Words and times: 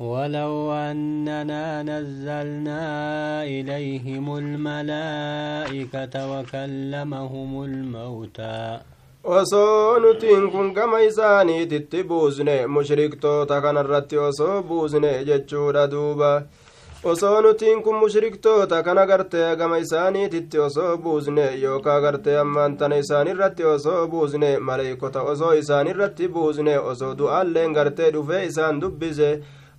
ولو 0.00 0.72
أننا 0.72 1.82
نزلنا 1.82 2.84
إليهم 3.44 4.26
الملائكة 4.36 6.14
وكلمهم 6.32 7.64
الموتى 7.64 8.78
osoo 9.24 9.98
nutiin 10.00 10.50
kun 10.52 10.72
gama 10.74 11.00
isaaniititti 11.00 12.02
buusne 12.08 12.66
mushriktoota 12.66 13.60
kanarratti 13.60 14.18
osoo 14.18 14.62
buusne 14.62 15.24
jechuudha 15.28 15.86
duuba 15.90 16.42
osoo 17.04 17.40
nutiin 17.42 17.82
kun 17.82 17.94
mushriktoota 18.02 18.82
kana 18.82 19.06
gartee 19.06 19.56
gama 19.56 19.78
isaaniititti 19.78 20.58
osoo 20.58 20.96
buusne 20.96 21.46
yookaa 21.62 22.00
gartee 22.00 22.38
ammaan 22.38 22.76
tana 22.76 22.96
isaanirratti 22.96 23.64
osoo 23.64 24.06
buusne 24.08 24.58
maleeykota 24.58 25.22
osoo 25.22 25.52
isaanirratti 25.62 26.28
buusne 26.28 26.78
osoo 26.78 27.14
du'aalleen 27.18 27.72
gartee 27.78 28.10
dhufee 28.12 28.44
isaan 28.46 28.80
dubbise 28.80 29.30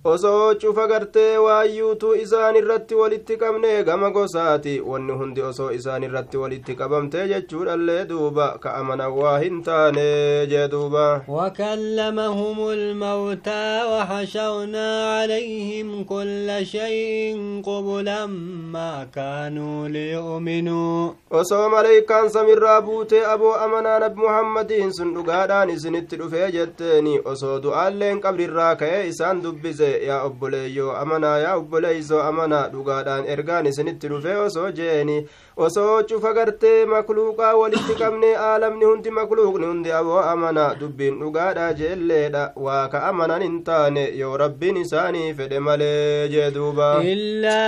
osoo 0.04 0.54
cufa 0.54 0.86
gartee 0.88 1.36
waayyuutu 1.38 2.14
isaan 2.22 2.56
irratti 2.56 2.94
walitti 2.94 3.36
qabne 3.36 3.84
gama 3.84 4.10
gosaati 4.10 4.80
wanni 4.80 5.12
hundi 5.12 5.40
osoo 5.48 5.70
isaan 5.72 6.02
irratti 6.02 6.36
walitti 6.36 6.74
qabamte 6.74 7.28
jechuudhallee 7.28 8.04
duuba 8.08 8.46
ka 8.62 8.74
amanan 8.80 9.12
waa 9.18 9.38
hin 9.38 9.62
taane 9.62 10.46
jee 10.52 10.68
duuba 10.68 11.22
وكلمهم 11.28 12.68
الموتى 12.68 13.82
وحشرنا 13.92 15.14
عليهم 15.20 16.04
كل 16.04 16.66
شيء 16.66 17.62
قبلا 17.66 18.26
ما 18.74 19.06
كانوا 19.14 19.88
ليؤمنوا 19.88 21.12
osoo 21.30 21.68
maleeykaan 21.68 22.28
samirraa 22.30 22.80
buute 22.82 23.26
aboo 23.26 23.54
amanaa 23.54 23.98
nabi 23.98 24.20
muhammadiin 24.20 24.92
sun 24.92 25.14
dhugaadhaan 25.14 25.70
isinitti 25.70 26.16
dhufee 26.16 26.50
jetteeni 26.52 27.18
osoo 27.24 27.58
du'aalleen 27.62 28.20
qabrirraa 28.20 28.74
ka'ee 28.76 29.06
isaan 29.08 29.42
dubbise 29.42 29.91
yaa 30.08 30.22
obboleeyyoo 30.28 30.92
amanaa 31.02 31.38
yaa 31.38 31.56
obboleeysoo 31.56 32.20
amanaa 32.22 32.68
dhugaadhaan 32.74 33.24
ergaan 33.34 33.66
isinitti 33.66 34.08
dhufee 34.08 34.36
osoo 34.46 34.70
jeeni 34.70 35.16
osoo 35.56 36.02
cufa 36.08 36.32
gartee 36.34 36.84
makluuqaa 36.86 37.54
walitti 37.60 37.94
qabne 38.00 38.30
aalamni 38.36 38.84
hundi 38.84 39.10
makluuqni 39.10 39.66
hundi 39.66 39.92
aboo 39.92 40.20
amanaa 40.32 40.74
dubbiin 40.80 41.18
dhugaadha 41.20 41.72
jeelleedha 41.80 42.44
waa 42.66 42.88
ka 42.92 43.02
amanan 43.08 43.42
hin 43.42 43.58
taane 43.64 44.04
yoo 44.20 44.36
rabbiin 44.42 44.76
isaanii 44.84 45.34
fedhe 45.40 45.58
malee 45.66 46.28
jee 46.34 46.50
duuba 46.54 46.88
إلا 47.02 47.62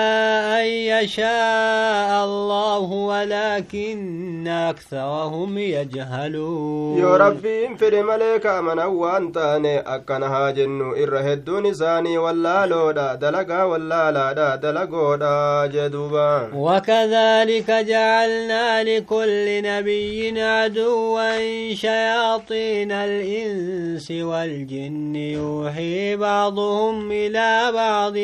أن 0.61 0.67
يشاء 0.67 2.25
الله 2.25 2.89
ولكن 2.93 4.49
أكثرهم 4.49 5.59
يجهلون 5.59 6.99
yoo 7.01 7.19
rabbiin 7.19 7.77
fedhe 7.77 8.03
malee 8.03 8.39
ka 8.39 8.59
amanan 8.59 8.89
waan 8.97 9.33
taane 9.33 9.83
akkana 9.97 10.29
haa 10.29 10.53
jennu 10.53 10.97
irra 10.97 11.23
hedduun 11.23 11.67
isaanii 11.67 12.17
wallaaloodha 12.17 13.17
dalagaa 13.17 13.67
wallaalaadha 13.67 14.57
dalagoodha 14.57 15.69
jee 15.69 15.89
duuba 15.89 16.49
وكذلك 16.55 17.74
جعلنا 17.83 18.83
لكل 18.85 19.63
نبي 19.63 20.43
عدوا 20.43 21.75
شياطين 21.75 22.93
الإنس 22.93 24.11
والجن. 24.11 25.17
يوحي 25.17 26.17
بعضهم 26.17 27.13
إلى 27.13 27.73
بعض 27.75 28.17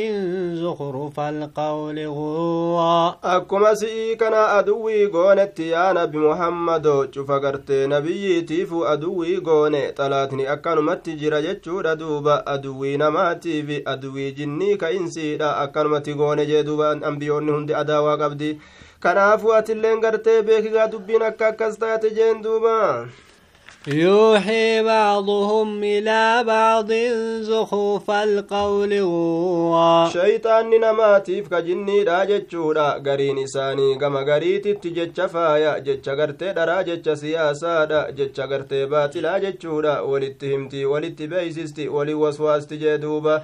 زخرف 0.62 1.20
القول 1.20 2.06
غروا 2.06 3.12
أكما 3.36 3.74
سيكنا 3.74 4.58
أدوي 4.58 5.06
قونت 5.06 5.60
يا 5.60 5.92
نبي 5.92 6.18
محمد. 6.18 7.08
شفقرت 7.14 7.70
نبي 7.70 8.40
تيفو 8.40 8.84
أدوي 8.84 9.36
قوني 9.36 9.92
تلاتني 9.92 10.52
أكان 10.52 10.78
مت 10.78 11.08
جرجتشو 11.10 11.80
ردوب 11.80 12.26
أدوي 12.28 12.96
نماتي 12.96 13.62
في 13.62 13.82
أدوي 13.86 14.30
جني 14.30 14.76
كإنسي. 14.76 15.36
لا 15.36 15.64
أكان 15.64 15.86
مت 15.86 16.10
قوني 16.10 16.44
جدوبا 16.44 16.92
أنبيوني 17.08 17.50
هند 17.52 17.70
أداوا 17.72 18.14
قبدي 18.14 18.58
kanaafu 19.06 19.52
atilleen 19.58 20.00
gartee 20.04 20.42
beekigaa 20.42 20.86
dubbiin 20.92 21.22
akka 21.30 21.46
akkas 21.52 21.78
taate 21.82 22.08
jeen 22.20 22.42
duuba 22.46 22.78
يوحي 23.88 24.82
بعضهم 24.82 25.84
إلى 25.84 26.44
بعض 26.46 26.92
زخرف 27.40 28.10
القول 28.10 28.92
غرورا 29.00 30.10
jinniidha 31.66 32.26
jechuudha 32.26 32.98
gariin 33.00 33.38
isaanii 33.38 33.96
gama 33.96 34.24
gariititti 34.24 34.90
jecha 34.90 35.28
faaya 35.28 35.80
jecha 35.80 36.16
gartee 36.16 36.52
dharaa 36.52 36.82
jecha 36.84 37.16
siyaasaadha 37.16 38.12
jecha 38.12 38.46
gartee 38.46 38.86
baaxilaa 38.86 39.40
jechuudha 39.40 40.02
walitti 40.02 40.46
himti 40.52 40.84
walitti 40.84 41.28
beeysisti 41.28 41.88
walii 41.88 42.14
waswaasti 42.24 42.76
jee 42.78 42.98
duuba 42.98 43.40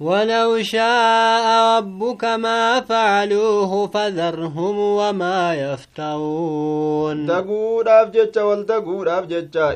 ولو 0.00 0.62
شاء 0.62 1.78
ربك 1.78 2.24
ما 2.24 2.80
فعلوه 2.80 3.86
فذرهم 3.86 4.78
وما 4.78 5.54
يفترون. 5.54 7.26
دغور 7.26 7.88
افجچا 7.88 8.42
ول 8.42 8.66
دغور 8.66 9.08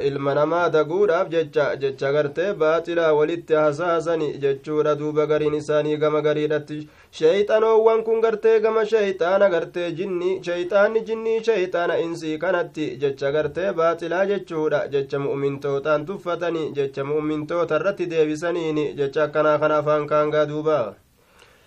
المنا 0.08 0.44
ما 0.44 0.68
دغور 0.68 1.10
افجچا 1.22 1.74
جچا 1.74 2.10
غرتي 2.10 2.52
باطلا 2.52 3.10
ولت 3.10 3.52
حساسني 3.52 4.32
جچو 4.32 4.80
ردو 4.80 5.12
بغري 5.12 5.50
نساني 5.50 5.96
غمغري 5.96 6.46
دتش 6.46 6.82
sheeyxanoowwan 7.12 8.02
kun 8.04 8.20
gartee 8.20 8.60
gama 8.60 8.84
sheeyxaana 8.92 9.48
gartee 9.50 9.90
jinni 9.98 10.30
sheeyxaanni 10.44 11.00
jinnii 11.08 11.38
sheeyxaana 11.48 11.96
insii 12.04 12.38
kanatti 12.38 12.86
jecha 13.00 13.30
gartee 13.32 13.72
baaxilaa 13.72 14.24
jechuudha. 14.26 14.80
Jecha 14.92 15.18
mu'mintootaan 15.18 16.06
tuffatanii 16.06 16.72
jecha 16.76 17.04
mu'mintoota 17.04 17.76
irratti 17.80 18.06
deebisaniini 18.10 18.92
jecha 18.98 19.24
akkanaa 19.24 19.58
kana 19.58 19.78
afaan 19.78 20.06
kaangaa 20.06 20.46
duuba. 20.48 20.94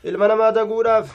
Ilma 0.03 0.27
namaa 0.27 0.51
daguudhaaf 0.51 1.09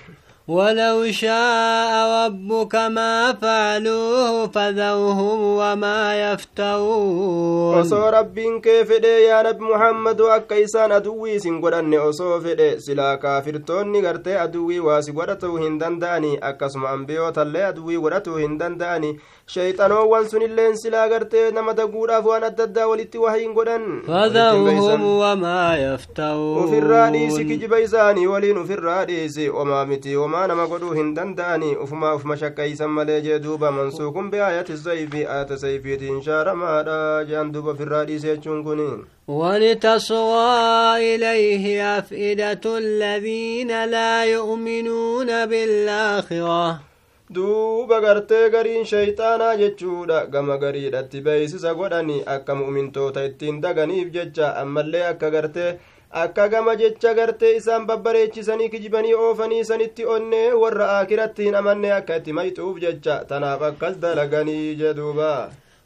ولو 0.49 1.11
شاء 1.11 1.93
ربك 2.27 2.75
ما 2.77 3.33
فعلوه 3.33 4.47
فذرهم 4.47 5.39
وما 5.61 6.01
يفترون 6.25 7.81
osoo 7.81 8.11
rabbiin 8.11 8.61
kee 8.65 8.85
fedhe 8.85 9.13
yaa 9.25 9.43
nabi 9.43 9.65
muhammadu 9.65 10.29
akka 10.33 10.57
isaan 10.65 10.93
aduwwii 10.93 11.35
isin 11.39 11.61
godhanne 11.61 11.99
osoo 11.99 12.41
fedhe 12.41 12.69
silaa 12.81 13.17
kaafirtoonni 13.17 14.03
gartee 14.07 14.37
aduwwii 14.45 14.79
waasi 14.89 15.13
godhatuu 15.13 15.57
hin 15.57 15.79
danda'ani 15.79 16.39
akkasuma 16.51 16.91
ambiyootallee 16.91 17.65
aduwwii 17.71 17.99
godhatuu 18.05 18.37
hin 18.37 18.59
danda'ani 18.59 19.11
sheeyxanoowwan 19.53 20.29
sunilleen 20.29 20.77
silaa 20.77 21.09
gartee 21.09 21.51
nama 21.57 21.73
daguudhaaf 21.81 22.27
waan 22.27 22.45
adda 22.49 22.65
addaa 22.65 22.87
walitti 22.89 23.19
wahiin 23.19 23.53
godhan 23.55 24.03
فذرهم 24.07 25.03
وما 25.03 25.99
ufirraa 26.65 27.11
dhiisi 27.11 27.45
kijiba 27.45 27.81
isaanii 27.81 28.27
waliin 28.27 28.59
ufirraa 28.59 29.05
dhiisi 29.05 29.49
omaa 29.51 29.85
miti 29.87 30.17
omaa 30.17 30.47
nama 30.47 30.67
godhuu 30.67 30.93
hin 30.93 31.15
danda'ani 31.17 31.77
ufumaa 31.77 32.15
uf 32.15 32.25
mashakkaysan 32.25 32.91
malee 32.91 33.21
jee 33.21 33.39
duuba 33.39 33.71
mansuukun 33.71 34.31
biaayati 34.31 34.77
sayfi 34.77 35.27
ayata 35.27 35.59
sayfiitiin 35.59 36.23
shaaramaadha 36.23 37.25
jean 37.29 37.53
duuba 37.53 37.71
ufirraa 37.77 38.05
dhiisi 38.05 38.27
jechuun 38.27 38.65
kun 38.65 39.05
ولتصغى 39.29 41.15
إليه 41.15 41.99
أفئدة 41.99 42.79
الذين 42.79 43.85
لا 43.85 44.25
يؤمنون 44.25 45.47
بالآخرة 45.47 46.94
duuba 47.33 48.01
gartee 48.01 48.51
gariin 48.51 48.85
shayxaanaa 48.91 49.57
jechuudha 49.61 50.27
gama 50.35 50.57
gariidhatti 50.65 51.23
beeysisa 51.29 51.73
godhani 51.79 52.17
akka 52.35 52.55
mu'mintoota 52.61 53.25
ittiin 53.29 53.61
daganiif 53.63 54.11
jecha 54.17 54.51
ammallee 54.63 55.03
akka 55.13 55.31
gartee 55.37 55.71
akka 56.25 56.49
gama 56.49 56.77
jecha 56.83 57.15
gartee 57.15 57.55
isaan 57.57 57.87
babbareechisanii 57.87 58.69
kijibanii 58.75 59.15
oofanii 59.15 59.65
sanitti 59.71 60.05
onnee 60.17 60.53
warra 60.65 60.91
aakiratti 60.99 61.49
hin 61.49 61.55
amanne 61.63 61.93
akka 61.99 62.17
itti 62.23 62.33
mayxuuf 62.41 62.81
jecha 62.87 63.17
tanaaf 63.33 63.63
akkas 63.71 63.97
dalaganii 64.05 64.75
jeduuba 64.83 65.31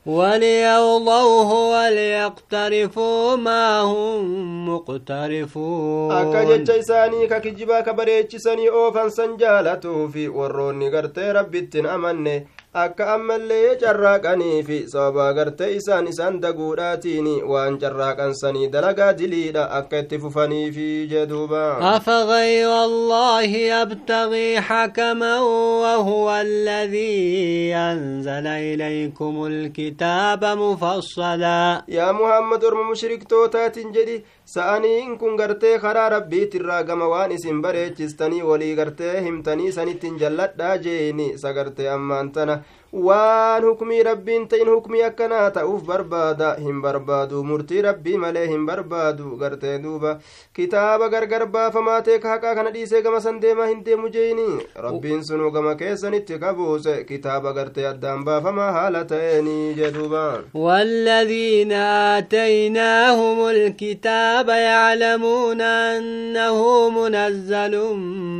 وليرضوه 0.06 1.50
وليقترفوا 1.72 3.36
ما 3.36 3.80
هم 3.80 4.68
مقترفون 4.68 6.10
akka 6.12 6.44
jecha 6.44 6.76
isaanii 6.76 7.26
ka 7.28 7.40
kijibaa 7.40 7.82
ka 7.82 7.92
bareechisanii 7.92 8.68
oofan 8.68 9.10
san 9.10 9.36
jaalatuufi 9.36 10.28
warroonni 10.28 10.90
gartee 10.90 11.32
rabbittin 11.32 11.86
amanne 11.86 12.46
akka 12.74 13.04
ammallee 13.14 13.76
carraaqanii 13.80 14.62
fi 14.66 14.76
sababaa 14.92 15.32
gartee 15.38 15.68
isaan 15.76 16.06
isaan 16.10 16.34
daguudhaatiin 16.42 17.28
waan 17.52 17.78
carraaqan 17.82 18.34
sanii 18.40 18.68
dalagaa 18.74 19.12
diliidha 19.18 19.64
akka 19.78 19.98
itti 20.04 20.18
fufaniifi 20.24 21.06
jeduuba 21.12 21.64
أفغير 21.96 22.70
الله 22.84 23.42
يبتغي 23.74 24.60
حكما 24.60 25.40
وهو 25.82 26.30
الذي 26.40 27.74
أنزل 27.74 28.46
إليكم 28.46 29.34
الكتاب 29.46 30.44
مفصلا 30.44 31.82
yaa 31.88 32.12
muhammad 32.12 32.64
orma 32.64 32.84
mushriktootatin 32.84 33.92
jedhi 33.92 34.22
sa'aniin 34.52 35.18
kun 35.20 35.36
gartee 35.36 35.78
karaa 35.78 36.08
rabbiitirraa 36.14 36.82
gama 36.90 37.08
waan 37.12 37.32
isin 37.36 37.58
bareechistanii 37.64 38.42
walii 38.50 38.74
gartee 38.78 39.20
himtanii 39.26 39.72
sanittin 39.78 40.14
jalladhaa 40.22 40.76
jeeni 40.86 41.26
isa 41.38 41.52
gartee 41.58 41.88
ammaan 41.96 42.30
tana 42.36 42.54
waan 42.92 43.62
hukmii 43.64 44.02
rabbiin 44.02 44.48
ta'in 44.48 44.68
hukmii 44.74 45.02
akkanaa 45.08 45.50
ta'uuf 45.56 45.82
barbaada 45.88 46.54
hin 46.66 46.80
barbaadu 46.82 47.42
murtii 47.48 47.82
rabbii 47.86 48.16
malee 48.22 48.46
hin 48.52 48.64
barbaadu 48.66 49.36
gartee 49.42 49.78
duuba 49.82 50.12
kitaaba 50.58 51.08
gargar 51.14 51.46
baafamaa 51.56 52.00
ta'e 52.06 52.18
haqaa 52.32 52.54
kana 52.60 52.70
dhiisee 52.76 53.02
gama 53.02 53.20
san 53.26 53.40
deemaa 53.42 53.66
hin 53.72 53.82
deemu 53.88 54.08
jeeyini 54.14 54.46
rabbiin 54.86 55.22
sunuu 55.30 55.50
gama 55.56 55.74
keessanitti 55.82 56.38
kabuuse 56.44 56.94
kitaaba 57.10 57.52
gartee 57.60 57.86
addaan 57.90 58.24
baafamaa 58.30 58.70
haala 58.78 59.04
ta'eeni 59.14 59.58
jedhuuba 59.82 60.24
والذين 60.54 61.72
آتيناهم 61.72 63.48
الكتاب 63.48 64.48
يعلمون 64.48 65.60
أنه 65.60 66.90
منزل 66.90 67.74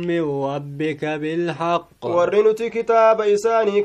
من 0.09 0.21
ربك 0.43 1.05
بالحق 1.05 1.87
ورنتي 2.05 2.69
كتاب 2.69 3.21
إساني 3.21 3.81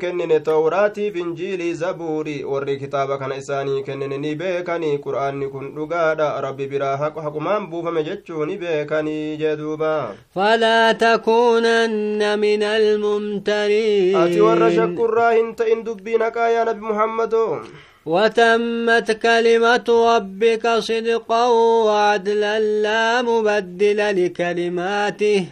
كنن 0.54 0.60
tawraatiif 0.64 1.16
injiilii 1.16 1.74
zabuuri 1.74 2.44
warri 2.44 2.76
kitaaba 2.78 3.18
kana 3.18 3.36
isaanii 3.36 3.82
kennine 3.82 4.18
ni 4.18 4.34
beekanii 4.34 4.98
qur'aanni 4.98 5.48
kun 5.48 5.74
dhugaadha 5.74 6.40
rabbi 6.40 6.66
biraa 6.66 6.96
haqumaan 6.96 7.66
buufame 7.70 8.04
jechuu 8.04 8.44
ni 8.44 8.56
beekanii 8.56 9.36
jee 9.36 9.56
duuba 9.56 10.14
falaa 10.34 10.94
takuunanna 10.94 12.36
min 12.36 12.62
almumtariin 12.62 14.16
ati 14.22 14.40
warra 14.40 14.70
shakkurraa 14.76 15.32
hin 15.32 15.54
ta'in 15.54 15.84
dubbiin 15.88 16.22
haqaa 16.28 16.48
yaa 16.48 16.64
nabi 16.70 16.80
muhammadoo 16.92 17.58
وتمت 18.06 19.10
كلمة 19.10 19.88
ربك 20.16 20.68
صدقا 20.78 21.46
وعدلا 21.88 22.58
لا 22.60 23.22
مبدل 23.22 24.24
لكلماته 24.24 25.44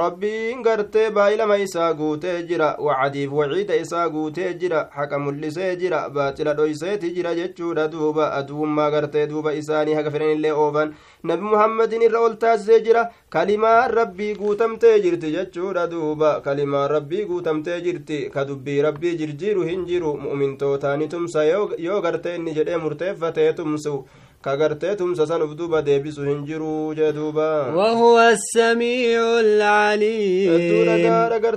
rabbiin 0.00 0.62
gartee 0.62 1.10
baay'ilama 1.10 1.56
isaa 1.58 1.92
guutee 1.94 2.42
jira. 2.48 2.68
Wacadiif 2.86 3.32
waciida 3.32 3.76
isaa 3.76 4.08
guutee 4.08 4.54
jira. 4.60 4.88
Haqa 4.96 5.18
mul'isee 5.18 5.76
jira. 5.76 6.08
Baaxila 6.10 6.54
dhoyseeti 6.54 7.10
jira 7.14 7.34
jechuudha. 7.34 7.88
Duuba 7.92 8.32
aduwummaa 8.38 8.90
gartee 8.90 9.26
duuba 9.26 9.52
isaanii 9.54 9.94
haga 9.94 10.10
fedhanillee 10.10 10.52
oofan 10.52 10.94
nabi 11.22 11.42
muhammadin 11.42 12.02
irra 12.08 12.20
ol 12.20 12.36
taasisee 12.36 12.80
jira. 12.88 13.04
Kalimaan 13.30 13.90
rabbii 13.94 14.34
guutamtee 14.34 14.98
jirti 15.00 15.30
jechuudha. 15.36 15.86
Duuba 15.86 16.40
kalimaan 16.40 16.90
rabbii 16.90 17.24
guutamtee 17.30 17.80
jirti. 17.80 18.30
Ka 18.34 18.44
dubbii 18.44 18.82
rabbii 18.82 19.16
jirjiiru 19.18 19.62
hin 19.70 19.86
jiru. 19.86 20.16
Mu'mintootaani 20.26 21.08
tumsa 21.08 21.44
yoo 21.44 22.00
gartee 22.00 22.36
inni 22.36 22.54
jedhee 22.54 22.76
murteeffatee 22.76 23.52
tumsu 23.52 24.04
كغرتي 24.44 24.94
تمسا 24.94 25.24
سنف 25.24 25.52
دوبا 25.52 25.80
ديبسو 25.80 26.22
هنجرو 26.22 26.92
جدوبا. 26.92 27.74
وهو 27.74 28.20
السميع 28.20 29.40
العليم. 29.40 30.50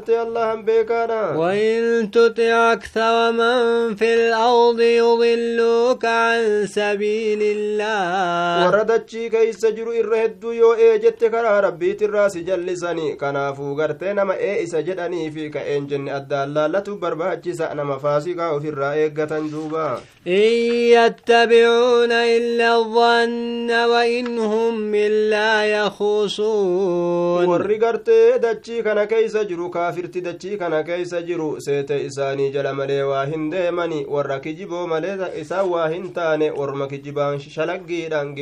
الله 0.10 0.56
بيكانا. 0.56 1.38
وإن 1.38 2.12
تطع 2.12 2.74
أكثر 2.74 3.32
من 3.32 3.96
في 3.96 4.14
الأرض 4.14 4.80
يضلوك 4.80 6.06
عن 6.06 6.68
سبيل 6.68 7.42
الله. 7.42 8.68
وردتشي 8.68 9.30
كيس 9.30 9.66
جرو 9.66 9.92
إرهدو 9.92 10.52
يو 10.52 10.74
إيجت 10.74 11.26
كرا 11.26 11.60
ربي 11.60 11.94
تراس 11.94 12.38
جلسني. 12.38 13.16
كنافو 13.16 13.74
غرتي 13.80 14.14
نما 14.14 14.34
إيه 14.34 14.64
إسا 14.64 14.82
جدني 14.82 15.32
في 15.32 15.50
كأين 15.50 15.88
جن 15.88 16.10
أدى 16.10 16.44
الله 16.44 16.68
لتبرباتشي 16.68 17.54
سأنا 17.54 17.84
مفاسقا 17.84 18.48
وفي 18.50 18.70
الرائقة 18.70 19.40
دوبا 19.40 20.00
إن 20.28 20.54
يتبعون 20.96 22.12
إلا 22.12 22.77
الظن 22.78 23.72
وإن 23.72 24.40
هم 24.40 24.96
لَا 25.32 25.66
يخوصون. 25.66 27.46
ورّي 27.46 27.78
قرتي 27.78 28.38
دچي 28.38 28.82
كان 28.82 29.04
كيس 29.04 29.38
جرو 29.38 29.70
كافر 29.70 30.06
تي 30.06 30.20
دچي 30.22 30.58
كان 30.58 30.82
كيس 30.82 31.16
جرو. 31.16 31.60
سيت 31.60 31.92
إساني 31.92 32.50
جل 32.50 32.74
ملي 32.74 33.04
واهن 33.04 33.50
ديماني 33.50 34.06
ورّا 34.06 34.38
كجبو 34.38 34.86
ملي 34.86 35.42
إسا 35.42 35.62
واهن 35.62 36.14
تاني. 36.14 36.52
ورّما 36.52 36.86
كجبان 36.86 37.40
شلق 37.40 37.82
جيران 37.88 38.36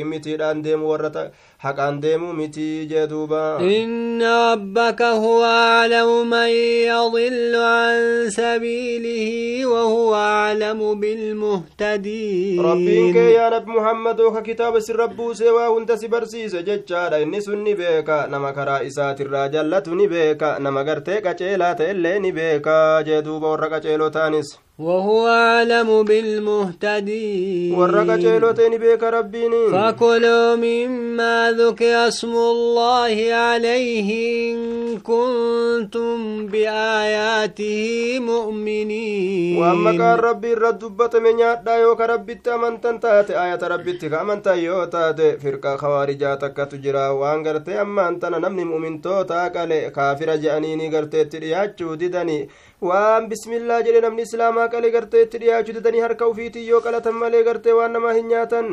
haqaan 1.64 2.00
deemuu 2.02 2.32
mitii 2.38 2.86
jee 2.90 3.06
duuba 3.12 3.42
inna 3.76 4.32
rabbaka 4.50 5.10
huwa 5.22 5.52
aclamu 5.82 6.24
man 6.32 6.50
yadillu 6.50 7.60
can 7.60 8.30
sabiilihi 8.30 9.64
wahuwa 9.64 10.24
aclamu 10.50 10.94
bilmuhtadiin 10.96 12.62
rabbiin 12.68 13.12
kee 13.16 13.32
yaa 13.34 13.50
nabi 13.50 13.70
muhammadoo 13.78 14.30
ka 14.36 14.42
kitaaba 14.42 14.80
sin 14.80 14.96
rabbuusee 15.02 15.50
waa 15.56 15.68
hunda 15.68 15.96
si 15.96 16.08
barsiise 16.08 16.62
jechaadha 16.68 17.18
inni 17.24 17.42
sun 17.42 17.62
ni 17.64 17.74
beeka 17.74 18.26
nama 18.26 18.52
karaa 18.52 18.82
isaatirraa 18.90 19.48
jallatu 19.48 19.94
ni 19.94 20.08
beeka 20.08 20.58
nama 20.58 20.84
gartee 20.84 21.20
qaceelaa 21.20 21.74
ta'ellee 21.74 22.18
ni 22.20 22.32
beeka 22.32 23.02
jee 23.06 23.22
duuba 23.22 23.48
warra 23.54 23.68
qaceelotaanis 23.74 24.58
وهو 24.78 25.26
أعلم 25.26 26.02
بالمهتدين. 26.02 27.74
ورقة 27.74 28.16
جيلوتين 28.16 28.78
بيك 28.78 29.02
ربيني 29.02 29.68
فكلوا 29.72 30.56
مما 30.56 31.52
ذكر 31.58 32.08
اسم 32.08 32.32
الله 32.32 33.16
عليه 33.32 34.08
إن 34.52 34.58
كنتم 34.98 36.46
بآياته 36.46 38.18
مؤمنين. 38.20 39.58
وأما 39.58 39.92
كان 39.92 40.18
ربي 40.28 40.52
الردبة 40.52 41.18
من 41.24 41.38
يادا 41.38 41.76
يوك 41.76 42.00
ربي 42.00 42.34
تأمن 42.34 42.80
تنتات 42.80 43.30
آية 43.30 43.62
ربي 43.62 43.92
تكامن 43.92 44.42
تيوتات 44.42 45.20
فرقة 45.42 45.76
خوارجاتك 45.76 46.56
تجرا 46.56 47.08
وان 47.08 47.46
غرتي 47.46 47.80
أما 47.80 48.08
أنتنا 48.08 48.38
نمني 48.38 48.64
مؤمن 48.64 49.00
توتا 49.00 49.48
كافر 49.96 50.36
جانيني 50.36 50.96
غرتي 50.96 51.24
ترياتشو 51.24 51.94
ددني 51.94 52.48
waan 52.82 53.28
bismillaa 53.28 53.80
jedhe 53.86 54.00
namni 54.04 54.22
islaamaa 54.28 54.68
qalee 54.74 54.90
gartee 54.96 55.22
itti 55.26 55.38
dhiyaachuu 55.42 55.74
didanii 55.78 56.00
harka 56.06 56.26
ufiitii 56.32 56.66
yoo 56.68 56.80
qalatan 56.86 57.14
malee 57.22 57.42
gartee 57.48 57.72
waan 57.78 57.92
namaa 57.96 58.12
hin 58.18 58.28
nyaatan 58.32 58.68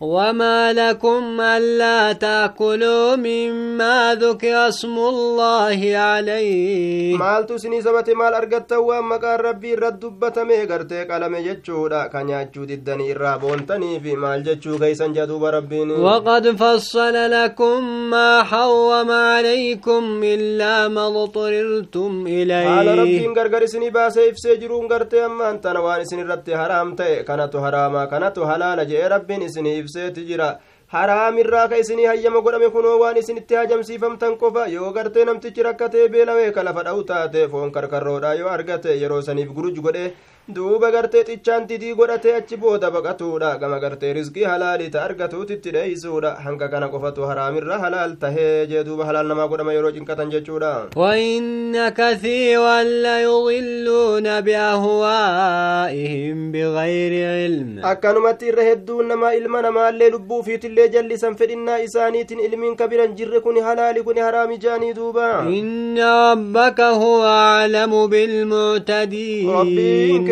وما 0.00 0.72
لكم 0.72 1.40
ألا 1.40 2.12
تأكلوا 2.12 3.16
مما 3.16 4.18
ذكر 4.20 4.68
اسم 4.68 4.98
الله 4.98 5.80
عليه. 5.96 7.16
مال 7.16 7.46
تسني 7.46 7.82
سبت 7.82 8.10
مال 8.10 8.34
أرغت 8.34 8.72
وما 8.72 9.16
قال 9.16 9.44
ربي 9.44 9.74
رد 9.74 10.00
دبت 10.00 10.38
ميغرتي 10.38 11.04
قلم 11.04 11.36
جتشودا 11.36 12.06
كان 12.06 12.28
يجود 12.30 12.70
الدني 12.70 13.12
الرابون 13.12 13.66
تني 13.66 14.00
في 14.00 14.16
مال 14.16 14.42
جتشو 14.42 14.76
غيسا 14.76 15.06
جدوب 15.06 15.44
ربين 15.44 15.90
وقد 15.90 16.50
فصل 16.50 17.14
لكم 17.30 18.10
ما 18.10 18.42
حوم 18.42 19.10
عليكم 19.10 20.20
إلا 20.24 20.88
ما 20.88 21.06
اضطررتم 21.06 22.26
إليه. 22.26 22.66
قال 22.76 22.98
ربي 22.98 23.26
انقرقر 23.26 23.66
سني 23.66 23.90
باسي 23.90 24.32
فسجرون 24.32 24.88
قرتي 24.92 25.24
أما 25.26 25.50
انتنوان 25.50 26.04
سني 26.04 26.22
ردت 26.22 26.50
حرام 26.50 26.94
تي 26.94 27.22
كانت 27.22 27.56
حراما 27.56 28.04
كانت 28.04 28.38
حلال 28.40 28.88
جي 28.88 29.06
ربين 29.06 29.48
سني 29.48 29.83
ibseeti 29.84 30.24
jira 30.30 30.48
haraamirraa 30.94 31.68
ka 31.68 31.76
isinii 31.82 32.06
hayyama 32.10 32.40
godhame 32.46 32.68
kunoo 32.74 32.98
waan 33.02 33.16
isinitti 33.22 33.54
hajamsiifamtan 33.60 34.36
qofa 34.42 34.66
yoo 34.76 34.92
gartee 34.98 35.24
namtichi 35.30 35.62
rakkatee 35.68 36.08
beelawee 36.08 36.50
ka 36.58 36.62
lafa 36.68 36.82
dha'u 36.88 37.02
taate 37.10 37.48
foon 37.54 37.72
karkarroodha 37.76 38.34
yoo 38.40 38.48
argate 38.56 38.90
yeroo 39.02 39.22
saniif 39.28 39.50
guruj 39.56 39.78
godhe 39.86 40.04
duuba 40.48 40.90
gartee 40.92 41.24
xichaan 41.24 41.66
didii 41.68 41.94
godhatee 41.98 42.32
achi 42.38 42.56
booda 42.62 42.88
baqatuudha 42.94 43.50
gama 43.60 43.78
gartee 43.84 44.12
rizqii 44.16 44.44
halaalii 44.44 44.90
ta 44.94 45.02
argatuutitti 45.08 45.70
dheeysuudha 45.76 46.32
hanga 46.46 46.66
kana 46.72 46.88
qofatu 46.94 47.22
haraamirra 47.28 47.78
halaal 47.84 48.12
tahee 48.24 48.66
jee 48.72 48.82
duuba 48.88 49.04
halaal 49.10 49.26
namaa 49.32 49.46
godhama 49.52 49.72
yeroo 49.76 49.92
cinqatan 49.96 50.30
jechuudha 50.34 50.72
وإن 50.96 51.88
كثيرا 51.88 52.82
ليضلون 52.82 54.40
بأهوائهم 54.40 56.52
بغير 56.52 57.12
علم 57.30 57.80
akkanumatti 57.92 58.46
irra 58.52 58.62
hedduun 58.68 59.06
namaa 59.14 59.32
ilma 59.40 59.62
namaallee 59.68 60.10
lubbuu 60.16 60.42
fiitillee 60.42 60.88
jallisan 60.88 61.36
fedhinnaa 61.40 61.78
isaaniitiin 61.86 62.40
ilmiin 62.40 62.76
kabiran 62.76 63.16
jirre 63.16 63.40
kun 63.40 63.56
halaali 63.68 64.02
kun 64.04 64.18
haraami 64.26 64.58
jaanii 64.58 64.92
duuba 65.00 65.30
إن 65.48 65.98
ربك 65.98 66.80
هو 66.80 67.24
أعلم 67.24 68.06
بالمعتدين 68.06 69.50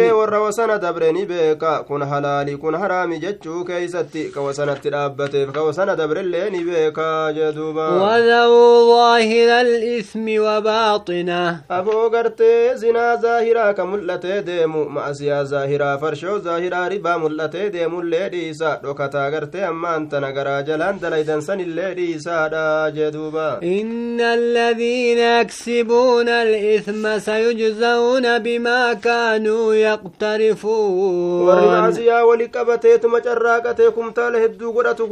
kee 0.03 0.13
warra 0.19 0.41
wasana 0.45 0.79
dabre 0.85 1.13
ni 1.17 1.25
beeka 1.33 1.73
kun 1.89 2.03
halaali 2.13 2.57
kun 2.63 2.75
haraami 2.83 3.19
jechuu 3.25 3.65
keeysatti 3.71 4.23
ka 4.35 4.41
wasanatti 4.47 4.91
dhaabbateef 4.95 5.53
ka 5.57 5.63
wasana 5.69 5.97
dabrellee 6.01 6.51
ni 6.51 6.65
beeka 6.69 7.09
duuba 7.57 7.87
وذروا 8.03 8.75
ظاهر 8.93 9.61
الإثم 9.61 10.27
وباطنه 10.39 11.57
afoo 11.69 12.11
gartee 12.11 12.75
zinaa 12.83 13.17
zaahiraa 13.17 13.73
ka 13.75 13.85
mul'atee 13.87 14.41
deemu 14.49 14.85
ma'asiyaa 14.97 15.45
zaahiraa 15.53 15.99
farshoo 15.99 16.39
zaahiraa 16.47 16.89
ribaa 16.89 17.19
mul'atee 17.25 17.71
deemullee 17.75 18.29
dhiisa 18.35 18.71
dhokataa 18.83 19.31
gartee 19.35 19.65
ammaan 19.71 20.09
tana 20.09 20.33
garaa 20.33 20.63
jalaan 20.69 21.01
dalaydansanillee 21.03 21.95
dhiisaadha 21.99 23.11
duuba 23.17 23.49
إن 23.63 24.21
الذين 24.21 25.19
يكسبون 25.19 26.29
الإثم 26.29 27.19
سيجزون 27.19 28.39
بما 28.39 28.93
كانوا 28.95 29.75
يقترفون. 29.93 31.47
ورن 31.49 31.75
عزيا 31.85 32.23
ولقبته 32.23 32.97
ثم 32.97 33.19
جراقته 33.19 33.91
كم 33.91 34.11
تاله 34.11 34.45
الدو 34.45 34.73
قرأت 34.73 35.03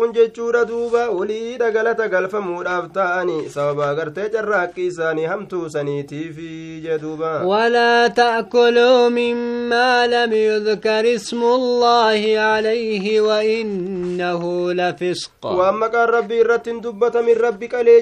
دوبا. 0.63 1.09
وليد 1.09 1.63
غلط 1.63 2.01
غلف 2.01 2.35
مور 2.37 2.67
أفتاني 2.67 3.49
سوابا 3.49 3.93
غرته 3.93 4.27
جراقي 4.27 4.91
ساني 4.91 5.35
هم 5.35 5.47
توسني 5.47 6.03
تيفي 6.03 6.81
جدوبا. 6.81 7.43
ولا 7.43 8.09
تأكلوا 8.09 9.09
مما 9.09 10.07
لم 10.07 10.33
يذكر 10.33 11.15
اسم 11.15 11.43
الله 11.43 12.39
عليه 12.39 13.21
وإنه 13.21 14.73
لفسق. 14.73 15.47
وأما 15.47 15.87
كان 15.87 16.09
ربي 16.09 16.43
رتن 16.43 16.81
من 17.27 17.35
ربك 17.41 17.75
قلي 17.75 18.01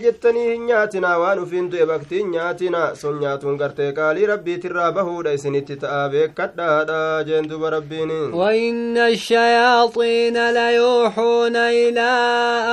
هنياتنا 0.54 1.16
وأنو 1.16 1.47
فين 1.47 1.68
دوبك 1.68 2.00
تنياتنا 2.11 2.94
سنياتون 2.94 3.61
غرته 3.61 3.90
قالي 3.90 4.26
ربي 4.26 4.56
ترابه 4.56 5.23
ليسني 5.23 5.61
تتابه 5.61 6.26
جاءنا 6.68 7.22
جندب 7.22 7.64
ربنا 7.64 8.20
وإن 8.37 8.96
الشياطين 8.96 10.37
ليوحون 10.50 11.56
إلى 11.56 12.10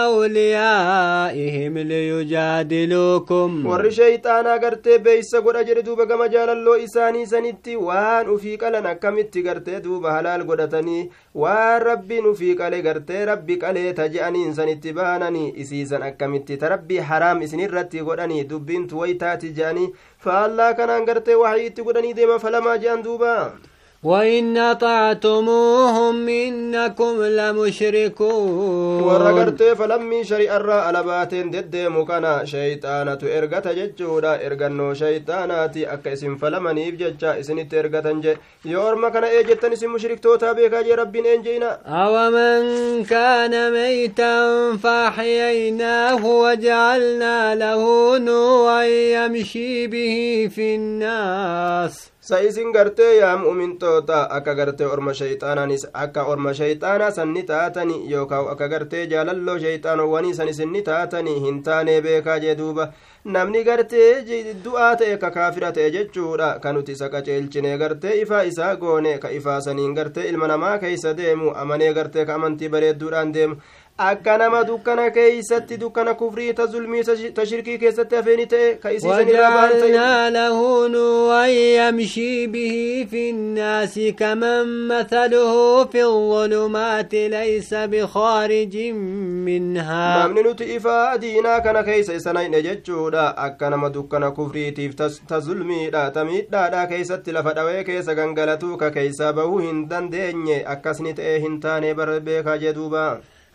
أوليائهم 0.05 1.77
ليجادلوكم. 1.77 3.65
ور 3.65 3.89
قرت 4.63 4.87
بيس 4.89 5.35
قرأ 5.35 5.61
جردوب 5.61 6.03
كما 6.03 6.27
جال 6.27 6.49
الله 6.49 6.83
إساني 6.83 7.25
سنتي. 7.25 7.75
وآن 7.75 8.33
أفيك 8.35 8.63
لنا 8.63 8.93
كم 8.93 9.17
اتقرت 9.19 9.69
دوب 9.69 10.05
هلال 10.05 10.47
قدتني 10.47 11.11
وربي 11.35 12.21
نفيك 12.21 12.61
لقرت 12.61 13.11
ربك 13.11 13.63
لي 13.63 13.93
تجأني 13.93 14.53
سنتي 14.53 14.91
بانني. 14.91 15.61
إسيسن 15.61 16.01
أكم 16.03 16.37
تربي 16.37 17.01
حرام 17.01 17.41
إسني 17.41 17.65
رتي 17.65 17.99
قرأني 17.99 18.43
دوبين 18.43 18.87
تويتاتي 18.87 19.47
جاني 19.47 19.93
فالله 20.19 20.71
كان 20.71 20.89
أنقرت 20.89 21.29
وحيتي 21.29 21.81
قرأني 21.81 22.13
ديما 22.13 22.37
فلما 22.37 22.75
جان 22.75 23.01
دوبا. 23.01 23.53
وإن 24.05 24.57
أطعتموهم 24.57 26.29
إنكم 26.29 27.23
لمشركون 27.23 29.01
ورغرت 29.03 29.63
فلم 29.63 30.23
شري 30.23 30.51
أرى 30.51 30.89
ألبات 30.89 31.35
دد 31.35 31.75
مكنا 31.75 32.45
شيطانة 32.45 33.21
إرغت 33.37 33.67
ججودا 33.67 34.45
إرغنو 34.45 34.93
شيطاناتي 34.93 35.93
أكسم 35.93 36.35
فلم 36.37 36.67
نيفجج 36.67 37.23
إسن 37.23 37.69
ترغتنج 37.69 38.25
يور 38.65 38.95
مكنا 38.95 39.39
إجتن 39.39 39.71
إسم 39.71 39.93
مشرك 39.93 40.19
توتابيك 40.19 40.75
جي 40.75 40.93
ربين 40.93 41.25
إنجينا. 41.25 41.79
أو 41.85 42.29
من 42.31 43.03
كان 43.03 43.73
ميتا 43.73 44.33
فحييناه 44.83 46.25
وجعلنا 46.25 47.55
له 47.55 47.81
نورا 48.17 48.83
يمشي 48.83 49.87
به 49.87 50.49
في 50.55 50.75
الناس. 50.75 52.14
Sa 52.27 52.39
isin 52.41 52.71
gartee 52.73 53.09
yaa 53.17 53.37
mu'mintoota 53.37 54.19
akka 54.37 54.53
gartee 54.59 54.87
orma 54.93 55.13
shayxaanaanis 55.19 55.83
akka 56.03 56.23
orma 56.33 56.53
shayxaanaa 56.59 57.11
san 57.17 57.33
ni 57.33 57.43
taatani 57.51 57.97
yookaan 58.11 58.47
akka 58.53 58.67
gartee 58.73 59.03
jaalalloo 59.11 59.57
shayxaanowwanii 59.65 60.33
san 60.39 60.49
isin 60.53 60.71
ni 60.75 60.81
taatani 60.87 61.35
hin 61.45 61.59
taane 61.67 62.01
beekaa 62.07 62.39
jee 62.45 62.55
duuba 62.61 62.87
namni 63.35 63.63
gartee 63.69 64.09
du'aa 64.65 64.89
ta'e 65.03 65.17
ka 65.25 65.29
kaafira 65.37 65.71
ta'e 65.77 65.91
jechuudha 65.97 66.49
ka 66.65 66.73
nuti 66.73 66.97
isa 66.97 67.09
qaceelchine 67.13 67.77
gartee 67.83 68.17
ifaa 68.23 68.43
isaa 68.51 68.75
goone 68.83 69.17
ka 69.23 69.29
ifaa 69.39 69.61
saniin 69.67 69.93
gartee 69.99 70.27
ilma 70.33 70.47
namaa 70.53 70.77
keeysa 70.85 71.13
deemu 71.21 71.53
amanee 71.63 71.93
gartee 71.99 72.25
ka 72.25 72.39
amantii 72.41 72.69
bareedduudhaan 72.77 73.33
deemu 73.37 73.55
akka 73.97 74.37
nama 74.37 74.63
dukkana 74.67 75.09
keeysatti 75.15 75.77
dukkana 75.79 76.13
kufrii 76.19 76.53
ta 76.53 76.65
zulmii 76.67 77.03
ta 77.35 77.45
shirkii 77.45 77.77
keessatti 77.83 78.15
hafeeni 78.15 78.45
ta'e 78.53 78.73
ka 78.81 78.91
isiisan 78.91 79.29
irraa 79.33 79.51
baan 79.51 79.69
ta'e 79.71 79.85
وجعلنا 79.85 80.29
له 80.29 80.87
نورا 80.87 81.45
يمشي 81.45 82.47
به 82.47 83.07
في 83.11 83.29
الناس 83.29 83.99
كمن 84.19 84.87
مثله 84.87 85.85
في 85.85 86.03
الظلمات 86.03 87.13
ليس 87.13 87.73
بخارج 87.73 88.77
منها 89.47 90.27
namni 90.27 90.43
nuti 90.43 90.63
ifaa 90.75 91.17
diinaa 91.17 91.61
kana 91.61 91.83
keeysa 91.83 92.13
isana 92.13 92.41
hidhe 92.41 92.61
jechuudha 92.63 93.37
akka 93.37 93.69
nama 93.69 93.89
dukkana 93.89 94.31
kufriitiif 94.31 94.95
ta 95.27 95.39
zulmiidha 95.39 96.11
ta 96.11 96.25
miidhaadha 96.25 96.87
keeysatti 96.87 97.31
lafa 97.31 97.53
dhawee 97.53 97.83
keessa 97.83 98.15
gangalatuu 98.15 98.77
ka 98.77 98.91
keeysaa 98.91 99.33
bahuu 99.33 99.57
hin 99.67 99.87
dandeenye 99.89 100.59
akkasni 100.75 101.13
ta'e 101.13 101.39
hin 101.39 101.59
taane 101.61 101.93
bara 101.93 102.19
beekaa 102.19 102.57
jee 102.57 102.73
duuba 102.73 103.05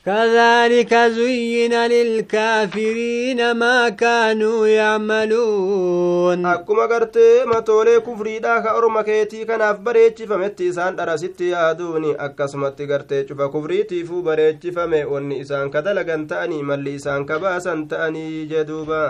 كذلك 0.06 0.94
زين 0.94 1.74
للكافرين 1.74 3.52
ما 3.52 3.90
كانوا 3.90 4.68
يعملون 4.68 6.46
akkuma 6.46 6.88
gartee 6.88 7.46
matoolee 7.46 8.00
kufriidha 8.00 8.62
ka 8.64 8.74
orma 8.78 9.04
keetii 9.04 9.46
kanaaf 9.50 9.80
bareechifametti 9.88 10.68
isaan 10.72 10.96
dharasitti 11.00 11.50
yaaduuni 11.50 12.16
akkasumatti 12.28 12.86
gartee 12.92 13.24
cufa 13.30 13.50
kufriitiifuu 13.50 14.22
bareechifame 14.22 15.04
wanni 15.14 15.40
isaan 15.44 15.72
ka 15.74 15.82
dalagan 15.82 16.28
ta'anii 16.28 16.64
malli 16.70 16.96
isaan 17.00 17.26
ka 17.26 17.40
baasan 17.40 17.88
ta'anii 17.88 18.46
jeduuba 18.52 19.02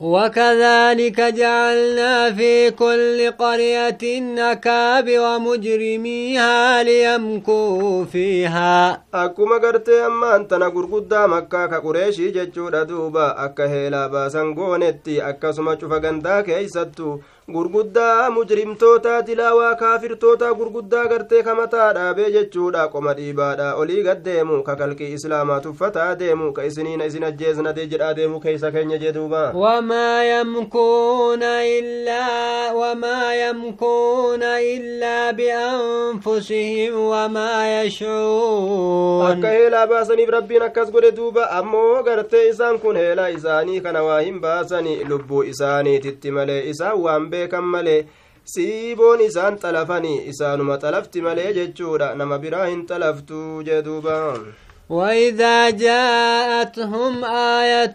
وكذلك 0.00 1.20
جعلنا 1.20 2.32
في 2.32 2.70
كل 2.70 3.30
قرية 3.38 4.20
نكاب 4.20 5.06
ومجرميها 5.18 6.82
ليمكوا 6.82 8.04
فيها. 8.04 9.02
أكما 9.14 9.56
قرت 9.56 9.88
أما 9.88 10.36
أنت 10.36 10.54
نقر 10.54 10.84
قدام 10.84 11.32
أكا 11.34 11.66
كقريشي 11.66 12.30
ججور 12.30 12.80
أدوبا 12.80 13.44
أكا 13.44 13.68
هيلا 13.68 14.06
باسنقونتي 14.06 15.28
أكا 15.28 15.52
سمچو 15.52 15.88
فقنداك 15.88 16.50
أي 16.50 16.68
gurguddaa 17.54 18.30
mujrimtoota 18.30 19.22
dilaawaa 19.26 19.74
kaafirtoota 19.74 20.54
gurguddaa 20.54 21.04
gartee 21.12 21.42
kamataa 21.42 21.92
dhaabee 21.98 22.30
jechuudha 22.36 22.88
qoma 22.94 23.14
dhiibaadha 23.18 23.74
olii 23.82 24.02
gaddeemu 24.02 24.62
ka 24.62 24.76
kalqii 24.80 25.12
islaamaa 25.18 25.60
tuffataa 25.66 26.14
deemu 26.22 26.52
ka 26.52 26.64
isiniina 26.70 27.04
isin 27.10 27.24
ajjeesnate 27.28 27.86
jedhaa 27.92 28.14
deemu 28.14 28.40
keeysa 28.40 28.70
keenya 28.72 28.98
إلا 31.46 32.72
وما 32.72 33.34
يمكون 33.34 34.42
إلا 34.42 35.30
بأنفسهم 35.30 36.94
وما 36.94 37.82
يشعرون 37.82 39.26
akka 39.26 39.48
heelaa 39.48 39.86
baasaniif 39.86 40.28
rabbiin 40.28 40.62
akkas 40.62 40.90
godhe 40.92 41.12
duuba 41.16 41.50
ammoo 41.50 42.02
gartee 42.02 42.48
isaan 42.48 42.78
kun 42.78 42.96
heelaa 42.96 43.28
isaanii 43.28 43.80
kana 43.80 44.02
waa 44.02 44.20
hin 44.20 44.40
baasani 44.40 45.04
lubbuu 45.08 45.42
isaaniititti 45.42 46.30
malee 46.30 46.60
isaan 46.72 47.00
waan 47.06 47.30
beekan 47.36 47.72
malee 47.76 47.98
siiboon 48.56 49.24
isaan 49.30 49.58
xalafani 49.64 50.14
isaanuma 50.34 50.82
xalafti 50.84 51.26
malee 51.30 51.50
jechuudha 51.56 52.14
nama 52.20 52.38
biraa 52.44 52.68
hin 52.74 52.86
xalaftu 52.92 53.42
jee 53.70 53.82
duuba 53.88 54.20
وإذا 54.90 55.70
جاءتهم 55.70 57.24
آية 57.24 57.94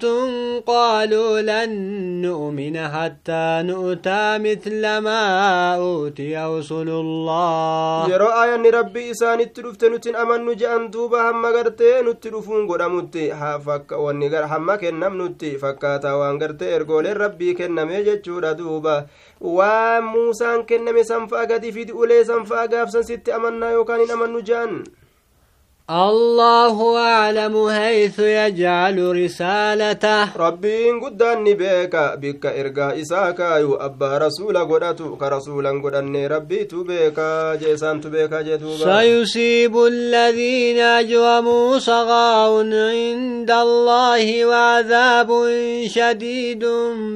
قالوا 0.68 1.42
لن 1.42 1.72
نؤمن 2.22 2.78
حتى 2.88 3.46
نؤتى 3.64 4.38
مثل 4.38 4.98
ما 4.98 5.22
أوتي 5.76 6.36
رسل 6.38 6.90
الله 6.90 8.08
yeroo 8.12 8.32
aayanni 8.42 8.72
rabbii 8.72 9.10
isaanitti 9.10 9.62
dhufte 9.62 9.90
nutin 9.90 10.16
amannu 10.16 10.56
je'an 10.56 10.92
duuba 10.92 11.24
hamma 11.28 11.52
gartee 11.56 12.04
nutti 12.04 12.30
dhufuun 12.30 12.68
godhamutti 12.68 13.32
wanni 14.06 14.30
hamma 14.54 14.78
kennamnutti 14.78 15.58
fakkaataa 15.64 16.18
waan 16.18 16.40
gartee 16.44 16.76
ergooleen 16.76 17.18
rabbii 17.24 17.56
kenname 17.56 18.04
jechuudha 18.04 18.54
duuba 18.58 19.06
waan 19.42 20.04
muusaan 20.06 20.66
kenname 20.66 21.04
sanfa'a 21.04 21.46
gadi 21.50 21.72
fidi 21.74 21.94
ulee 21.94 22.24
sanfa'a 22.26 22.68
gaafsan 22.68 23.04
sitti 23.04 23.32
amannaa 23.34 23.72
yookaan 23.78 24.00
hin 24.06 24.12
amannu 24.14 24.42
je'an 24.50 24.84
الله 25.92 26.98
أعلم 26.98 27.70
حيث 27.70 28.20
يجعل 28.20 29.24
رسالته. 29.24 30.38
ربي 30.38 30.90
إن 30.90 31.00
قدني 31.00 31.54
بك 31.54 31.96
بك 32.22 32.46
إرقى 32.46 33.02
إساك 33.02 33.40
يو 33.40 33.74
أبا 33.76 34.18
رسول 34.18 34.58
قدتو 34.58 35.16
كرسول 35.16 35.68
قدني 35.68 36.28
ربي 36.28 36.64
تبك 36.64 37.20
جيسان 37.62 38.02
تبك 38.02 38.34
جدوبا 38.34 39.02
سيصيب 39.02 39.78
الذين 39.78 40.80
أجرموا 40.80 41.80
صغار 41.80 42.52
عند 42.60 43.52
الله 43.52 44.46
وعذاب 44.46 45.30
شديد 45.88 46.66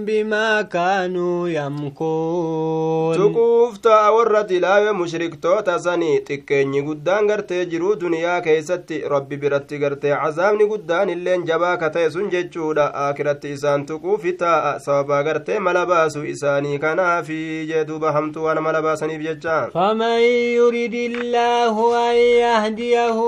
بما 0.07 0.61
كانوا 0.61 1.49
يمكون 1.49 3.15
تقوفت 3.15 3.87
أورت 3.87 4.51
لا 4.51 4.91
مشرك 4.91 5.39
توتا 5.41 5.77
سني 5.77 6.19
تكيني 6.19 6.81
قدان 6.81 7.31
قرتي 7.31 7.65
دنيا 7.65 8.39
كيس 8.39 8.64
keeysatti 8.65 9.01
rabbi 9.09 9.37
biratti 9.41 9.77
gartee 9.79 10.13
cazaabni 10.21 10.65
guddaan 10.67 11.09
illeen 11.09 11.45
jabaa 11.47 11.77
ka 11.77 11.89
ta'e 11.89 12.09
sun 12.09 12.29
jechuudha 12.31 12.85
aakiratti 13.03 13.51
isaan 13.55 13.85
tuquufi 13.85 14.33
taa'a 14.41 14.79
sababaa 14.85 15.23
gartee 15.27 15.59
mala 15.59 15.85
baasu 15.85 16.23
isaanii 16.33 16.79
kanaafi 16.79 17.67
jee 17.71 17.83
duuba 17.89 18.11
hamtuu 18.17 18.43
waan 18.47 18.61
mala 18.67 18.81
baasaniif 18.81 19.21
jecha 19.27 19.69
فمن 19.73 20.19
يرد 20.59 20.93
الله 20.93 21.75
أن 22.11 22.15
يهديه 22.15 23.19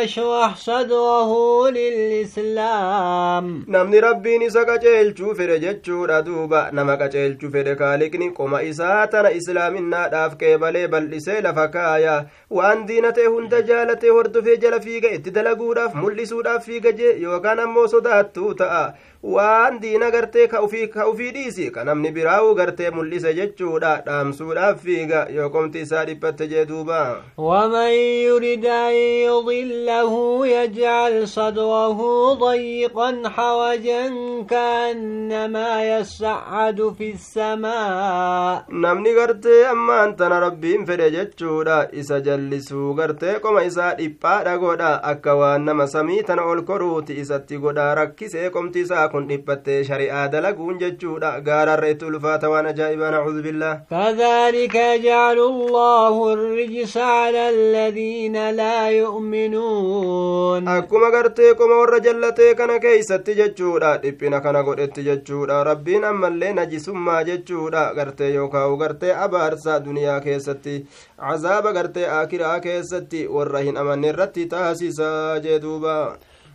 يشرح 0.00 0.56
صدره 0.56 1.30
للإسلام 1.70 3.64
namni 3.68 4.00
rabbiin 4.00 4.42
isa 4.48 4.64
qaceelchuu 4.64 5.34
fedhe 5.34 5.58
jechuudha 5.64 6.22
duuba 6.26 6.70
nama 6.72 6.96
qaceelchuu 7.02 7.50
fedhe 7.50 7.74
kaaliqni 7.82 8.30
qoma 8.38 8.62
isaa 8.62 9.06
tana 9.06 9.30
islaaminaadhaaf 9.40 10.36
qeebalee 10.42 10.86
bal'isee 10.88 11.40
lafa 11.46 11.68
kaaya 11.76 12.16
waan 12.50 12.86
diina 12.88 13.12
ta'e 13.18 13.26
hunda 13.34 13.62
jaalatee 13.70 14.10
hordofee 14.18 14.56
jala 14.64 14.80
fiiga 14.86 15.10
itti 15.18 15.30
dalaguudhaaf 15.38 15.94
mul'isuudhaaf 16.02 16.64
fiiga 16.70 16.92
jee 17.02 17.12
yookaan 17.26 17.60
ammoo 17.66 17.86
sodaattuu 17.94 18.50
ta'a 18.62 18.82
waan 19.34 19.78
diina 19.82 20.10
gartee 20.14 20.46
ka 20.48 20.60
ufii 20.62 21.30
dhiisi 21.36 21.70
ka 21.74 21.84
namni 21.88 22.10
biraa'uu 22.16 22.54
gartee 22.58 22.90
mul'ise 22.96 23.32
jechuudha 23.38 23.92
dhaamsuudhaaf 24.06 24.82
fiiga 24.84 25.22
yoo 25.36 25.48
qomti 25.54 25.80
isaa 25.86 26.04
dhiphatte 26.10 26.46
jee 26.52 26.64
duuba 26.70 27.00
ومن 27.38 27.90
يرد 28.26 28.64
أن 28.66 28.94
يضله 29.28 30.46
يجعل 30.46 31.28
صدره 31.28 31.98
ضيقا 32.34 33.22
حوجا 33.36 34.02
كأنما 34.50 35.98
يصعد 35.98 36.94
في 36.98 37.10
السماء 37.12 38.64
namni 38.70 39.12
gartee 39.14 39.64
ammaan 39.72 40.16
tana 40.16 40.40
rabbiin 40.40 40.86
fedhe 40.86 41.10
jechuudha 41.16 41.78
isa 41.92 42.20
jallisuu 42.20 42.94
gartee 42.94 43.34
qoma 43.44 43.62
isaa 43.70 43.94
dhiphaadha 43.98 44.56
godha 44.58 44.92
akka 45.12 45.34
waan 45.40 45.64
nama 45.70 45.86
samii 45.86 46.22
tana 46.22 46.44
ol 46.52 46.62
koruuti 46.70 47.18
isatti 47.22 47.58
godha 47.66 47.94
rakkisee 48.00 48.50
qomti 48.56 48.80
isaa 48.86 49.08
kun 49.16 49.28
dhiphattee 49.32 49.80
shari'aa 49.88 50.28
dalaguun 50.32 50.78
jechuudha. 50.84 51.32
Gaararra 51.48 51.88
itti 51.94 52.04
ulfaata 52.12 52.50
waan 52.52 52.66
ajaa'ibaa 52.72 53.10
nacuudu 53.14 53.42
billah 53.48 53.72
kadhalika 53.96 54.86
jaalu 55.04 55.46
allahu 55.52 56.26
rijisaala 56.58 57.46
aladiina 57.52 58.50
laa 58.60 58.88
yu'minuun. 58.98 60.68
Akkuma 60.76 61.10
gartee 61.16 61.54
qoma 61.54 61.78
warra 61.82 62.00
jallatee 62.08 62.54
kana 62.54 62.78
keeysatti 62.84 63.34
jechuudha. 63.40 63.96
Dhiphina 64.04 64.40
kana 64.40 64.62
godhetti 64.68 65.02
jechuudha. 65.08 65.64
Rabbiin 65.70 66.04
ammallee 66.12 66.52
najisummaa 66.60 67.22
jechuudha. 67.30 67.88
Gartee 67.94 68.30
yookaa'u 68.34 68.76
gartee 68.84 69.14
abaarsa 69.26 69.80
duniyaa 69.88 70.20
keessatti 70.20 70.78
cazaaba 71.20 71.72
gartee 71.72 72.08
akiraa 72.20 72.60
keessatti 72.60 73.26
warra 73.38 73.64
hin 73.68 73.76
amanne 73.84 74.08
irratti 74.14 74.46
taasisaa 74.46 75.38
jee 75.48 75.60
duuba. 75.66 75.98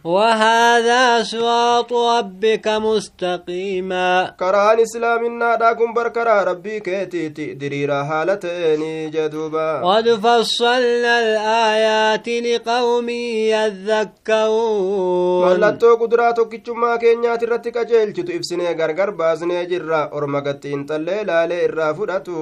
وهذا 0.04 1.24
صراط 1.24 1.94
ربك 1.94 2.68
مستقيما. 2.68 4.34
كران 4.40 4.80
اسلام 4.80 5.26
النادى 5.26 5.74
كمبر 5.80 6.08
كرا 6.08 6.44
ربي 6.44 6.80
كيتي 6.80 7.30
تدريرا 7.30 8.04
حالتين 8.04 9.12
جدوبا. 9.12 9.82
قد 9.82 10.10
فصلنا 10.10 11.20
الآيات 11.20 12.28
لقوم 12.28 13.10
يذكرون. 13.54 15.44
ولتو 15.44 15.96
قدراتو 15.96 16.46
كيشما 16.46 16.96
كينيا 16.96 17.36
ترتك 17.36 17.78
جيل 17.88 18.14
جتو 18.14 18.34
افسني 18.38 18.74
غرغر 18.74 19.10
بازني 19.10 19.66
جرى 19.66 20.10
ارمغت 20.14 20.66
انت 20.66 20.92
الليلة 20.92 21.46
لئر 21.46 21.94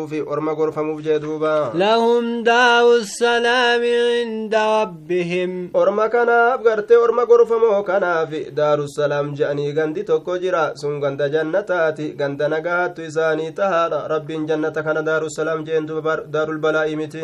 في 0.09 0.21
ارمغر 0.31 0.71
فمو 0.71 0.99
جدوبا. 0.99 1.71
لهم 1.75 2.43
دعو 2.43 2.95
السلام 2.95 3.81
عند 3.83 4.55
ربهم. 4.55 5.71
ارمغنا 5.75 6.53
ابغرت 6.53 6.91
ارمغر 6.91 7.48
gorfamoo 7.49 7.83
kanaaf 7.83 8.31
daarussalaam 8.57 9.29
je'anii 9.37 9.73
gandi 9.77 10.03
tokko 10.09 10.33
jira 10.43 10.63
sun 10.81 10.99
ganda 11.03 11.29
jannataati 11.35 12.13
ganda 12.19 12.47
nagahattu 12.53 13.01
isaanii 13.09 13.51
tahaadha 13.59 14.07
rabbiin 14.13 14.45
jannata 14.49 14.83
kana 14.87 15.01
daarussalaam 15.09 15.63
jeen 15.67 15.87
duba 15.87 16.13
daarulbalaa'i 16.35 16.95
miti 17.01 17.23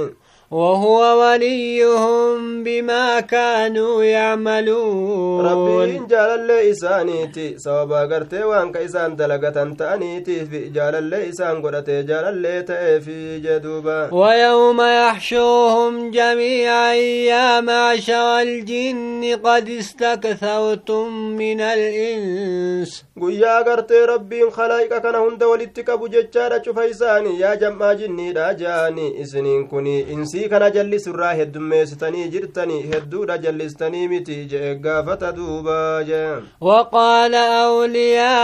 وهو 0.52 1.22
وليهم 1.22 2.64
بما 2.64 3.20
كانوا 3.20 4.04
يعملون. 4.04 5.46
ربي 5.46 5.98
إن 5.98 6.08
جال 6.08 6.30
الله 6.40 6.72
إسانيتي 6.72 7.58
سوابا 7.58 8.02
قرتي 8.12 8.44
وان 8.44 8.72
كإسان 8.72 9.16
دلقت 9.16 9.58
تأنيتي 9.80 10.46
في 10.46 10.70
جال 10.70 10.96
الله 10.96 11.30
إسان 11.30 11.62
قرتي 11.62 12.04
جال 12.04 12.25
الله 12.25 12.62
تأفي 12.62 13.40
جدوبا. 13.40 14.14
ويوم 14.14 14.82
يحشوهم 14.82 16.12
جميعا 16.12 16.94
يا 17.32 17.62
معشر 17.62 18.40
الجن 18.40 19.40
قد 19.44 19.70
استكثرتم 19.70 21.08
من 21.42 21.62
الإنس. 21.62 23.04
قويا 23.22 23.58
قرتي 23.68 24.00
ربي 24.14 24.52
خلائك 24.52 24.94
كان 25.04 25.16
هند 25.16 25.44
ولدتك 25.44 25.90
بجتشارة 26.00 26.62
شفايساني 26.66 27.40
يا 27.40 27.56
جمع 27.56 27.94
جني 27.94 28.32
راجاني 28.32 29.22
إسنين 29.22 29.68
كني 29.68 30.14
إنسي. 30.14 30.35
Insii 30.36 30.50
kana 30.50 30.70
jallisurraa 30.75 31.34
heddummeessitanii 31.39 32.27
jirtanii 32.34 32.80
hedduudha 32.92 33.38
jallistanii 33.44 34.08
miti 34.13 34.36
jee 34.51 34.75
gaafata 34.86 35.32
duuba 35.32 36.04
jee 36.10 36.36
وقال 36.62 37.36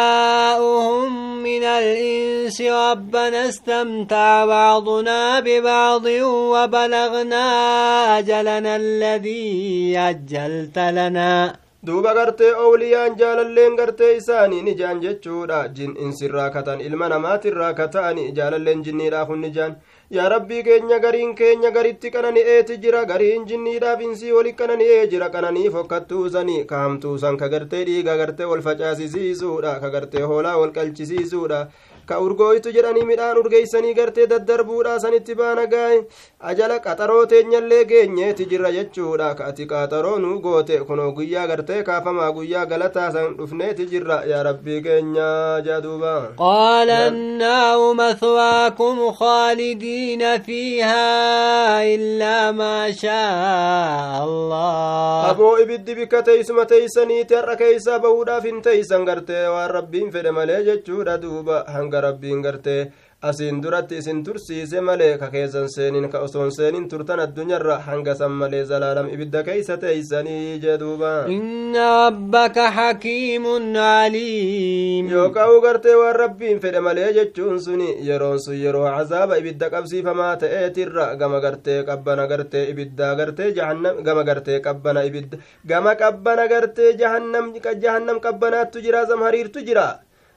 أولياؤهم 0.02 1.44
من 1.44 1.64
الإنس 1.64 2.62
ربنا 2.62 3.50
استمتع 3.50 4.46
بعضنا 4.46 5.40
ببعض 5.40 6.06
وبلغنا 6.54 7.46
أجلنا 8.20 8.76
الذي 8.76 9.98
أجلت 10.00 10.78
لنا 10.80 11.56
duuba 11.88 12.14
gartee 12.14 12.54
owliyaan 12.56 13.16
jaalalleen 13.20 13.76
gartee 13.76 14.16
isaanii 14.18 14.62
ni 14.62 14.74
jaan 14.82 15.00
jechuudha 15.02 15.68
jin 15.78 15.96
insirraa 16.06 16.50
katan 16.56 16.82
ilma 16.82 17.08
namaatirraa 17.14 17.74
kata'ani 17.80 18.26
jaalalleen 18.38 18.84
jinniidhaaf 18.86 19.28
hunni 19.34 19.50
jaan 19.56 19.74
yaa 20.16 20.30
rabbii 20.32 20.64
keenya 20.64 20.98
gariin 21.04 21.36
keenya 21.40 21.70
garitti 21.76 22.10
qanani'eeti 22.16 22.78
jira 22.86 23.04
gariin 23.12 23.46
jinniidhaaf 23.52 24.02
insii 24.08 24.32
wali 24.38 24.52
qanani'ee 24.62 25.06
jira 25.14 25.30
qananii 25.36 25.70
fokkattuusani 25.76 26.58
ka 26.72 26.82
hamtuusan 26.86 27.38
ka 27.44 27.48
gartee 27.54 27.84
dhiiga 27.90 28.18
gartee 28.24 28.50
wal 28.52 28.62
facaasisiisuudha 28.68 29.80
ka 29.86 29.90
gartee 29.96 30.26
hoolaa 30.32 30.58
wal 30.64 30.74
qalchisiisuudha 30.80 31.62
ka 32.12 32.20
urgooytu 32.26 32.74
jedhanii 32.78 33.06
midhaan 33.12 33.40
urgeeysanii 33.44 33.94
gartee 34.02 34.28
daddarbuudha 34.34 34.98
sanitti 35.06 35.36
baana 35.44 35.66
gaa'e 35.76 36.04
ajala 36.50 36.80
qaxaroo 36.86 37.26
teenyallee 37.32 37.86
geenyeeti 37.86 38.46
jirra 38.52 38.72
jechuudha. 38.76 39.36
Ka 39.36 39.46
ati 39.52 39.66
qaxaroo 39.72 40.18
nuu 40.20 40.40
goote 40.42 40.80
kunoo 40.88 41.12
guyyaa 41.18 41.48
gartee 41.48 41.84
kaafamaa 41.84 42.32
guyyaa 42.38 42.66
galataasan 42.66 43.36
dhufneeti 43.38 43.86
jirra. 43.92 44.18
Yaa 44.32 44.44
rabbii 44.44 44.82
keenya 44.82 45.62
jaduuba 45.66 46.14
qaala 46.42 46.98
annaaru 47.12 47.94
mathwaakum 48.02 49.00
khaalidiina 49.20 50.32
fiihaa 50.48 51.84
illaa 51.96 52.52
maa 52.54 52.92
shaa 53.04 54.22
allah 54.24 55.30
aboo 55.32 55.54
ibiddi 55.64 55.96
bikka 56.00 56.22
teeysuma 56.30 56.66
teeysaniiti 56.74 57.36
har'a 57.40 57.56
keeysaa 57.62 58.00
bahuudhaaf 58.00 58.44
hin 58.50 58.62
teeysan 58.68 59.06
gartee 59.06 59.46
waan 59.54 59.70
rabbiin 59.78 60.12
fedhe 60.12 60.32
malee 60.32 60.64
jechuudha 60.70 61.18
duuba. 61.22 61.64
Hanga 61.76 62.02
rabbiin 62.08 62.42
gartee 62.42 62.92
asiin 63.22 63.62
duratti 63.64 63.98
isin 64.02 64.24
tursiise 64.26 64.80
malee 64.82 65.18
ka 65.22 65.28
keessan 65.34 65.68
seeniin 65.70 66.10
ka 66.10 66.20
osoon 66.26 66.52
seeniin 66.56 66.88
turtan 66.90 67.20
addunyaarra 67.26 67.76
hangasan 67.88 68.32
malee 68.40 68.62
zalaalam 68.72 69.10
ibidda 69.14 69.44
keeysa 69.50 69.78
teeysanii 69.84 70.58
jeduuba 70.64 71.12
inna 71.36 71.86
abbaka 72.08 72.66
hakiimun 72.78 73.78
aliim. 73.78 75.12
Yooka'u 75.14 75.62
gartee 75.62 75.96
waan 76.02 76.16
rabbiin 76.24 76.60
fedhe 76.66 76.82
malee 76.88 77.14
jechuun 77.20 77.62
suni 77.62 77.94
yeroon 78.10 78.40
sun 78.46 78.58
yeroo 78.64 78.90
cazaaba 78.98 79.38
ibidda 79.38 79.70
qabsiifamaa 79.70 80.36
ta'eetirra 80.44 81.10
gama 81.16 81.40
gartee 81.46 81.80
qabbana 81.90 82.28
gartee 82.28 82.70
ibiddaa 82.74 83.16
gartee 83.16 83.54
jahannam 83.58 84.04
gama 84.04 84.24
gartee 84.24 84.62
qabbana 84.68 85.06
ibidda 85.10 85.38
gama 85.66 85.96
qabbana 85.96 86.48
gartee 86.48 86.94
jahannam 87.04 87.54
jahannam 87.84 88.20
qabbanaattu 88.26 88.82
jira 88.88 89.06
zamhariirtu 89.06 89.62
jira 89.70 89.88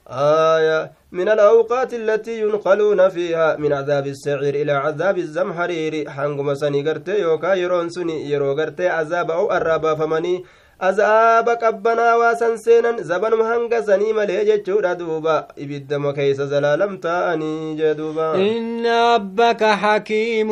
آية 0.07 0.91
من 1.11 1.29
الأوقات 1.29 1.93
التي 1.93 2.41
ينقلون 2.41 3.09
فيها 3.09 3.55
من 3.57 3.73
عذاب 3.73 4.07
السعير 4.07 4.55
إلى 4.55 4.71
عذاب 4.71 5.17
الزمهرير 5.17 6.09
حنقم 6.09 6.53
سني 6.55 6.89
قرتي 6.89 7.19
يوكا 7.21 7.53
يرون 7.53 7.89
سني 7.89 8.29
يرو 8.29 8.53
قرتي 8.53 8.87
عذاب 8.87 9.31
أو 9.31 9.51
أرابا 9.51 9.95
فمني 9.95 10.43
azaaba 10.79 11.55
qabbanaa 11.55 12.35
san 12.35 12.57
seenan 12.57 12.97
zabanuma 13.03 13.45
hanga 13.47 13.79
sanii 13.83 14.13
malee 14.13 14.43
jechuudha 14.45 14.95
duuba 14.95 15.47
ibiddama 15.55 16.11
keeysa 16.13 16.47
zalaalam 16.47 16.97
ta'anii 16.99 17.75
jee 17.79 17.93
duuba 17.95 18.35
إن 18.35 18.85
ربك 18.85 19.63
حكيم 19.63 20.49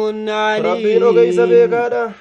rabbiin 0.63 1.04
ogeysa 1.04 1.44
عليم 1.44 1.70
beekaadha 1.70 2.13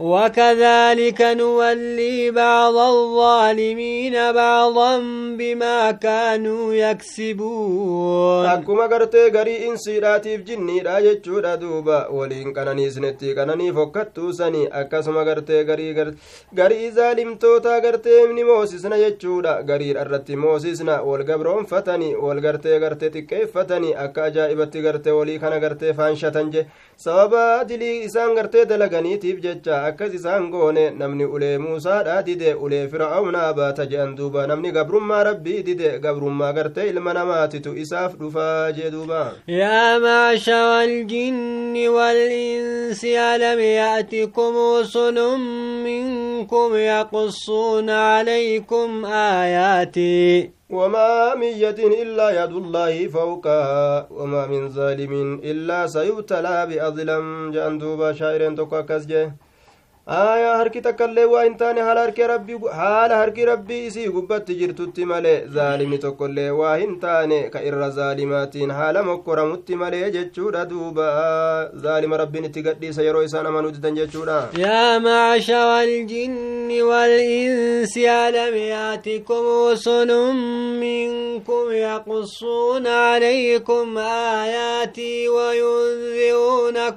وكذلك 0.00 1.20
نولي 1.20 2.30
بعض 2.30 2.76
الظالمين 2.76 4.32
بعضا 4.32 4.98
بما 5.38 5.90
كانوا 5.90 6.74
يكسبون. 6.74 8.46
أكما 8.46 8.82
قرتي 8.82 9.30
قري 9.30 9.68
إنسي 9.68 9.98
راتيف 9.98 10.40
جني 10.40 10.82
راجت 10.82 11.24
شورا 11.24 11.54
دوبا 11.54 12.06
ولين 12.08 12.52
كانني 12.52 12.90
سنتي 12.90 13.34
كانني 13.34 13.72
فكتو 13.72 14.32
سني 14.32 14.66
أكسما 14.66 15.20
قرتي 15.20 15.64
قري 15.64 16.14
قري 16.58 16.90
ظالم 16.90 17.34
توتا 17.34 17.78
قرتي 17.78 18.26
من 18.26 18.44
موسيسنا 18.44 18.96
يجورا 18.96 19.52
قري 19.52 19.90
الرتي 19.90 20.36
موسيسنا 20.36 21.00
والقبرون 21.00 21.64
فتني 21.64 22.14
والقرتي 22.14 22.78
قرتي 22.84 23.08
تكيف 23.08 23.58
فتني 23.58 24.04
أكا 24.04 24.28
جائبتي 24.28 24.88
قرتي 24.88 25.10
ولي 25.10 25.38
كان 25.38 25.64
قرتي 25.64 25.94
فانشتنجي 25.94 26.66
سوابا 26.96 27.62
دلي 27.62 28.04
إسان 28.04 28.38
قرتي 28.38 28.64
دلغني 28.64 29.16
تيب 29.16 29.40
جتشا 29.40 29.89
akkas 29.90 30.14
isaan 30.18 30.50
goone 30.54 30.84
namni 31.00 31.24
ulee 31.34 31.58
muusaadha 31.64 32.16
dide 32.28 32.50
ulee 32.64 32.86
fir'aawnaa 32.92 33.52
baata 33.58 33.86
je'an 33.92 34.14
duuba 34.18 34.46
namni 34.50 34.72
gabrummaa 34.76 35.22
rabbii 35.30 35.62
dide 35.68 35.88
gabrummaa 36.04 36.52
gartee 36.58 36.88
ilma 36.92 37.12
namaatitu 37.20 37.76
isaaf 37.84 38.14
dhufaa 38.20 38.72
jee 38.72 38.90
duuba 38.96 39.22
يا 39.48 39.98
معشر 39.98 40.70
الجن 40.82 41.88
والإنس 41.88 43.04
ألم 43.04 43.60
يأتكم 43.60 44.52
رسل 44.80 45.16
منكم 45.84 46.68
يقصون 46.74 47.90
عليكم 47.90 49.04
آياتي 49.04 50.50
وما 50.70 51.34
من 51.34 51.46
يد 51.64 51.78
إلا 51.78 52.44
يد 52.44 52.52
الله 52.52 53.08
فوقها 53.08 54.06
وما 54.10 54.46
من 54.46 54.68
ظالم 54.68 55.40
إلا 55.44 55.86
سيبتلى 55.86 56.66
بأظلم 56.70 57.50
جأن 57.50 57.78
دوبا 57.78 58.12
شاعر 58.12 58.54
تقوى 58.56 58.82
كسجه 58.82 59.34
waa 60.10 61.42
hin 61.44 61.54
taane 61.56 61.80
haala 61.80 62.00
harki 62.00 62.22
rabbii 62.26 62.58
haala 62.76 63.16
harki 63.16 63.44
rabbii 63.48 63.86
isii 63.86 64.08
gubbatti 64.14 64.54
jirtutti 64.60 65.04
malee 65.10 65.34
zaalimni 65.56 65.98
tokkollee 66.04 66.50
waa 66.60 66.76
hin 66.80 66.96
taane 67.04 67.38
ka 67.52 67.62
irra 67.68 67.90
zaalimaatiin 67.98 68.70
haala 68.78 69.02
mokkoramutti 69.08 69.76
malee 69.82 70.10
jechuudha 70.16 70.64
duuba 70.70 71.06
zaalima 71.84 72.16
rabbiin 72.22 72.44
itti 72.50 72.62
gadhiisa 72.68 73.02
yeroo 73.08 73.22
isaan 73.28 73.46
amanuu 73.52 73.70
didan 73.76 73.94
jechuudha 74.00 74.38
yaa 74.64 75.00
maashara 75.06 75.78
aljinni 75.84 76.82
walinsi 76.90 78.08
alam 78.16 78.56
yaatikum 78.72 79.44
rusulun 79.70 80.36
minkum 80.82 81.72
yaqussuuna 81.84 82.98
calaykum 83.12 83.96
aayaatii 84.08 85.28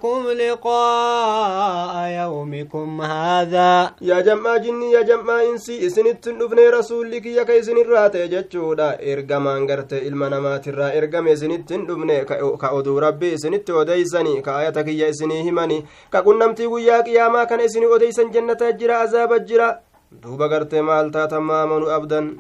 wayunziruunakum 0.02 0.28
liqaa'a 0.38 2.08
yawmikum 2.10 3.02
هذا. 3.02 3.96
يا 4.02 4.20
جماعة 4.22 4.58
جني 4.58 4.92
يا 4.92 5.02
جماعة 5.02 5.52
إنسي 5.52 5.86
إسنت 5.88 6.30
دفني 6.30 6.70
رسول 6.70 7.12
لك 7.12 7.26
يا 7.26 7.44
كيسن 7.44 7.78
الراتي 7.78 8.28
جتشودا. 8.28 9.00
إرجمان 9.14 9.70
غرت 9.70 9.94
المنامات 9.94 10.68
الرا 10.68 10.98
إرجم 10.98 11.28
إسنت 11.28 11.74
دفني 11.74 12.26
كأودو 12.26 13.00
ربي 13.00 13.34
إسنت 13.34 13.70
وديسني 13.70 14.42
كآياتك 14.42 14.88
يا 14.88 15.10
إسني 15.10 15.50
همني 15.50 15.86
كقنمتي 16.14 16.68
ويا 16.68 17.02
قياما 17.02 17.44
كان 17.44 17.62
إسني 17.62 17.86
وديسن 17.86 18.32
جنة 18.32 18.62
جرا 18.80 18.94
عذاب 18.94 19.46
جرا 19.46 19.80
دوبا 20.12 20.46
غرت 20.46 20.76
مالتا 20.76 21.26
تماما 21.26 21.96
أبدا. 21.96 22.38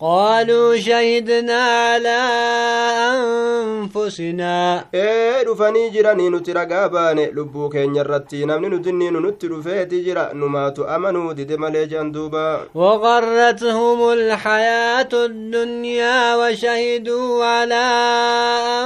قالوا 0.00 0.76
شهدنا 0.76 1.62
على 1.62 2.18
أنفسنا. 3.14 4.84
إيه 4.94 5.42
رفاني 5.42 5.90
جرا 5.90 6.12
نينو 6.14 6.38
ترا 6.38 6.64
قابان 6.64 7.18
لبو 7.18 7.68
كين 7.68 7.96
يراتينا 7.96 8.56
من 8.56 8.74
ندنينو 8.74 9.20
نترو 9.20 9.62
فيتي 9.62 10.00
جرا 10.00 10.32
نماتو 10.32 10.84
أمنو 10.84 11.32
دي 11.32 11.44
دي 11.44 11.56
مالي 11.56 12.12
وغرتهم 12.74 14.12
الحياة 14.12 15.08
الدنيا 15.12 16.36
وشهدوا 16.36 17.44
على 17.44 17.84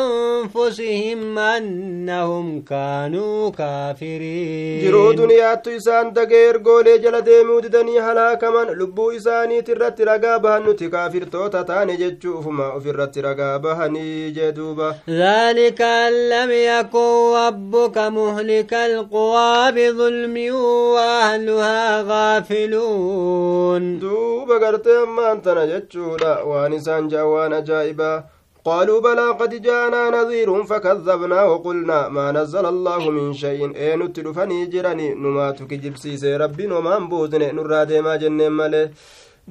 أنفسهم 0.00 1.38
أنهم 1.38 2.62
كانوا 2.62 3.50
كافرين. 3.50 4.84
جرو 4.84 5.12
دنيا 5.12 5.54
تيسان 5.54 6.14
تغير 6.14 6.58
قولي 6.64 6.98
جلا 6.98 7.20
ديمو 7.20 7.60
دني 7.60 8.02
حلاكما 8.02 8.62
لبو 8.70 9.10
إساني 9.10 9.62
ترا 9.62 9.88
ترا 9.88 10.16
قابان 10.16 10.62
kaafirtoota 10.98 11.64
taane 11.72 11.96
jechuufuma 12.02 12.68
ofirratti 12.76 13.22
ragaa 13.30 13.58
bahanii 13.58 14.30
jee 14.36 14.52
duuba 14.52 14.94
ذلك 15.08 15.80
أن 15.82 16.12
لم 16.28 16.50
يكن 16.50 17.34
ربك 17.36 17.98
مهلك 17.98 18.74
القرى 18.74 19.72
بظلم 19.72 20.54
وأهلها 20.94 22.02
غافلون 22.02 24.00
duuba 24.00 24.58
gartee 24.58 24.98
ammaan 25.02 25.42
tana 25.42 25.66
jechuudha. 25.66 26.32
Waan 26.44 26.72
isaan 26.72 27.08
ja'a 27.08 27.26
waan 27.26 27.52
ajaa'ibaa 27.52 28.22
قالوا 28.64 29.00
بلى 29.00 29.26
قد 29.40 29.62
جاءنا 29.62 30.10
نذير 30.10 30.64
فكذبنا 30.64 31.42
وقلنا 31.42 32.08
ما 32.08 32.32
نزل 32.32 32.66
الله 32.66 33.10
من 33.10 33.32
شيء 33.34 33.60
اي 33.76 33.96
نتلفني 33.96 34.66
جرني 34.66 35.14
نماتك 35.14 35.74
جبسيسي 35.74 36.36
ربي 36.36 36.66
وما 36.66 36.98
بوزن 36.98 37.42
نرى 37.56 38.00
ما 38.00 38.16
جنن 38.16 38.48
ماله 38.48 38.90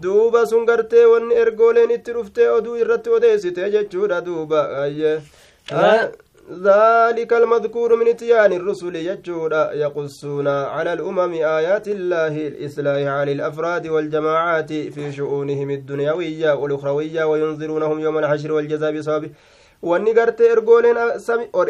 duuba 0.03 0.45
sun 0.51 0.65
gartee 0.65 1.05
wanni 1.13 1.36
ergooleen 1.43 1.91
itti 1.97 2.13
dhuftee 2.17 2.49
oduu 2.57 2.77
irratti 2.83 3.10
odeessite 3.17 3.71
jechuudha 3.75 4.21
duuba 4.29 4.62
ayye 4.83 5.13
ذلك 6.67 7.33
المذكور 7.33 7.95
من 7.95 8.07
اتيان 8.07 8.53
الرسل 8.53 8.95
يجودا 8.95 9.63
يقصون 9.73 10.47
على 10.47 10.93
الأمم 10.93 11.33
آيات 11.33 11.88
الله 11.88 12.36
الإصلاح 12.47 13.03
على 13.17 13.31
الأفراد 13.31 13.88
والجماعات 13.88 14.71
في 14.73 15.12
شؤونهم 15.12 15.69
الدنيوية 15.69 16.51
والأخروية 16.53 17.23
وينذرونهم 17.23 17.99
يوم 17.99 18.17
الحشر 18.17 18.51
والجزاء 18.51 18.91
بصوابه 18.97 19.29
wanni 19.83 20.13
gartee 20.13 20.47
ergooleen 20.51 20.97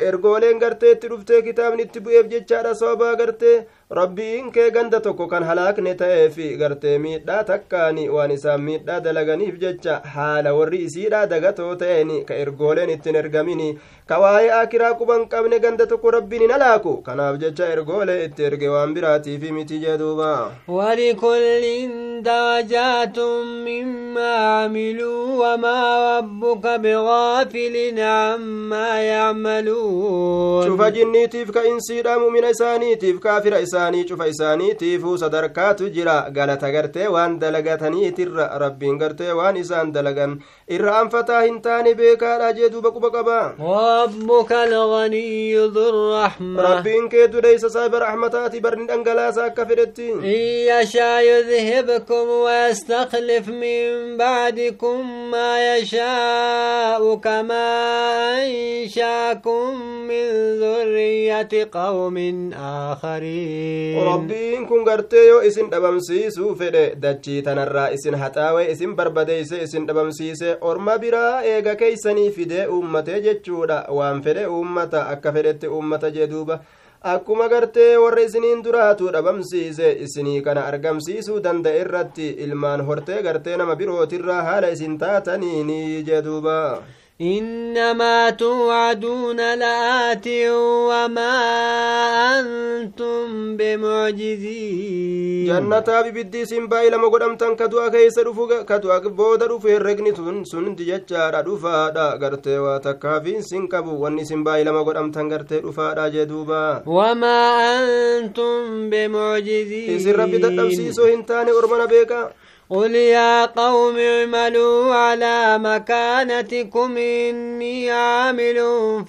ergooleen 0.09 0.59
gartee 0.59 0.91
itti 0.91 1.07
dhuftee 1.11 1.41
kitaabni 1.47 1.81
itti 1.87 1.99
bu'eef 2.05 2.29
jechaadha 2.33 2.75
sababaa 2.81 3.15
gartee 3.21 3.55
rabbiin 3.89 4.52
kee 4.52 4.69
ganda 4.71 5.00
tokko 5.00 5.28
kan 5.32 5.43
halaakne 5.50 5.93
ta'eef 6.00 6.36
gartee 6.60 6.97
miidhaa 7.04 7.43
takkaani 7.50 8.10
waan 8.15 8.32
isaan 8.36 8.62
miidhaa 8.62 9.00
dalaganiif 9.06 9.60
jecha 9.62 9.93
haala 10.15 10.52
warri 10.58 10.80
isiidhaa 10.88 11.26
dagatoo 11.34 11.76
ta'een 11.84 12.12
ka 12.26 12.34
ergooleen 12.45 12.89
ittiin 12.95 13.15
ergamin 13.21 13.62
ka 14.10 14.17
waa'ee 14.23 14.50
akiraa 14.58 14.89
quban 15.02 15.23
qabne 15.34 15.60
ganda 15.65 15.86
tokko 15.91 16.12
rabbiin 16.15 16.41
hin 16.45 16.52
halaaku. 16.56 16.97
Kanaaf 17.08 17.38
jecha 17.43 17.69
ergoolee 17.76 18.17
itti 18.26 18.43
erge 18.50 18.67
waan 18.73 18.93
biraatiif 18.97 19.45
miti 19.60 19.80
jedhuuba 19.86 20.34
walikullin 20.67 21.95
darajaatun 22.28 23.47
mimmaa 23.69 24.67
camiluu 24.67 25.39
wamaa 25.39 25.88
rabbuka 26.04 26.78
bigaafilin 26.88 28.00
ammaa 28.12 29.00
yacmaluun 29.08 30.67
cufa 30.76 30.91
jinniitiif 31.00 31.52
ka 31.60 31.65
insiidha 31.71 32.19
mumina 32.19 32.50
isaaniitiif 32.58 33.19
kaafira 33.28 33.60
isaa 33.60 33.76
isaanii 33.77 34.03
cufa 34.09 34.25
isaaniitiifuu 34.27 35.17
sadarkaatu 35.21 35.89
jira 35.95 36.15
galata 36.37 36.71
gartee 36.71 37.07
waan 37.15 37.37
dalagataniitirra 37.39 38.45
rabbiin 38.63 38.97
gartee 38.97 39.31
waan 39.39 39.57
isaan 39.57 39.91
dalagan 39.93 40.33
irra 40.75 40.93
anfataa 41.01 41.41
hin 41.47 41.58
taane 41.65 41.91
beekaadha 41.99 42.47
jee 42.58 42.69
duuba 42.73 42.91
quba 42.95 43.10
qaba 43.17 43.39
ربك 43.60 44.51
الغني 44.51 45.56
ذو 45.75 45.89
الرحمة 45.89 46.62
rabbiin 46.63 47.10
kee 47.10 47.27
dudeysa 47.34 47.69
saahiba 47.69 47.99
raxmataati 48.03 48.60
barni 48.65 48.86
dhangalaasa 48.88 49.45
akka 49.49 49.65
fedhetti 49.69 50.08
إن 50.12 50.41
يشاء 50.71 51.21
يذهبكم 51.23 52.25
ويستخلف 52.45 53.49
من 53.49 54.17
بعدكم 54.17 55.32
ما 55.32 55.77
يشاء 55.77 57.15
كما 57.15 57.67
أنشاكم 58.43 59.82
من 60.08 60.25
ذرية 60.60 61.69
قوم 61.71 62.17
آخرين 62.53 63.97
rabbiin 64.08 64.67
kun 64.67 64.84
gartee 64.86 65.27
yoo 65.27 65.41
isin 65.41 65.69
dhabamsiisuu 65.71 66.56
fedhe 66.60 66.95
dachii 67.01 67.41
tanarraa 67.41 67.88
isin 67.95 68.15
haxaawe 68.15 68.71
isin 68.71 68.95
barbadeeyse 68.95 69.62
isin 69.63 69.88
dhabamsiise 69.88 70.56
orma 70.61 70.97
biraa 71.03 71.43
eega 71.53 71.75
keeysanii 71.75 72.31
fidee 72.31 72.65
uummatee 72.77 73.21
jechuudha 73.27 73.77
waan 73.99 74.21
fedhe 74.27 74.45
uummata 74.57 75.07
akka 75.13 75.31
fedhetti 75.37 75.67
uummata 75.77 76.11
jee 76.17 76.27
duuba 76.33 76.59
akkuma 77.13 77.47
gartee 77.53 77.97
warra 78.03 78.21
isiniin 78.27 78.63
duraatu 78.65 79.09
dhabamsiise 79.15 79.91
isinii 80.05 80.41
kana 80.41 80.65
argamsiisuu 80.71 81.39
danda'e 81.47 81.81
irratti 81.81 82.29
ilmaan 82.45 82.81
hortee 82.87 83.21
gartee 83.27 83.57
nama 83.57 83.75
birootirraa 83.81 84.41
haala 84.49 84.69
isin 84.77 84.97
taataniini 85.03 86.03
jee 86.07 86.21
duuba 86.29 86.55
إنما 87.21 88.30
توعدون 88.30 89.38
لآت 89.38 90.27
وما 90.89 91.34
أنتم 92.39 93.58
بمعجزين. 93.58 95.45
جنة 95.47 96.01
ببدي 96.01 96.45
سنباي 96.45 96.89
لما 96.89 97.08
قدمتن 97.08 97.56
كدوا 97.56 97.88
كيس 97.88 98.19
رفو 98.19 98.47
كدوا 98.69 98.97
بودا 98.97 99.45
رفو 99.45 99.67
هرقني 99.67 100.12
تون 100.12 100.45
سن 100.45 100.75
ججارا 100.75 101.41
رفادا 101.41 102.19
غرتي 102.21 102.58
واتكافين 102.58 103.41
سنكبو 103.41 104.03
واني 104.03 104.25
سنباي 104.25 104.63
لما 104.63 104.82
قدمتن 104.82 105.34
غرتي 105.34 105.58
رفادا 105.58 106.08
جدوبا. 106.08 106.84
وما 106.86 107.39
أنتم 108.17 108.89
بمعجزين. 108.89 109.95
إسر 109.95 110.19
ربي 110.19 110.38
تتبسيسو 110.38 111.06
هنتاني 111.06 111.51
أرمنا 111.51 111.86
بيكا. 111.86 112.32
قل 112.69 112.95
يا 112.95 113.45
قوم 113.45 113.95
اعملوا 113.97 114.95
على 114.95 115.58
مكانتكم 115.58 116.97
إني 116.97 117.91
عامل 117.91 118.58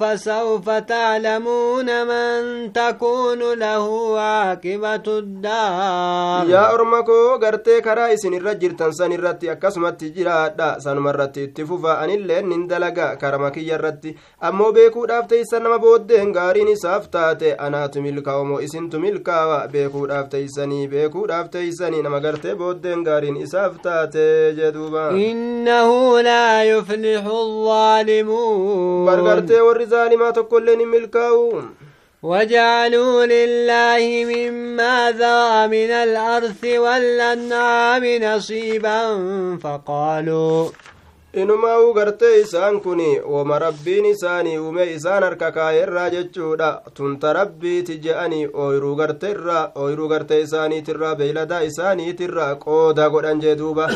فسوف 0.01 0.71
تعلمون 0.71 1.89
من 2.07 2.73
تكون 2.73 3.59
له 3.59 4.19
عاقبة 4.21 5.07
الدار. 5.19 6.49
يا 6.49 6.75
أرمكو 6.75 7.35
غرتي 7.43 7.81
كرا 7.81 8.15
إسن 8.15 8.35
الرجل 8.35 8.77
تنسان 8.77 9.13
الرتي 9.13 9.53
أكسمت 9.53 10.05
جرادا 10.05 10.79
سان 10.79 10.99
مرتي 10.99 11.45
اتفوفا 11.45 12.05
أن 12.05 12.11
اللين 12.11 12.49
نندلقا 12.49 13.15
كرمكي 13.15 13.69
يرتي 13.69 14.15
أمو 14.45 14.71
بيكو 14.71 15.05
دافتي 15.07 15.45
سنما 15.45 15.77
بودين 15.77 16.37
غارين 16.37 16.77
سافتاتي 16.77 17.53
أنا 17.53 17.87
تملكا 17.87 18.59
إسن 18.65 18.91
تملكا 18.91 19.67
بيكو 19.67 20.07
دافتي 20.07 20.49
سني 20.49 20.87
بيكو 20.87 21.27
دافتي 21.27 21.73
سني 21.73 22.03
نما 22.03 22.19
غرتي 22.19 22.55
بودين 22.55 23.09
غارين 23.09 23.48
إنه 25.13 26.21
لا 26.21 26.65
يفلح 26.65 27.25
الظالمون. 27.27 29.07
وجعلوا 32.23 33.27
لله 33.27 34.25
مما 34.25 35.13
ذرأ 35.19 35.67
من 35.67 35.91
الأرث 35.91 36.65
والأنعام 36.65 38.05
نصيبا. 38.05 39.01
فقالوا 39.63 40.69
inumaa'uu 41.35 41.93
gartee 41.95 42.41
isaan 42.41 42.81
kun 42.81 43.01
wama 43.33 43.59
rabbiin 43.59 44.05
isaanii 44.07 44.59
uume 44.59 44.85
isaan 44.93 45.23
harka 45.23 45.51
kaayerraa 45.53 46.09
jechuudha 46.11 46.71
tunta 46.95 47.33
rabbiiti 47.33 47.99
je'anii 48.05 48.49
ooyruu 48.55 48.95
garteerraa 48.97 49.71
ooyruu 49.75 50.09
gartee 50.09 50.41
isaaniitirraa 50.41 51.15
beeyladaa 51.17 51.61
isaaniitirraa 51.71 52.55
qooda 52.65 53.09
godhan 53.11 53.41
jee 53.41 53.55
duuba 53.59 53.91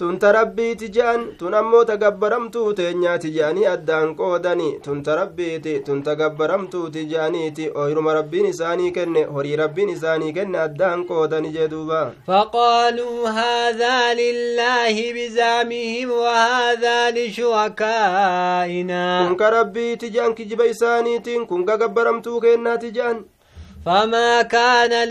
tunta 0.00 0.28
rabbiiti 0.32 0.86
je'an 0.96 1.24
tun 1.38 1.54
ammoo 1.58 1.80
tagabbaramtuu 1.88 2.68
teenyaati 2.76 3.30
je'anii 3.36 3.66
addaan 3.72 4.12
qoodani 4.20 4.68
tunta 4.84 5.16
rabbiiti 5.18 5.74
tunta 5.86 6.14
gabbaramtuuti 6.20 7.02
je'aniiti 7.10 7.66
ooyruma 7.82 8.14
rabbiin 8.18 8.46
isaanii 8.52 8.92
kenne 8.98 9.24
horii 9.34 9.56
rabbiin 9.62 9.88
isaanii 9.96 10.32
kenne 10.38 10.58
addaan 10.66 11.04
qoodani 11.10 11.50
jee 11.56 11.68
duuba 11.72 12.00
فقالوا 12.28 13.28
هذا 13.28 14.14
لله 14.22 14.96
بزعمهم 15.16 16.08
وهذا 16.10 16.98
لشركائنا 17.16 19.02
kun 19.28 19.36
ka 19.36 19.50
rabbiiti 19.50 20.10
je'an 20.14 20.34
kijiba 20.34 20.64
isaaniitiin 20.66 21.46
kun 21.46 21.64
gagabbaramtuu 21.68 22.40
kennaati 22.40 22.90
je'an 22.96 23.20
فما 23.85 24.41
كان 24.41 25.09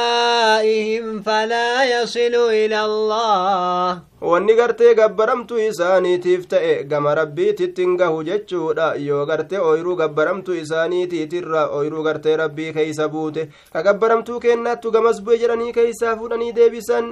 لشركائهم 0.00 1.22
فلا 1.22 1.84
يصل 1.84 2.34
إلى 2.52 2.84
الله 2.84 4.00
wanni 4.20 4.54
gartee 4.54 4.94
gabbaramtuu 4.94 5.58
isaaniitiif 5.66 6.42
ta'e 6.52 6.74
gama 6.90 7.14
rabbiititti 7.20 7.82
hin 7.86 7.94
gahu 8.02 8.18
jechuudha 8.28 8.88
yoo 9.04 9.22
gartee 9.30 9.58
ooyruu 9.68 9.96
gabbaramtuu 10.02 10.58
isaaniitiitirra 10.62 11.62
ooyruu 11.78 12.02
gartee 12.08 12.36
rabbii 12.42 12.72
keeysa 12.76 13.08
buute 13.14 13.48
ka 13.72 13.82
gabbaramtuu 13.88 14.40
kennaattu 14.44 14.92
gamas 14.98 15.22
bu'e 15.24 15.38
jedhanii 15.44 15.72
keeysaa 15.78 16.14
fuudhanii 16.20 16.52
deebisan 16.60 17.08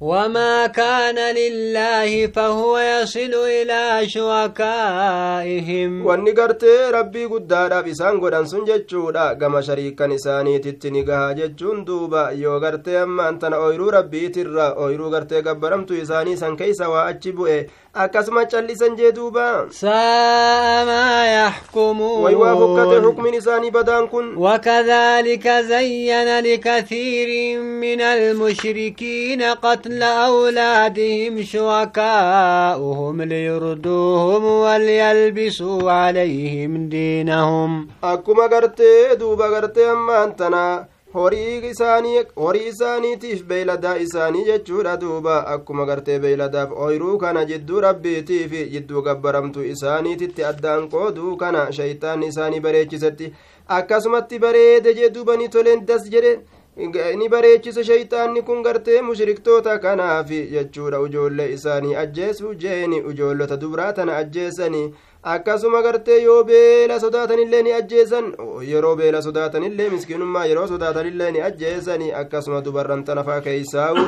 وما 0.00 0.66
كان 0.66 1.18
لله 1.34 2.26
فهو 2.26 2.78
يصل 2.78 3.34
إلى 3.34 4.08
شركائهم. 4.08 5.90
واني 6.06 6.30
قرت 6.30 6.64
ربي 6.94 7.24
قدارا 7.24 7.80
بسان 7.80 8.20
قدان 8.20 8.46
سن 8.46 8.64
جتشودا 8.64 9.28
قم 9.40 9.60
شريكا 9.60 10.06
نساني 10.06 10.58
تتني 10.58 11.02
قها 11.02 11.32
جتشون 11.32 11.84
دوبا 11.84 12.30
يو 12.30 12.58
قرت 12.58 12.88
أما 12.88 13.28
أنت 13.28 13.44
نأويرو 13.44 13.88
ربي 13.90 14.28
ترى 14.28 14.62
أويرو 14.62 15.14
قرت 15.14 15.34
قبرم 15.34 15.84
تيساني 15.84 16.36
سان 16.36 16.56
كيسا 16.56 16.86
وأتشبو 16.86 17.46
إيه 17.46 17.66
أكاسما 17.96 18.44
چلي 18.44 18.74
سان 18.74 18.96
جدوبا 18.96 19.68
ساء 19.70 20.84
ما 20.86 21.26
يحكمون 21.34 22.24
ويوا 22.24 22.54
فكت 22.54 23.04
حكم 23.04 23.26
نساني 23.34 23.70
بدان 23.70 24.06
كن 24.06 24.36
وكذلك 24.36 25.48
زين 25.48 26.38
لكثير 26.40 27.60
من 27.60 28.00
المشركين 28.00 29.42
قتل 29.42 29.87
قتل 29.88 30.02
أولادهم 30.02 31.42
شركاؤهم 31.42 33.22
ليردوهم 33.22 34.44
وليلبسوا 34.44 35.90
عليهم 35.92 36.88
دينهم 36.88 37.88
akkuma 38.02 38.48
gartee 38.48 39.16
duuba 39.20 39.48
gartee 39.48 39.88
ammaan 39.90 40.36
tana 40.36 40.86
horii 41.14 41.62
isaanii 41.70 42.24
horii 42.36 42.66
isaaniitiif 42.72 43.42
beeyladaa 43.52 43.96
isaanii 44.04 44.44
jechuudha 44.50 44.96
duuba 45.00 45.38
akkuma 45.54 45.86
gartee 45.86 46.18
beeyladaaf 46.18 46.70
ooyruu 46.86 47.16
kana 47.18 47.44
jidduu 47.52 47.80
rabbiitiif 47.86 48.52
jidduu 48.74 49.02
gabbaramtu 49.08 49.64
isaaniititti 49.72 50.44
addaan 50.50 50.88
qooduu 50.94 51.36
kana 51.36 51.66
shayxaanni 51.80 52.26
isaanii 52.34 52.60
bareechisetti 52.68 53.32
akkasumatti 53.78 54.38
bareede 54.44 54.94
jee 55.00 55.10
duuba 55.16 55.36
ni 55.36 55.48
toleen 55.48 55.86
das 55.88 56.04
jedhe 56.16 56.32
ni 56.78 57.28
bareechise 57.28 57.84
shayxaanni 57.84 58.42
kun 58.42 58.62
gartee 58.62 59.00
mushriktoota 59.02 59.78
kanaaf 59.78 60.28
jechuudha 60.30 61.00
ujoollee 61.00 61.48
isaanii 61.52 61.94
ajjeesuu 62.02 62.54
jeeni 62.54 63.00
ujoollota 63.02 63.56
dubraa 63.56 63.92
tana 63.92 64.16
ajjeesanii. 64.16 64.94
Akkasuma 65.22 65.82
gartee 65.82 66.22
yoo 66.22 66.44
beela 66.44 67.00
sodaatanillee 67.00 67.62
ni 67.62 67.72
ajjeesan 67.72 68.32
yeroo 68.68 68.96
beela 68.96 69.22
sodaatanillee 69.22 69.90
miskiinummaa 69.90 70.46
yeroo 70.46 70.66
sodaatanillee 70.68 71.30
ni 71.32 71.40
ajjeesanii 71.40 72.12
akkasuma 72.12 72.60
dubarran 72.60 73.04
tanafaa 73.04 73.40
keeysaa'u 73.40 74.04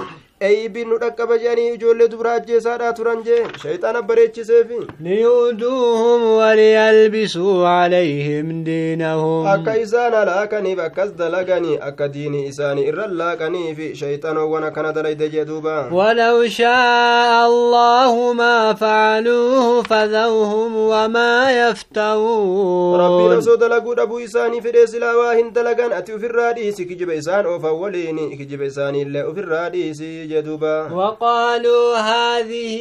eeybiin 0.48 0.88
nu 0.88 0.98
dhaqqaba 1.02 1.36
jedhanii 1.42 1.72
ijoollee 1.76 2.08
dubraa 2.12 2.34
ajjeesaadhaa 2.40 2.92
turan 2.98 3.22
jee 3.28 3.40
shayxaana 3.62 4.02
bareechiseefi 4.02 4.78
ليودوهم 5.00 6.22
وليلبسوا 6.24 7.68
عليهم 7.68 8.64
دينهم 8.64 9.46
akka 9.54 9.76
isaan 9.84 10.12
halaakaniif 10.14 10.78
akkas 10.86 11.10
dalaganii 11.18 11.78
akka 11.88 12.08
diinii 12.14 12.46
isaanii 12.52 12.86
irra 12.92 13.06
laaqaniif 13.20 13.78
shayxanoowwan 14.00 14.64
akkana 14.68 14.92
dalayde 14.92 15.28
jee 15.34 15.44
duuba 15.44 15.88
ولو 15.92 16.46
شاء 16.48 17.46
الله 17.46 18.32
ما 18.32 18.74
فعلوه 18.74 19.82
فذوهم 19.82 20.76
وما 20.76 21.50
يفترون 21.62 22.98
rabbiin 23.00 23.38
osoo 23.38 23.56
dalaguu 23.56 23.94
dhabuu 23.94 24.20
isaanii 24.20 24.60
fedhee 24.60 24.86
silaa 24.86 25.16
waa 25.16 25.34
hin 25.34 25.52
dalagan 25.52 25.92
ati 25.92 26.12
ufirraa 26.12 26.52
dhiisi 26.52 26.84
kijiba 26.86 27.14
isaan 27.14 27.46
oofan 27.46 27.72
waliin 27.82 28.36
kijiba 28.38 28.64
isaaniillee 28.64 29.22
ufirraa 29.30 29.68
dhiisi 29.70 30.10
جدوبا 30.30 30.76
وقالوا 30.92 31.86
هذه 31.96 32.74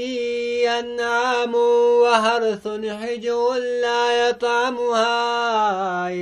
أنعام 0.80 1.54
وهرث 2.04 2.66
حجر 3.00 3.40
لا 3.86 4.04
يطعمها 4.30 5.16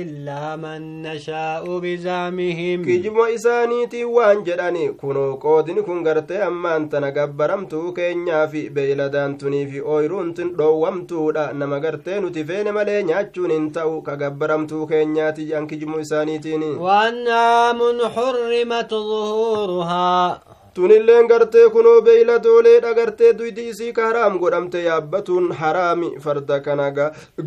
إلا 0.02 0.56
من 0.56 1.02
نشاء 1.02 1.64
بزعمهم. 1.82 2.78
كجم 2.88 3.16
إسانيتي 3.34 4.04
وان 4.04 4.44
جراني 4.44 4.88
كنو 5.00 5.34
قودن 5.34 5.80
كن 5.82 6.06
غرتي 6.06 6.38
أما 6.46 6.76
أنت 6.76 6.94
نقبرمتو 6.94 7.92
كينيا 7.92 8.46
في 8.46 8.68
بيلا 8.68 9.06
دانتوني 9.06 9.66
في 9.70 9.80
أويرون 9.80 10.34
تن 10.34 10.56
روامتو 10.58 11.30
لا 11.30 11.52
نما 11.52 11.78
غرتي 11.84 12.20
نتفين 12.20 12.70
مالي 12.70 13.24
تو 13.34 13.44
انتو 13.46 14.02
كقبرمتو 14.02 14.86
كينيا 14.86 15.30
تجان 15.30 15.66
كجم 15.66 15.94
إسانيتيني. 15.94 16.70
وأنعام 16.84 17.78
حرمت 18.14 18.90
ظهورها. 18.90 20.40
Tunilleen 20.78 21.26
gartee 21.30 21.68
kunoo 21.74 22.00
beeyladooleedha 22.06 22.90
gartee 22.98 23.32
duydi 23.38 23.62
isii 23.70 23.92
ka 23.94 24.02
haraam 24.08 24.34
godhamte 24.42 24.82
yaabbatuun 24.88 25.46
haraami 25.60 26.10
farda 26.26 26.58
kana 26.66 26.88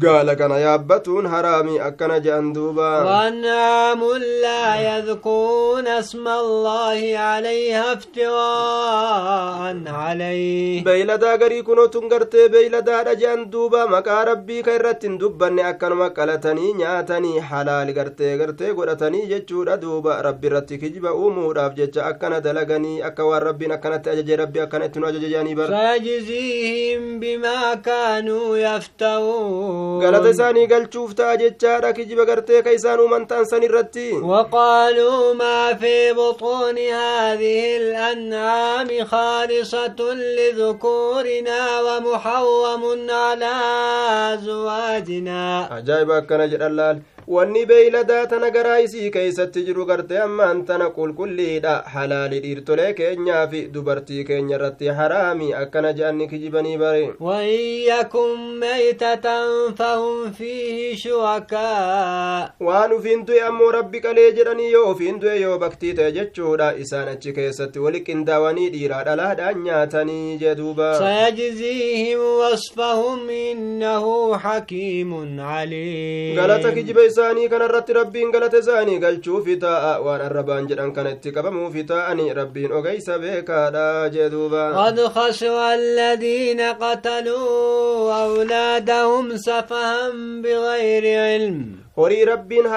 gaala 0.06 0.36
kana 0.42 0.58
yaabbatuun 0.66 1.30
haraami 1.34 1.76
akkana 1.90 2.18
je'an 2.26 2.54
duuba 2.58 2.90
وأنعام 3.06 4.02
لا 4.42 4.66
يذكرون 4.90 5.88
اسم 5.88 6.28
الله 6.28 7.18
عليها 7.18 7.94
افتراء 7.94 9.62
عليه 9.88 10.84
kunoo 11.64 11.88
tun 11.88 12.10
gartee 12.10 12.50
beeyladaadha 12.50 13.16
je'an 13.16 13.46
duuba 13.52 13.88
maqaa 13.88 14.26
rabbii 14.32 14.62
ka 14.68 14.76
irratti 14.80 15.08
hin 15.08 15.18
dubbanne 15.24 15.64
akkanuma 15.72 16.10
qalatanii 16.18 16.74
nyaatanii 16.82 17.40
halaali 17.52 17.94
gartee 18.00 18.38
gartee 18.44 18.74
godhatanii 18.80 19.26
jechuudha 19.32 19.78
duuba 19.84 20.22
rabbi 20.28 20.48
irratti 20.52 20.82
kijiba 20.84 21.14
uumuudhaaf 21.24 21.76
jecha 21.80 22.06
akkana 22.12 22.42
dalaganii 22.48 23.02
akka 23.22 23.30
akka 23.30 23.30
waan 23.30 23.44
rabbiin 23.44 23.72
akkanatti 23.72 24.10
ajaje 24.10 24.36
rabbi 24.36 24.60
akkanatti 24.60 25.00
nu 25.00 25.08
ajaje 25.08 25.30
jedhanii 25.30 25.56
bara 25.56 25.70
فيجزيهم 25.72 27.20
بما 27.20 27.76
كانوا 27.76 28.58
galata 30.02 30.30
isaanii 30.30 30.68
galchuuf 30.68 31.14
ta'a 31.16 31.38
jechaadha 31.38 31.94
kijiba 31.94 32.26
gartee 32.26 32.62
ka 32.64 32.72
isaan 32.72 33.00
uuman 33.00 33.28
ta'an 33.28 33.46
san 33.46 33.64
irratti 33.64 34.14
وقالوا 34.24 35.34
ما 35.34 35.74
في 35.74 36.14
بطون 36.14 36.78
هذه 36.78 37.78
الأنعام 37.78 39.06
خالصة 39.06 40.00
لذكورنا 40.38 41.82
ومحرم 41.82 42.84
على 43.12 43.54
أزواجنا 44.34 45.70
ajaa'iba 45.78 46.18
akkana 46.18 46.48
jedhan 46.48 46.74
laal 46.76 46.98
wanni 47.34 47.66
beeyladaa 47.66 48.26
tana 48.32 48.50
garaa 48.56 48.80
isii 48.86 49.10
keeysatti 49.16 49.62
jiru 49.68 49.86
garte 49.90 50.16
ammaan 50.24 50.58
tana 50.70 50.88
qulqulliidha 50.98 51.74
halaali 51.94 52.40
dhiirtolee 52.46 52.88
keenyaa 53.00 53.44
fi 53.52 53.62
dubartii 53.76 54.24
keenya 54.30 54.56
irratti 54.58 54.88
haraami 55.00 55.48
akkana 55.62 55.94
je'anni 56.00 56.28
kijibanii 56.32 56.78
bare 56.84 57.06
وإن 57.20 57.60
يكن 57.92 58.60
ميتة 58.60 59.26
فهم 59.80 60.32
فيه 60.32 60.96
شركاء 60.96 62.52
waan 62.68 62.92
ufiin 62.98 63.26
du'e 63.28 63.42
ammoo 63.50 63.72
rabbi 63.78 64.00
qalee 64.06 64.32
jedhanii 64.38 64.72
yoo 64.72 64.92
ufiin 64.92 65.20
du'e 65.22 65.38
yoo 65.42 65.58
baktii 65.64 65.94
ta'e 66.00 66.12
jechuudha 66.18 66.74
isaan 66.84 67.08
achi 67.14 67.34
keessatti 67.38 67.80
wali 67.86 68.00
qindaawanii 68.10 68.70
dhiiraa 68.76 69.04
dhalaadhaan 69.10 69.64
nyaatanii 69.64 70.38
jeduuba 70.44 70.92
سيجزيهم 71.00 72.20
وصفهم 72.42 73.30
إنه 73.30 74.38
حكيم 74.38 75.40
عليم 75.40 76.36
galata 76.36 76.72
kijiba 76.72 77.04
isaanii 77.22 77.48
kanarratti 77.54 77.94
rabbiin 77.94 78.32
galata 78.34 78.58
isaanii 78.66 78.98
galchuufi 79.06 79.56
taa'a 79.64 79.94
waan 80.06 80.22
arrabaan 80.28 80.68
jedhan 80.74 80.92
kana 80.98 81.10
itti 81.16 81.32
qabamuufi 81.38 81.84
taa'anii 81.94 82.34
rabbiin 82.42 82.72
ogeysa 82.82 83.20
beekaadha 83.24 84.10
jeduuba 84.18 84.64
قد 84.82 84.98
خسر 85.16 85.56
الذين 85.74 86.62
قتلوا 86.62 88.14
أولادهم 88.26 89.38
سفها 89.38 90.10
بغير 90.44 91.04
علم 91.22 91.58
horii 91.98 92.26
rabbiin 92.26 92.68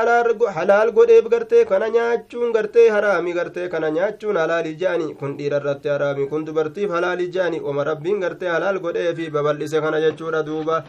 halaal 0.57 0.90
godheef 0.96 1.29
gartee 1.35 1.64
kana 1.64 1.88
nyaachuun 1.96 2.53
gartee 2.53 2.88
haraami 2.94 3.33
gartee 3.35 3.68
kana 3.68 3.90
nyaachuun 3.90 4.37
halaali 4.37 4.74
jaani 4.81 5.14
kun 5.20 5.37
dhiira 5.38 5.61
irratti 5.62 5.88
haraami 5.88 6.27
kun 6.33 6.44
dubartiif 6.46 6.90
halaali 6.96 7.29
jaani 7.37 7.61
oma 7.72 7.85
rabbiin 7.90 8.20
gartee 8.24 8.48
halaal 8.55 8.79
godheefi 8.87 9.31
babal'ise 9.37 9.81
kana 9.85 10.00
jechuudha 10.07 10.42
duuba 10.48 10.83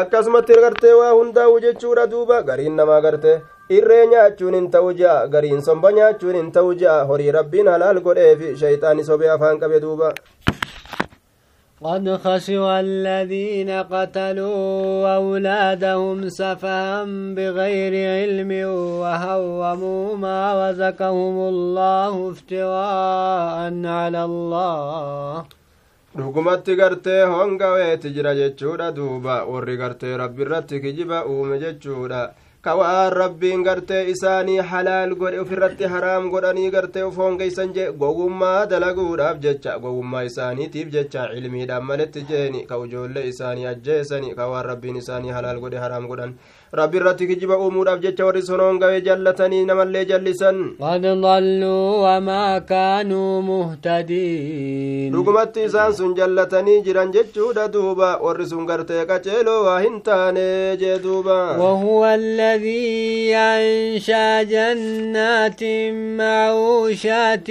akkasumatti 0.00 0.60
gartee 0.66 0.94
waa 1.00 1.10
hundaa'u 1.18 1.60
jechuudha 1.66 2.06
duuba 2.14 2.40
gariin 2.42 2.76
namaa 2.82 3.00
gartee 3.08 3.36
irree 3.78 4.06
nyaachuun 4.14 4.54
hin 4.60 4.70
ta'u 4.70 4.92
ja'a 5.02 5.26
gariin 5.34 5.62
somba 5.70 5.92
nyaachuun 5.98 6.34
hin 6.40 6.52
ta'u 6.58 6.74
ja'a 6.84 7.04
horii 7.10 7.32
rabbiin 7.40 7.68
halaal 7.74 8.00
godheefi 8.08 8.56
shayxaani 8.62 9.04
sobee 9.10 9.30
afaan 9.36 9.58
qabe 9.64 9.80
duuba 9.86 10.12
قد 11.84 12.08
خسر 12.24 12.80
الذين 12.80 13.70
قتلوا 13.70 15.14
أولادهم 15.16 16.28
سفها 16.28 17.04
بغير 17.36 17.92
علم 18.10 18.50
وهرموا 19.00 20.16
ما 20.16 20.70
رزقهم 20.70 21.36
الله 21.48 22.30
افتراء 22.30 23.56
على 23.86 24.24
الله 24.24 25.44
dhugumatti 26.16 26.76
gartee 26.76 27.28
hongaweeti 27.28 28.10
jira 28.16 28.32
jechuudha 28.34 28.88
duuba 28.96 29.44
warri 29.44 29.76
gartee 29.76 30.16
rabbi 30.16 30.42
irratti 30.42 30.80
kijiba 30.80 31.18
uume 31.28 31.58
jechuudha 31.60 32.32
ka 32.66 32.74
waan 32.78 33.12
rabbiin 33.12 33.60
gartee 33.66 34.00
isaanii 34.12 34.58
halaal 34.70 35.12
godhe 35.20 35.38
ofirratti 35.42 35.90
haraam 35.92 36.24
godhanii 36.32 36.70
gartee 36.76 37.04
uf 37.08 37.18
hongeysan 37.22 37.74
je 37.76 37.84
gowummaa 38.00 38.66
dalaguudhaaf 38.72 39.38
jecha 39.44 39.74
gowummaa 39.84 40.22
isaaniitiif 40.30 40.88
jecha 40.96 41.28
cilmiidhaan 41.34 41.86
maletti 41.90 42.24
jeeni 42.30 42.64
ka 42.70 42.80
ijoollee 42.86 43.26
isaanii 43.32 43.66
ajjeesani 43.72 44.34
ka 44.40 44.48
waan 44.52 44.66
rabbiin 44.70 44.98
isaanii 45.02 45.36
halaal 45.36 45.60
godhe 45.66 45.78
haraam 45.84 46.08
godhan 46.12 46.34
rabbi 46.72 46.96
irratti 46.98 47.26
kijiba 47.30 47.56
uumuudhaaf 47.58 48.00
jecha 48.04 48.24
warri 48.26 48.42
sun 48.42 48.60
hongawee 48.60 49.00
jallatanii 49.08 49.64
namallee 49.70 50.04
jallisan 50.10 50.56
قد 50.80 51.02
ضلوا 51.06 51.86
وما 52.04 52.58
كانوا 52.58 53.40
مهتدين 53.42 55.12
dhugumatti 55.14 55.64
isaan 55.68 55.92
sun 55.94 56.14
jallatanii 56.14 56.82
jiran 56.86 57.12
jechuudha 57.12 57.68
duuba 57.68 58.18
warri 58.24 58.46
sun 58.46 58.66
gartee 58.66 59.04
qaceeloo 59.10 59.64
waa 59.66 59.80
hin 59.80 60.00
taane 60.02 60.76
jee 60.80 60.98
duuba 60.98 61.36
الذي 62.16 63.34
أنشأ 63.36 64.42
جنات 64.42 65.62
معروشات 66.18 67.48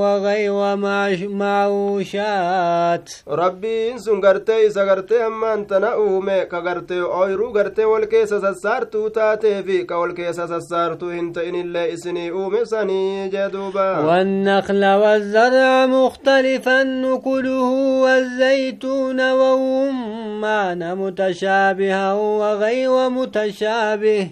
وغير 0.00 0.76
معش- 0.76 1.28
معروشات 1.42 3.06
rabbiin 3.26 3.98
sun 3.98 4.20
gartee 4.20 4.66
isa 4.66 4.84
gartee 4.84 5.22
ammaan 5.22 5.66
tana 5.66 5.90
uume 5.98 6.46
ka 6.50 6.60
gartee 6.60 7.00
ooyruu 7.02 7.52
gartee 7.52 7.84
wal 7.92 8.06
keessa 8.06 8.40
sassaartuu 8.52 9.10
taatee 9.16 9.62
fi 9.66 9.76
ka 9.90 9.98
wal 10.00 10.12
keessa 10.18 10.46
sassaartuu 10.48 11.10
hin 11.16 11.28
ta'inillee 11.36 11.84
isinii 11.94 12.30
uume 12.30 12.64
sanii 12.72 13.28
jee 13.34 13.48
duuba 13.52 13.86
والنخل 14.08 14.84
والزرع 14.84 15.86
مختلفا 15.86 16.82
نكله 16.82 17.70
والزيتون 18.04 19.20
والرمان 19.30 20.94
متشابها 20.98 22.12
وغير 22.12 23.08
متشابه 23.08 24.30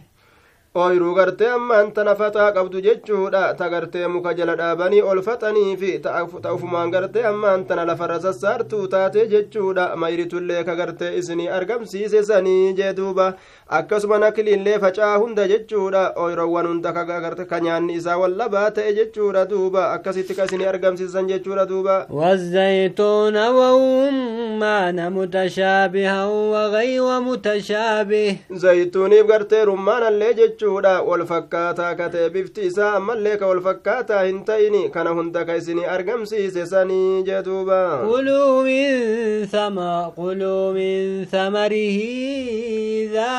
ooyruu 0.74 1.14
gartee 1.14 1.48
ammaan 1.50 1.88
tana 1.94 2.12
faxaa 2.14 2.52
qabdu 2.56 2.80
jechuudha 2.82 3.54
ta 3.58 3.68
gartee 3.70 4.06
muka 4.06 4.32
jala 4.40 4.54
dhaabanii 4.58 5.00
ol 5.12 5.20
faxanii 5.28 5.76
fi 5.76 5.88
ta 6.02 6.52
ufumaan 6.54 6.92
gartee 6.92 7.24
ammaan 7.30 7.64
tana 7.66 7.84
lafarra 7.88 8.18
sassaartuu 8.26 8.86
taate 8.92 9.26
jechuudha 9.32 9.86
mayritullee 10.02 10.62
ka 10.68 10.76
gartee 10.80 11.08
isinii 11.20 11.48
argamsiise 11.56 12.22
sanii 12.28 12.74
jee 12.80 12.92
duuba 12.98 13.26
akkasuma 13.78 14.18
nakliillee 14.24 14.76
facaa 14.84 15.16
hunda 15.16 15.48
jechuudha 15.54 16.02
ooyroowwan 16.26 16.66
hunda 16.70 16.92
ka 17.50 17.60
nyaanni 17.66 17.98
isaa 18.02 18.18
wallabaa 18.22 18.70
ta'e 18.70 18.94
jechuudha 19.00 19.44
duuba 19.54 19.90
akkasitti 19.96 20.38
ka 20.38 20.44
isinii 20.50 20.70
argamsiisan 20.74 21.26
jechuudha 21.32 21.66
duuba 21.66 22.06
والزيتون 22.10 23.36
والرمان 23.36 25.12
متشابها 25.12 26.26
وغير 26.26 27.20
متشابه 27.20 28.36
zayituuniif 28.54 29.26
gartee 29.26 29.64
rummaanallee 29.64 30.34
jechuudha 30.60 31.02
wal 31.02 31.24
fakkaataa 31.26 31.94
ka 31.96 32.08
ta'e 32.12 32.28
bifti 32.30 32.66
isaa 32.68 32.92
ammallee 32.96 33.36
ka 33.40 33.46
wal 33.50 33.60
fakkaataa 33.66 34.22
hin 34.24 34.40
ta'ini 34.44 34.82
kana 34.94 35.10
hunda 35.18 35.44
ka 35.44 35.56
isinii 35.56 35.86
argamsiise 35.94 36.66
sanii 36.66 37.22
jee 37.28 37.42
duuba 37.42 37.80
كلوا 38.10 38.62
من 38.62 39.46
ثمر 39.46 40.12
كلوا 40.16 40.72
من 40.72 41.24
ثمره 41.24 41.98
إذا 43.00 43.32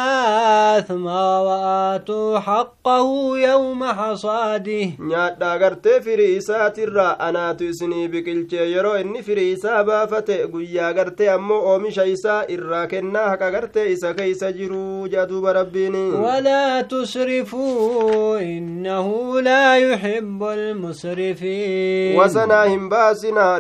أثمر 0.78 1.42
وآتوا 1.48 2.40
حقه 2.40 3.38
يوم 3.38 3.84
حصاده 3.84 4.88
nyaadhaa 5.00 5.58
gartee 5.58 6.02
firii 6.02 6.36
isaatirraa 6.38 7.16
anaatu 7.20 7.64
isinii 7.64 8.08
biqilchee 8.08 8.72
yeroo 8.72 8.98
inni 8.98 9.24
firii 9.24 9.52
isaa 9.52 9.84
baafate 9.84 10.48
guyyaa 10.48 10.94
gartee 10.94 11.30
ammoo 11.30 11.62
oomisha 11.74 12.06
isaa 12.06 12.42
irraa 12.48 12.88
kennaa 12.88 13.30
haqa 13.30 13.52
gartee 13.52 13.92
isa 13.92 14.14
keeysa 14.14 14.52
jiruu 14.52 15.08
rabbiini 15.54 16.12
ولا 16.12 16.82
تسرفوا 17.12 18.40
إنه 18.40 19.42
لا 19.42 19.76
يحب 19.76 20.44
المسرفين 20.44 22.22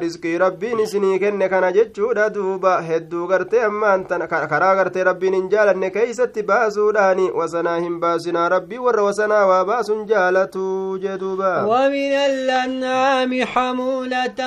riskii 0.02 0.38
rabbiin 0.38 0.80
isinii 0.80 1.20
kenne 1.20 1.50
kana 1.50 1.72
jechuudha 1.72 2.30
duuba 2.30 2.82
hedduu 2.82 3.28
gartee 3.28 3.64
ammaan 3.64 4.06
tana 4.08 4.28
karaa 4.28 4.76
gartee 4.76 5.04
rabbiin 5.04 5.34
hin 5.34 5.50
jaalanne 5.50 5.90
keeysatti 5.90 6.44
baasuudhaani 6.44 7.32
wasanaa 7.40 7.78
hin 7.80 8.00
baasinaa 8.00 8.50
rabbii 8.50 8.78
warra 8.86 9.04
wasanaa 9.04 9.46
waa 9.52 9.66
baasun 9.66 10.06
jaalatu 10.08 10.98
jee 11.04 11.18
duuba 11.18 11.52
ومن 11.66 12.14
الأنعام 12.14 13.44
حمولة 13.46 14.42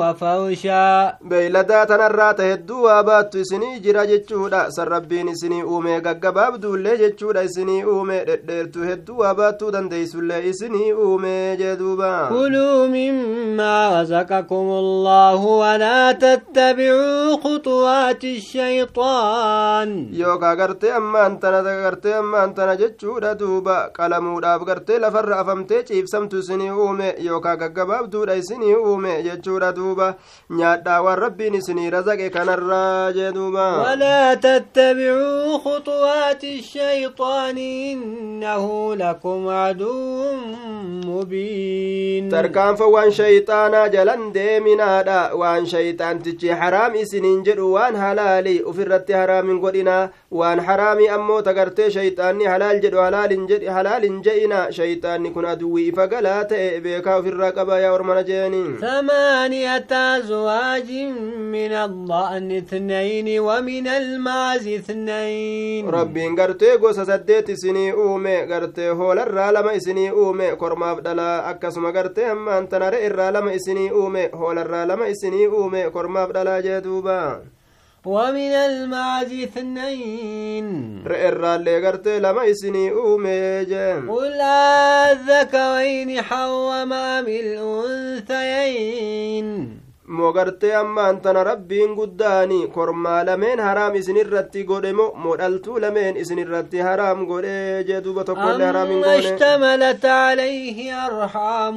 وفرشا 0.00 1.12
beeyladaa 1.28 1.86
tanarraa 1.86 2.34
ta 2.34 2.42
hedduu 2.42 2.82
waa 2.84 3.02
baattu 3.02 3.38
isinii 3.38 3.80
jira 3.80 4.06
jechuudha 4.06 4.70
san 4.70 4.88
rabbiin 4.88 5.28
isinii 5.28 5.62
uume 5.62 6.00
gaggabaabduullee 6.00 6.96
jechuudha 6.98 7.42
isinii 7.42 7.84
uume 7.84 8.21
dhedheertu 8.28 8.80
hedduu 8.88 9.18
waa 9.22 9.34
baattuu 9.40 9.70
dandeeysullee 9.74 10.42
isinii 10.50 10.92
uume 10.92 11.56
jee 11.60 11.76
duuba 11.76 12.28
كلوا 12.28 12.86
مما 12.86 14.00
رزقكم 14.02 14.66
الله 14.82 15.40
ولا 15.46 16.12
تتبعوا 16.12 17.36
خطوات 17.44 18.24
الشيطان 18.24 20.08
yookaa 20.20 20.54
gartee 20.56 20.92
ammaan 20.92 21.38
tana 21.40 21.62
gartee 21.62 22.14
ammaan 22.14 22.54
tana 22.54 22.76
jechuudha 22.76 23.34
duuba 23.38 23.76
qalamuudhaaf 23.96 24.62
gartee 24.70 24.98
lafarra 24.98 25.38
afamtee 25.42 25.82
ciibsamtu 25.88 26.38
isinii 26.38 26.70
uume 26.70 27.08
yookaa 27.28 27.56
gaggabaabduudha 27.56 28.34
isinii 28.42 28.74
uume 28.74 29.22
jechuudha 29.26 29.72
duuba 29.78 30.14
nyaadhaa 30.50 31.00
waan 31.04 31.18
rabbiin 31.24 31.54
isinii 31.60 31.90
razaqe 31.90 32.30
kanarraa 32.30 33.12
jee 33.12 33.32
duuba 33.32 33.66
ولا 33.82 34.34
تتبعوا 34.34 35.58
خطوات 35.58 36.44
الشيطان 36.44 37.58
إنه 38.12 38.94
لكم 38.94 39.48
عدو 39.48 40.24
مبين. 41.06 42.28
تركان 42.28 42.74
فوان 42.74 43.10
شيطانا 43.10 43.86
جلن 43.86 44.32
ديمنادا 44.32 45.32
وان 45.32 45.66
شيطان 45.66 46.22
تجي 46.22 46.54
حرام 46.54 46.94
إسنين 46.94 47.42
جدو 47.42 47.68
وان 47.74 47.96
حلالي 48.02 48.62
وفرت 48.62 49.12
حرام 49.12 49.66
قدنا 49.66 50.10
وان 50.32 50.60
حرامي 50.62 51.14
أمو 51.14 51.40
تقرتي 51.40 51.90
شيطاني 51.90 52.48
حلال 52.48 52.80
جدو 52.80 53.02
حلال 53.02 53.46
جد 53.46 53.68
حلال 53.68 54.22
جئنا 54.22 54.70
شيطاني 54.70 55.30
كن 55.30 55.44
أدوي 55.44 55.92
فقلا 55.92 56.42
تئبكا 56.42 57.16
وفي 57.16 57.28
الرقبة 57.28 57.78
يا 57.78 57.90
ورمنا 57.90 58.22
جيني 58.22 58.64
ثمانية 58.80 59.92
أزواج 59.92 60.92
من 61.54 61.72
الضأن 61.72 62.56
اثنين 62.56 63.40
ومن 63.40 63.88
المعز 63.88 64.68
اثنين. 64.68 65.88
ربين 65.88 66.40
قرتي 66.40 66.70
قوسا 66.72 67.04
سديت 67.04 67.50
إسني 67.50 67.92
أومي 67.92 68.36
قرتي 68.52 68.90
هول 68.90 69.18
الرالما 69.18 69.76
إسني 69.76 70.10
أومي 70.10 70.56
كرماف 70.56 71.00
دلا 71.00 71.50
أكسما 71.50 71.90
قرتي 71.90 72.32
أما 72.32 72.58
أنت 72.58 72.74
نرى 72.74 73.06
الرالما 73.06 73.54
إسني 73.56 73.90
أومي 73.90 74.28
هول 74.34 74.58
الرالما 74.58 75.10
إسني 75.10 75.46
أومي 75.46 75.90
كرماف 75.90 76.30
دلا 76.30 76.60
جدوبا 76.60 77.42
ومن 78.06 78.52
المعز 78.52 79.32
اثنين. 79.32 80.66
رئر 81.06 81.54
اللي 81.54 81.86
قرتي 81.86 82.18
لما 82.18 82.50
إسني 82.50 82.90
أومي 82.90 83.64
جيم 83.64 84.10
قل 84.10 84.40
الذكرين 84.40 86.22
حرم 86.22 86.92
أم 86.92 87.26
الأنثيين. 87.26 89.02
Moo 90.18 90.32
gartee 90.36 90.72
ammaan 90.82 91.16
tana 91.24 91.42
rabbiin 91.50 91.92
guddaani 91.98 92.58
kormaa 92.74 93.20
lameen 93.28 93.60
haraam 93.66 93.94
isinirratti 94.00 94.64
godhe 94.70 94.92
mo 94.98 95.06
moo 95.24 95.36
dhaltuu 95.40 95.78
lameen 95.84 96.16
isinirratti 96.22 96.78
haraam 96.88 97.26
godhe 97.30 97.54
jee 97.88 98.00
duuba 98.04 98.24
tokkollee 98.30 98.66
haraam 98.70 98.88
hin 98.92 99.00
أما 99.02 99.18
اشتملت 99.18 100.04
عليه 100.04 100.78
أرحام 101.06 101.76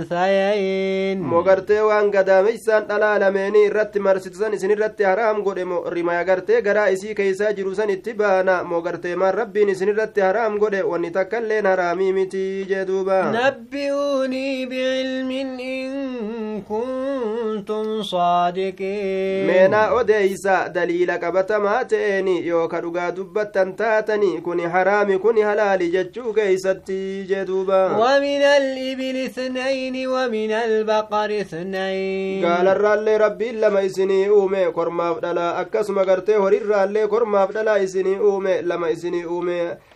الأنثيين 0.00 1.18
moo 1.30 1.42
gartee 1.42 1.80
waan 1.88 2.10
gadaameysaan 2.14 2.84
dhalaa 2.88 3.18
lameenii 3.20 3.64
irratti 3.70 4.00
marsitisan 4.06 4.54
isinirratti 4.54 5.04
haraam 5.10 5.42
godhe 5.46 5.64
mo 5.64 5.78
rimaya 5.96 6.24
gartee 6.24 6.60
garaa 6.62 6.86
isii 6.94 7.14
keeysaa 7.14 7.52
jiru 7.58 7.74
san 7.74 7.90
itti 7.96 8.14
baana 8.20 8.54
moo 8.64 8.80
gartee 8.86 9.16
maan 9.16 9.34
rabbiin 9.40 9.68
isinirratti 9.74 10.20
haraam 10.28 10.58
godhe 10.62 10.82
wanni 10.92 11.10
takkailleen 11.18 11.66
haraamii 11.72 12.12
miti 12.12 12.44
jee 12.70 12.84
duuba 12.92 13.18
نبئوني 13.30 14.66
بعلم 14.66 15.30
إن 15.30 16.62
كنتم 17.00 18.02
صادقين. 18.02 19.46
مينا 19.46 20.00
أديسا 20.00 20.66
دليل 20.66 21.10
قبط 21.10 21.52
ما 21.52 21.82
تيني 21.82 22.46
يوكا 22.46 22.78
رقا 22.78 23.10
دبتا 23.10 23.64
تاتني 23.78 24.40
كوني 24.40 24.68
حرامي 24.68 25.18
كوني 25.18 25.46
حلالي 25.46 25.88
جتشو 25.88 26.32
كيستي 26.32 27.22
جدوبا. 27.22 27.96
ومن 27.96 28.42
الإبل 28.42 29.16
اثنين 29.24 30.08
ومن 30.08 30.50
البقر 30.52 31.40
اثنين. 31.40 32.44
قال 32.46 32.68
الرالي 32.68 33.16
ربي 33.16 33.52
لما 33.52 33.80
يسني 33.80 34.28
أومي 34.28 34.70
كرما 34.70 35.14
فدلا 35.14 35.60
أكس 35.60 35.90
مغرتي 35.90 36.36
وري 36.36 36.58
الرالي 36.58 37.06
كرما 37.06 37.46
فدلا 37.46 37.76
يسني 37.76 38.18
أومي 38.18 38.60
لما 38.62 38.88
يسني 38.88 39.24
أومي. 39.24 39.89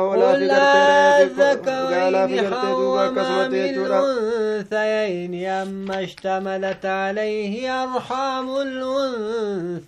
Hoolaa 0.00 0.32
fi 0.38 0.44
قل 0.44 0.48
gartee 0.48 1.62
gaalaa 1.92 2.26
fi 2.28 2.38
الذكرين 2.38 2.50
gartee 2.50 2.74
duuba 2.78 3.00
حرم 3.00 3.08
akkasumatti 3.08 3.58
jechuudha 3.64 3.98
الأنثيين 4.00 5.34
أما 5.48 5.96
اشتملت 6.04 6.84
عليه 6.86 7.54
أرحام 7.82 8.46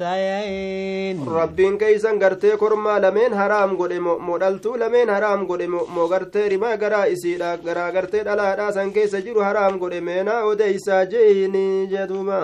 الأنثيين 0.01 1.17
rabbiin 1.39 1.79
keeysan 1.79 2.19
gartee 2.19 2.57
kormaa 2.57 3.01
lameen 3.03 3.33
haraam 3.33 3.77
godhe 3.81 3.99
mo 4.01 4.19
moo 4.19 4.39
dhaltuu 4.39 4.77
lameen 4.79 5.09
haraam 5.09 5.47
godhe 5.47 5.67
mo 5.69 5.81
moo 5.95 6.09
gartee 6.09 6.49
rimaa 6.49 6.77
garaa 6.77 7.07
isiidha 7.15 7.57
garaa 7.67 7.91
gartee 7.93 8.25
dhalaadhaa 8.25 8.73
san 8.73 8.93
keessa 8.93 9.21
jiru 9.27 9.41
haraam 9.49 9.79
godhe 9.79 10.01
meenaa 10.01 10.43
odeeysaa 10.51 11.05
jeeyini 11.13 11.65
jee 11.93 12.07
duuba 12.13 12.41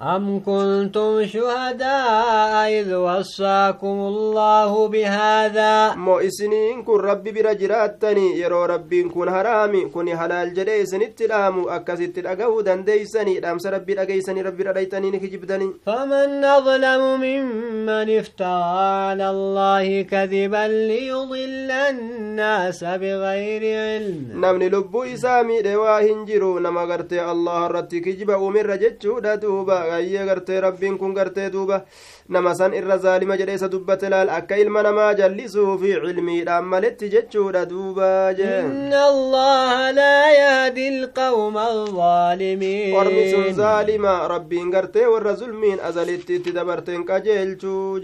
أم 0.00 0.40
كنتم 0.40 1.26
شهداء 1.26 2.70
إذ 2.80 2.94
وصاكم 2.94 3.98
الله 4.12 4.88
بهذا؟ 4.88 5.94
مو 5.94 6.18
إسني 6.18 6.72
إن 6.72 6.82
كن 6.82 7.00
ربي 7.00 7.30
برجراتني 7.32 8.38
يرو 8.40 8.64
ربي 8.64 9.00
إن 9.00 9.08
كن 9.08 9.30
حرامي 9.30 9.84
كن 9.84 10.16
حلال 10.16 10.54
جدي 10.54 10.82
إسن 10.82 11.02
اتلامو 11.02 11.68
أكاس 11.68 12.00
اتلاقه 12.00 12.62
دان 12.62 12.84
دي 12.84 13.04
سني 13.04 13.40
دامس 13.40 13.66
ربي 13.66 13.94
رأي 13.94 14.20
سني 14.20 14.42
ربي 14.42 14.62
رأي 14.62 14.88
نكجبدني. 14.92 15.70
فمن 15.86 16.40
نظلم 16.40 17.20
ممن 17.20 18.18
افترى 18.18 18.62
على 19.06 19.30
الله 19.30 20.02
كذبا 20.02 20.68
ليضل 20.68 21.70
الناس 21.70 22.84
بغير 22.84 23.62
علم. 23.78 24.32
نمني 24.34 24.68
لبو 24.68 25.02
إسامي 25.02 25.62
دواهن 25.62 26.24
جرو 26.24 26.58
نمغرتي 26.58 27.30
الله 27.30 27.66
رتي 27.66 28.00
كجبا 28.00 28.36
أمير 28.48 28.66
رجتشو 28.66 29.18
دادوبا 29.18 29.89
gayyee 29.90 30.24
gartee 30.30 30.60
rabbiin 30.66 30.98
kun 30.98 31.14
gartee 31.18 31.48
duuba 31.52 31.84
nama 32.30 32.54
san 32.54 32.74
irra 32.80 32.96
zaalima 33.04 33.36
jedhe 33.40 33.54
isa 33.58 33.68
dubbate 33.74 34.06
laal 34.14 34.28
akka 34.38 34.58
ilma 34.64 34.82
namaa 34.86 35.14
jallisuu 35.20 35.72
fi 35.82 35.90
cilmiidhaan 36.04 36.68
maletti 36.72 37.10
jechuudha 37.14 37.62
duuba 37.72 38.10
jee 38.40 38.60
إن 38.60 38.92
الله 38.92 39.90
لا 39.90 40.30
يهدي 40.30 40.88
القوم 40.88 41.58
الظالمين 41.58 42.94
ormi 43.00 43.24
sun 43.32 43.52
zaalima 43.60 44.14
rabbiin 44.34 44.70
gartee 44.70 45.06
warra 45.14 45.34
zulmiin 45.42 45.82
azalitti 45.90 46.38
itti 46.38 46.54
dabarteen 46.54 47.04
qajeelchuu 47.04 48.00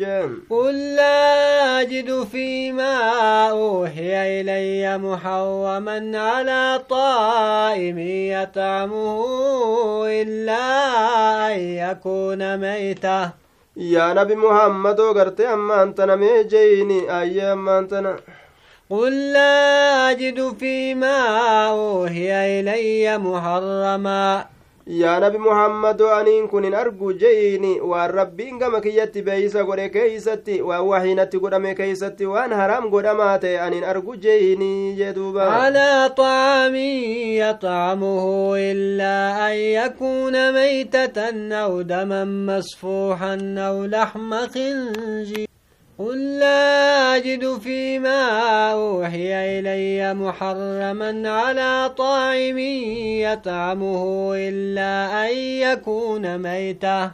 طائم 6.79 7.99
يطعمه 8.33 9.18
إلا 10.07 10.66
أن 11.53 11.61
يكون 11.61 12.57
ميتة 12.57 13.45
yaa 13.77 14.14
nabi 14.14 14.37
muhammadoo 14.47 15.12
gartee 15.14 15.47
ammaan 15.57 15.95
tana 15.95 16.16
mee 16.16 16.45
jeyni 16.55 16.99
ayyee 17.20 17.51
ammaan 17.59 17.89
tana 17.95 18.16
قل 18.91 19.33
لا 19.33 20.11
أجد 20.11 20.39
فيما 20.61 21.16
أوحي 21.70 22.61
إلي 22.61 23.18
محرما 23.18 24.45
yaa 24.87 25.18
nabi 25.20 25.39
muhammadoo 25.39 26.11
aniin 26.14 26.45
kun 26.49 26.64
hin 26.64 26.74
argu 26.81 27.09
jeyni 27.22 27.81
waan 27.91 28.11
rabbiin 28.18 28.59
gama 28.61 28.81
kiyyatti 28.81 29.22
beeysa 29.29 29.64
godhe 29.70 29.89
keeysatti 29.97 30.61
waan 30.68 30.87
wahiinatti 30.91 31.39
godhame 31.43 31.74
keeysatti 31.81 32.27
waan 32.35 32.53
haraam 32.61 32.87
godhamaa 32.93 33.39
ta'e 33.45 33.59
anin 33.66 33.85
argu 33.93 34.14
jeyni 34.27 34.70
jee 34.99 35.12
duuba 35.16 35.43
على 35.51 35.91
طعام 36.16 36.74
يطعمه 37.43 38.24
إلا 38.70 39.05
يكون 39.87 40.53
ميتة 40.53 41.18
أو 41.53 41.82
دما 41.82 42.24
مسفوحا 42.24 43.55
أو 43.59 43.84
لحم 43.84 44.47
خنزير. 44.47 45.45
قل 45.99 46.38
لا 46.38 47.16
أجد 47.16 47.59
فيما 47.59 48.22
أوحي 48.72 49.59
إلي 49.59 50.14
محرما 50.14 51.30
على 51.30 51.90
طاعم 51.99 52.59
يطعمه 53.24 54.32
إلا 54.36 55.26
أن 55.26 55.36
يكون 55.36 56.38
ميتة 56.38 57.11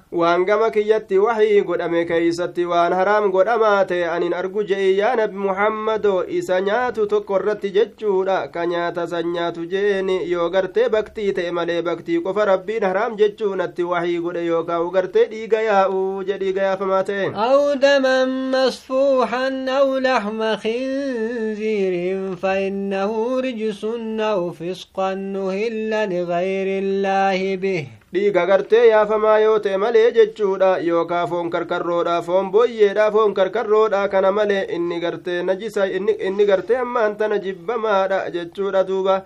wahii 1.23 1.63
godhame 1.63 2.05
keeysatti 2.05 2.65
waan 2.67 2.93
haraam 2.93 3.31
godhamaa 3.31 3.85
ta'e 3.85 4.05
anin 4.15 4.35
argu 4.35 4.65
je'i 4.71 4.99
yaa 4.99 5.15
nabi 5.17 5.37
muhammadoo 5.47 6.25
isa 6.39 6.61
nyaatu 6.61 7.07
tokko 7.07 7.37
irratti 7.39 7.71
jechuudha 7.77 8.49
ka 8.55 8.67
nyaata 8.67 9.07
san 9.13 9.31
nyaatu 9.37 9.67
jeeni 9.73 10.17
yoo 10.33 10.49
gartee 10.51 10.89
baktii 10.97 11.33
ta'e 11.39 11.51
malee 11.59 11.83
baktii 11.89 12.21
qofa 12.27 12.49
rabbiin 12.53 12.89
haraam 12.89 13.17
jechuu 13.23 13.55
natti 13.63 13.89
wahii 13.93 14.19
godhe 14.27 14.45
yookaa 14.47 14.81
gartee 14.99 15.27
dhiiga 15.33 15.63
yaa'uu 15.69 16.25
je 16.29 16.39
dhiiga 16.45 16.63
yaafamaa 16.69 17.03
ta'e 17.13 17.31
أو 17.53 17.75
دما 17.75 18.25
مسفوحا 18.73 19.69
أو 19.69 19.99
لحم 19.99 20.57
خنزير 20.57 22.37
فإنه 22.37 23.41
رجس 23.41 23.85
أو 24.21 24.51
فسقا 24.51 25.15
نهل 25.15 25.91
لغير 25.91 26.83
الله 26.83 27.57
به. 27.57 27.87
Dhiiga 28.13 28.45
gartee 28.47 28.89
yaafamaa 28.89 29.39
yoo 29.43 29.59
ta'e 29.65 29.77
malee 29.83 30.09
jechuudha 30.17 30.71
yookaa 30.87 31.27
foon 31.27 31.47
karkarroodha 31.53 32.17
foon 32.27 32.51
booyyeedha 32.53 33.07
foon 33.15 33.33
karkarroodha 33.39 34.01
kana 34.15 34.33
malee 34.39 34.67
inni 34.77 34.99
gartee 35.05 35.37
najisa 35.43 35.87
inni 35.87 36.47
gartee 36.51 36.77
ammaan 36.83 37.17
tana 37.17 37.39
jibbamaadha 37.47 38.19
jechuudha 38.35 38.83
duuba 38.91 39.17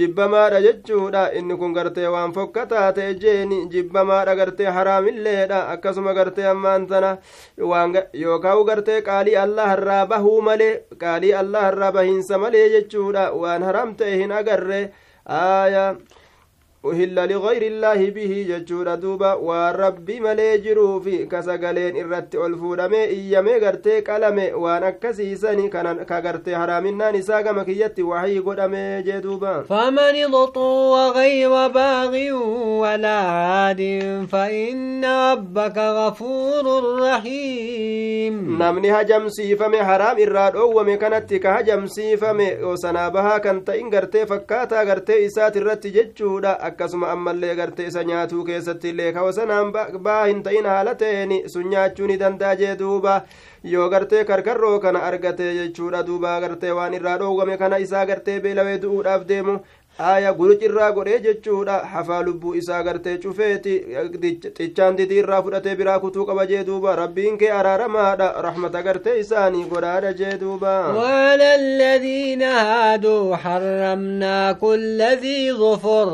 jibbamaadha 0.00 0.60
jechuudha 0.66 1.22
inni 1.40 1.56
kun 1.62 1.72
gartee 1.78 2.12
waan 2.16 2.36
fokkataa 2.36 2.92
ta'e 3.00 3.14
jeeni 3.24 3.62
jibbamaadha 3.72 4.36
gartee 4.42 4.76
haraamilleedha 4.80 5.64
akkasuma 5.76 6.14
gartee 6.20 6.46
ammaan 6.52 6.86
tana 6.86 7.16
yookaa 8.24 8.56
gartee 8.72 9.00
qaalii 9.10 9.40
allah 9.46 9.72
irraa 9.78 10.06
bahuu 10.06 10.40
malee 10.42 10.72
qaalii 11.06 11.34
allah 11.42 11.66
irraa 11.72 11.92
bahiinsa 11.92 12.44
malee 12.44 12.68
jechuudha 12.76 13.28
waan 13.32 13.68
haram 13.70 13.96
ta'e 13.96 14.16
hin 14.24 14.38
agarre 14.42 14.84
aayaa 15.42 15.90
uhilla 16.90 17.26
ligayri 17.32 17.66
illaahi 17.72 18.10
bihi 18.16 18.44
jechuudha 18.50 18.96
duuba 19.02 19.30
waan 19.48 19.76
rabbi 19.82 20.20
malee 20.26 20.58
jiruufi 20.66 21.18
ka 21.30 21.42
sagaleen 21.48 21.96
irratti 22.02 22.36
ol 22.46 22.56
fuudhamee 22.62 23.04
iyyamee 23.16 23.58
gartee 23.64 24.00
qalame 24.08 24.46
waan 24.64 24.84
akkasiisani 24.90 25.68
ka 26.10 26.20
gartee 26.26 26.54
haraaminaan 26.60 27.14
isaa 27.20 27.42
gama 27.42 27.64
kiyyatti 27.70 28.02
wahii 28.10 28.40
godhamee 28.48 29.02
jee 29.08 29.20
duuba 29.26 29.54
faman 29.72 30.16
idxuwa 30.24 31.04
gayra 31.18 31.64
baagin 31.78 32.32
walaa 32.82 33.22
caadin 33.38 34.26
fainna 34.34 35.14
rabbaka 35.30 35.86
gafuurun 35.98 36.88
rahiim 37.04 38.36
namni 38.62 38.88
hajamsiifame 38.94 39.78
haraam 39.90 40.18
irraa 40.24 40.50
dhoowwame 40.56 40.96
kanatti 41.02 41.38
ka 41.44 41.52
hajamsiifame 41.56 42.48
osanaa 42.72 43.10
bahaa 43.16 43.38
kan 43.46 43.60
ta'in 43.68 43.90
gartee 43.94 44.24
fakkaataa 44.32 44.84
gartee 44.90 45.18
isaati 45.26 45.58
irratti 45.62 45.90
jechuudha 45.96 46.54
akkasuma 46.78 47.10
ammallee 47.10 47.54
gartee 47.58 47.86
isa 47.90 48.02
nyaatuu 48.04 48.44
keessatti 48.44 48.88
illee 48.94 49.12
kawasanaan 49.12 49.72
baa 50.02 50.24
hin 50.26 50.42
ta'in 50.42 50.66
haala 50.70 50.94
ta'een 50.94 51.32
sun 51.54 51.66
nyaachuu 51.72 52.06
ni 52.06 52.16
danda'a 52.20 52.54
jee 52.60 52.74
duuba 52.82 53.14
yoo 53.64 53.88
gartee 53.90 54.22
karkarroo 54.24 54.78
kana 54.84 55.02
argate 55.08 55.48
jechuudha 55.56 56.02
duuba 56.06 56.36
gartee 56.44 56.70
waan 56.78 56.94
irraa 57.00 57.16
dhoowwame 57.22 57.56
kana 57.64 57.78
isaa 57.86 58.04
gartee 58.06 58.38
beelawee 58.44 58.78
du'uudhaaf 58.84 59.26
deemu 59.32 59.58
aya 59.98 60.32
guruc 60.32 60.62
irraa 60.62 60.90
godhee 60.92 61.18
jechuudha 61.26 61.78
hafaa 61.92 62.22
lubbuu 62.22 62.54
isaa 62.54 62.82
gartee 62.82 63.16
cufeeti 63.22 63.72
xichaan 64.58 64.96
didii 64.98 65.18
irraa 65.22 65.42
fudhatee 65.42 65.74
biraa 65.80 65.98
kutuu 66.04 66.26
qaba 66.26 66.46
jee 66.50 66.64
duuba 66.68 66.96
rabbiin 67.00 67.38
kee 67.38 67.50
araaramaadha 67.60 68.28
rahmata 68.46 68.82
gartee 68.82 69.18
isaanii 69.24 69.64
godhaadha 69.72 70.12
jee 70.20 70.34
duuba 70.42 70.74
الذين 71.58 72.42
هادوا 72.42 73.36
حرمنا 73.36 74.52
كل 74.52 75.02
ذي 75.22 75.52
ظفر 75.52 76.08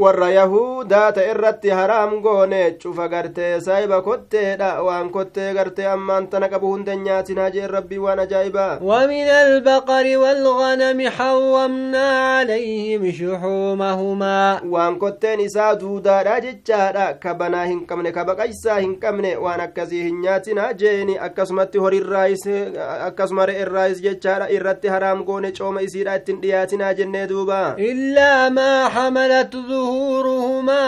warra 0.00 0.28
yahudaata 0.32 1.24
irratti 1.30 1.68
haraam 1.78 2.12
goone 2.22 2.76
cufa 2.82 3.08
gartee 3.08 3.60
saayiba 3.60 3.98
kotteedha 4.02 4.82
waan 4.86 5.10
kottee 5.10 5.52
gartee 5.54 5.86
ammaan 5.94 6.28
tana 6.30 6.48
qabu 6.52 6.66
hunda 6.72 6.94
nyaatinaa 6.96 7.50
jeen 7.50 7.70
rabbii 7.70 7.98
waan 8.04 8.18
ajaa'ibaa 8.24 8.78
ومن 8.82 9.28
البقر 9.28 10.06
والغنم 10.18 11.08
حرمنا 11.08 12.06
عليهم 12.36 13.10
شحومهما 13.30 14.60
waan 14.72 14.98
kotteen 14.98 15.40
isaa 15.40 15.74
duudaadha 15.80 16.40
jechaadha 16.40 17.06
ka 17.22 17.34
banaa 17.34 17.64
hin 17.70 17.80
qabne 17.86 18.12
ka 18.16 18.24
baqaysaa 18.24 18.78
hin 18.80 18.94
qabne 19.04 19.32
waan 19.44 19.60
akkasii 19.66 20.02
hin 20.06 20.20
nyaatinaa 20.24 20.72
jeeni 20.82 21.18
akkasumatti 21.26 21.78
horirraayis 21.84 22.44
akkasuma 23.08 23.46
re'erraayis 23.50 24.02
jechaadha 24.06 24.48
irratti 24.56 24.88
haraam 24.94 25.24
goone 25.28 25.50
cooma 25.58 25.80
isiidha 25.86 26.14
ittin 26.20 26.40
dhiyaatinaa 26.42 26.92
jennee 27.00 27.26
duuba 27.32 27.60
إلا 27.78 28.48
ما 28.48 28.88
حملت 28.88 29.56
ظهورهما 29.56 30.82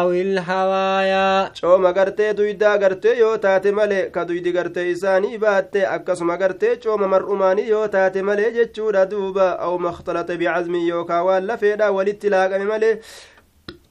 أو 0.00 0.10
الحوايا 0.10 1.50
cooma 1.60 1.92
gartee 1.92 2.32
duydaa 2.38 2.76
gartee 2.78 3.16
yoo 3.18 3.36
taate 3.38 3.70
malee 3.72 4.10
ka 4.14 4.24
duydi 4.28 4.52
gartee 4.52 4.90
isaanii 4.90 5.38
baatte 5.38 5.86
akkasuma 5.94 6.36
gartee 6.36 6.76
cooma 6.84 7.06
mar'umaanii 7.14 7.68
yoo 7.68 7.88
taate 7.88 8.22
malee 8.22 8.50
jechuudha 8.58 9.06
duuba 9.10 9.46
aw 9.66 9.78
makhtalata 9.86 10.36
bicazmin 10.40 10.86
yookaa 10.88 11.22
waan 11.28 11.46
lafeedha 11.60 11.90
walitti 11.92 12.28
laaqame 12.34 12.64
malee 12.72 12.94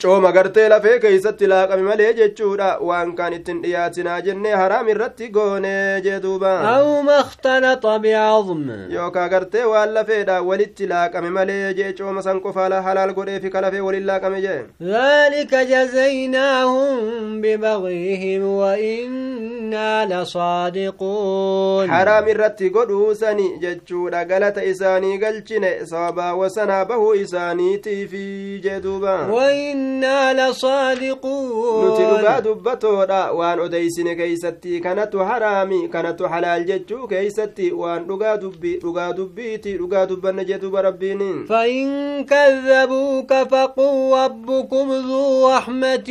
cooma 0.01 0.31
gartee 0.31 0.69
lafee 0.69 0.99
keeysatti 1.03 1.47
laaqame 1.51 1.81
malee 1.87 2.13
jechuudha 2.19 2.67
waan 2.89 3.09
kaan 3.15 3.33
ittin 3.37 3.57
dhiyaatinaa 3.63 4.19
jennee 4.27 4.53
haraam 4.61 4.87
irratti 4.93 5.27
goone 5.37 5.73
jee 6.05 6.19
duuba 6.25 6.51
أو 6.77 7.01
ما 7.01 7.19
اختلط 7.19 7.85
بعظم 7.85 8.69
yookaa 8.95 9.27
gartee 9.29 9.63
waan 9.71 9.93
lafeedha 9.93 10.41
walitti 10.41 10.87
laaqame 10.87 11.29
malee 11.29 11.73
jee 11.79 11.93
cooma 11.97 12.21
san 12.21 12.39
qofa 12.41 12.81
halaal 12.87 13.13
godhee 13.13 13.39
fi 13.39 13.49
kalafee 13.49 13.81
walin 13.87 14.05
laaqame 14.05 14.41
jee 14.41 14.61
ذلك 14.81 15.55
جزيناهم 15.55 17.41
ببغيهم 17.41 18.43
وإنا 18.43 20.05
لصادقون 20.05 21.89
haraam 21.89 22.27
irratti 22.27 22.69
godhuu 22.69 23.15
sani 23.15 23.49
jechuudha 23.59 24.25
galata 24.25 24.63
isaanii 24.63 25.17
galchine 25.17 25.85
sababaa 25.85 26.33
wasanaa 26.35 26.85
bahuu 26.85 27.13
isaaniitiifi 27.15 28.59
jee 28.63 28.79
duuba 28.79 29.15
وإنا 29.89 30.49
لصادقون 30.49 31.89
dhugaa 31.99 32.41
dubbatoodha 32.41 33.31
waan 33.33 33.59
odeysine 33.59 34.15
keeysatti 34.15 34.79
kanatu 34.81 35.19
haraami 35.19 35.87
kanatu 35.89 36.27
halaal 36.27 36.63
jechuu 36.65 37.07
keeysatti 37.07 37.71
waan 37.71 38.05
dhugaa 38.07 38.37
dubbii 38.37 38.77
dhugaa 38.83 39.13
dubbiiti 39.13 39.73
dhugaa 39.77 40.05
dubbanne 40.05 40.45
jee 40.45 40.57
duuba 40.57 40.81
rabbiin 40.81 41.45
فإن 41.49 42.25
كذبوك 42.25 43.33
فقل 43.33 44.13
ربكم 44.13 44.91
ذو 44.91 45.49
رحمة 45.49 46.09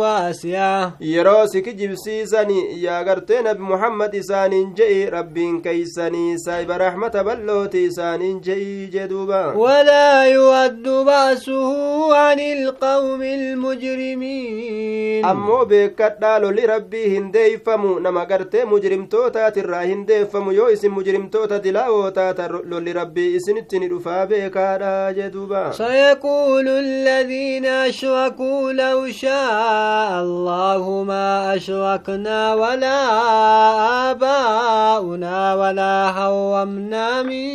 واسعة 0.00 0.92
yeroo 1.00 1.46
si 1.46 1.62
kijibsiisani 1.62 2.82
yaa 2.84 3.04
gartee 3.04 3.42
nabi 3.42 3.62
muhammad 3.62 4.14
isaaniin 4.14 4.74
je'i 4.74 5.10
rabbiin 5.10 5.62
keeysanii 5.62 6.38
saahiba 6.38 6.78
rahmata 6.78 7.24
ballooti 7.24 7.84
isaaniin 7.84 8.40
je'i 8.40 8.88
jee 8.92 9.08
duuba 9.08 9.54
ولا 9.56 10.24
يود 10.24 10.82
بأسه 10.88 12.14
عن 12.14 12.38
القوم 12.92 13.22
المجرمين 13.22 15.24
ammoo 15.24 15.64
beekadhaa 15.70 16.38
lolli 16.42 16.66
rabbii 16.66 17.08
hin 17.14 17.26
deeyfamu 17.34 17.90
nama 18.06 18.24
gartee 18.30 18.64
mujrimtootaatirraa 18.70 19.82
hin 19.90 20.00
deeffamu 20.08 20.52
yoo 20.52 20.68
isin 20.76 20.90
mujrimtoota 20.96 21.58
dilaawoo 21.66 22.10
taata 22.18 22.48
lolli 22.72 22.92
rabbii 22.98 23.28
isinitti 23.38 23.78
ni 23.82 23.88
dhufaa 23.92 24.26
beekaadha 24.32 24.92
jee 25.18 25.30
duuba 25.36 25.62
سيقول 25.72 26.68
الذين 26.68 27.66
أشركوا 27.66 28.72
لو 28.72 29.08
شاء 29.08 30.10
الله 30.22 31.02
ما 31.04 31.54
أشركنا 31.56 32.54
ولا 32.54 32.98
آباؤنا 34.10 35.54
ولا 35.54 36.12
حرمنا 36.12 37.22
من 37.22 37.48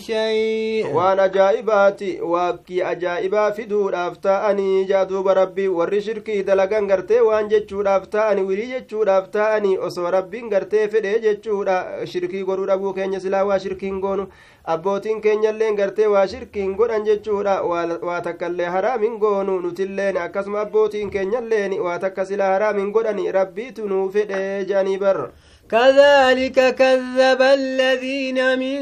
شيء 0.00 0.86
waan 0.94 1.18
ajaa'ibaati 1.20 2.10
waakkii 2.32 2.82
ajaa'ibaa 2.92 3.50
fiduudhaaf 3.52 4.18
ta'anii 4.26 4.73
jaa 4.88 5.04
duuba 5.10 5.34
rabbii 5.34 5.66
warri 5.78 6.00
shirkii 6.06 6.42
dalagan 6.48 6.86
gartee 6.90 7.20
waan 7.26 7.48
jechuudhaaf 7.52 8.08
ta'ani 8.14 8.42
wirii 8.48 8.66
jechuudhaaf 8.72 9.28
ta'anii 9.36 9.76
osoo 9.88 10.10
rabbiin 10.10 10.48
gartee 10.50 10.88
fedhe 10.88 11.12
jechuudha. 11.26 11.76
Shirkii 12.12 12.42
godhuu 12.44 12.66
dhabuu 12.66 12.92
keenya 12.98 13.20
silaa 13.20 13.44
waa 13.50 13.58
shirkiin 13.58 14.00
goonu 14.00 14.26
abbootiin 14.74 15.20
keenyalleen 15.20 15.76
gartee 15.76 16.06
waa 16.16 16.26
shirkiin 16.26 16.74
godhan 16.76 17.04
jechuudha. 17.04 17.62
Waa 17.62 18.20
takka 18.20 18.46
illee 18.52 18.66
haraamin 18.76 19.18
goonu 19.18 19.60
nutilleen 19.60 20.16
akkasuma 20.26 20.60
abbootiin 20.60 21.10
keenyalleen 21.10 21.80
waa 21.80 21.98
takka 21.98 22.24
silaa 22.24 22.52
haraamin 22.52 22.92
godhani 22.92 23.32
rabbiitu 23.32 23.88
nuu 23.88 24.08
fedhe 24.10 24.64
jedhanii 24.64 24.98
bar 24.98 25.30
كذلك 25.74 26.74
كذب 26.74 27.42
الذين 27.42 28.58
من 28.58 28.80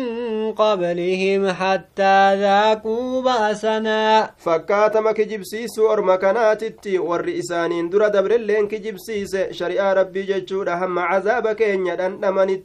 قبلهم 0.53 1.43
حتى 1.51 2.19
ذاكوا 2.45 3.23
بأسنا. 3.23 4.31
فكات 4.39 4.97
ما 4.97 5.13
كجبسيس 5.13 5.79
ورما 5.79 6.17
كناتتي 6.17 6.99
والرئسانين 6.99 7.89
درا 7.89 8.09
دبر 8.09 8.31
اللين 8.35 8.69
كجبسيس 8.69 9.37
شريعة 9.51 9.93
ربي 9.93 10.23
جتشود 10.23 10.69
هم 10.69 10.99
عذابك 10.99 11.63
إن 11.63 11.87
يدن 11.87 12.13
نمني 12.23 12.63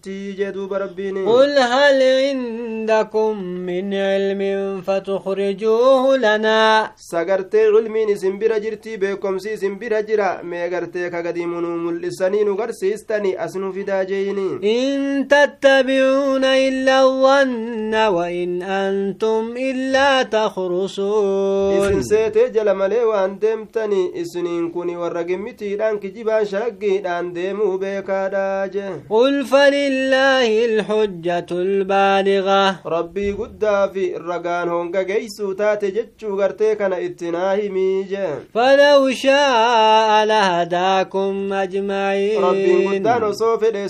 قل 1.28 1.58
هل 1.60 1.98
عندكم 2.22 3.44
من 3.44 3.94
علم 3.94 4.82
فتخرجوه 4.82 6.18
لنا؟ 6.18 6.92
سقرت 6.96 7.56
علمي 7.56 8.06
نسم 8.06 8.40
برجرتي 8.40 8.98
بكم 8.98 9.38
سيسم 9.38 9.78
برجرا 9.80 10.42
ميقرتي 10.42 11.10
كقديم 11.10 11.60
نوم 11.60 11.98
لسنين 11.98 12.50
وقرسيستني 12.50 13.46
أسنو 13.46 13.72
في 13.72 13.84
داجي. 13.84 14.17
إن 14.64 15.28
تتبعون 15.28 16.44
إلا 16.44 17.04
الظن 17.04 17.94
وإن 17.96 18.62
أنتم 18.64 19.54
إلا 19.58 20.24
تخرصون. 20.24 21.74
إن 21.78 21.84
إذن 21.84 22.02
سيتجل 22.02 22.76
ملي 22.76 23.04
وأن 23.04 23.40
ديمتني 23.40 24.22
إسنين 24.22 24.72
كوني 24.72 24.98
والرقم 24.98 25.50
تيران 25.50 26.00
كجيبا 26.00 26.44
شقي 26.44 26.98
دان 26.98 27.34
ديمو 27.34 27.78
بيكا 27.78 28.28
داج 28.28 28.78
قل 29.10 29.46
فلله 29.46 30.66
الحجة 30.66 31.46
البالغة. 31.52 32.80
ربي 32.86 33.32
قد 33.32 33.66
في 33.94 34.16
الرقان 34.18 34.70
هونك 34.70 34.98
جيسو 34.98 35.52
تاتججو 35.54 36.42
غرتيكنا 36.42 37.06
اتناهي 37.06 37.70
ميجا 37.70 38.30
فلو 38.54 39.12
شاء 39.12 40.26
لهداكم 40.26 41.54
أجمعين. 41.54 42.44
ربي 42.44 42.88
قد 42.88 43.04
دانو 43.04 43.32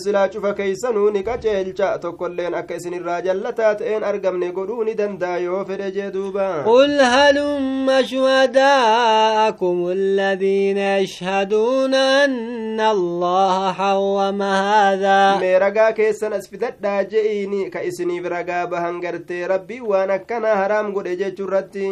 silaa 0.07 0.27
cufa 0.33 0.53
keeysanuu 0.59 1.09
ni 1.17 1.23
qaceelcha 1.29 1.91
tokkolleen 2.07 2.55
akka 2.61 2.75
isinirraa 2.81 3.21
jallataa 3.29 3.73
ta'een 3.83 4.03
argamne 4.11 4.51
godhuu 4.59 4.83
ni 4.89 4.95
danda'a 5.03 5.37
yoo 5.45 5.63
fedhe 5.71 5.91
jee 5.99 6.11
duuba 6.17 6.47
قل 6.65 6.91
هلم 7.01 7.87
شهداءكم 8.11 9.87
الذين 9.91 10.77
يشهدون 10.77 11.93
أن 11.93 12.79
الله 12.79 13.73
حرم 13.73 14.41
هذا 14.41 15.39
mee 15.41 15.59
ragaa 15.59 15.91
keessan 15.93 16.33
as 16.33 16.49
fidadhaa 16.49 17.03
je'iini 17.11 17.69
ka 17.73 17.83
isiniif 17.89 18.25
ragaa 18.35 18.67
bahan 18.67 19.01
gartee 19.01 19.47
rabbii 19.47 19.81
waan 19.91 20.09
akkana 20.17 20.55
haraam 20.61 20.93
godhe 20.93 21.15
jechuurratti 21.21 21.87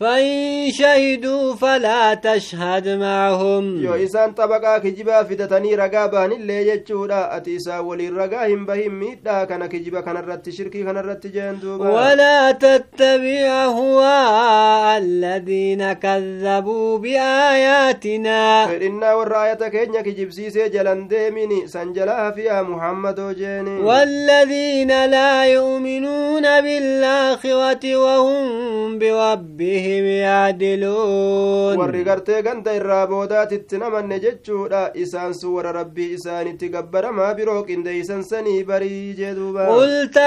فإن 0.00 0.70
شهدوا 0.70 1.54
فلا 1.54 2.14
تشهد 2.14 2.88
معهم. 2.88 3.84
يو 3.84 3.94
إسان 3.94 4.32
طبقا 4.32 4.78
كجبا 4.78 5.22
فدتني 5.22 5.74
رقابان 5.74 6.32
اللي 6.32 6.68
يجتشودا 6.68 7.36
أتيسا 7.36 7.78
ولي 7.78 8.08
رقاهم 8.08 8.66
بهم 8.66 9.00
ميدا. 9.00 9.44
كان 9.44 9.66
كجبا 9.66 10.00
كان 10.00 10.16
الرت 10.16 10.48
شركي 10.48 10.82
كان 10.82 10.96
الرت 10.96 11.26
جندوبا 11.26 11.88
ولا 11.88 12.52
تتبع 12.52 13.64
هو 13.64 14.02
الذين 14.98 15.92
كذبوا 15.92 16.98
بآياتنا. 16.98 18.66
فإننا 18.66 19.14
والرآية 19.14 19.68
كينيا 19.68 20.00
كجب 20.02 20.30
سيسي 20.30 20.68
جلن 20.68 21.08
ديميني. 21.08 21.66
سنجلها 21.66 22.30
فيها 22.30 22.62
محمد 22.62 23.20
وجيني. 23.20 23.80
والذين 23.80 25.06
لا 25.06 25.44
يؤمنون 25.44 26.60
بالآخرة 26.60 27.96
وهم 27.96 28.98
بربهم 28.98 29.85
هم 29.86 30.06
يعدلون 30.24 31.76
ورغرت 31.78 32.30
غنت 32.30 32.68
الرابودات 32.68 33.54
تنمن 33.54 34.20
جچودا 34.20 34.92
اسان 35.02 35.32
سور 35.32 35.64
ربي 35.78 36.14
اسان 36.14 36.58
تغبر 36.58 37.10
ما 37.10 37.32
بروك 37.32 37.70
اند 37.70 37.88
اسان 37.88 38.22
سني 38.22 38.62
بري 38.62 39.12
جدوبا 39.12 39.68
قلت 39.68 40.18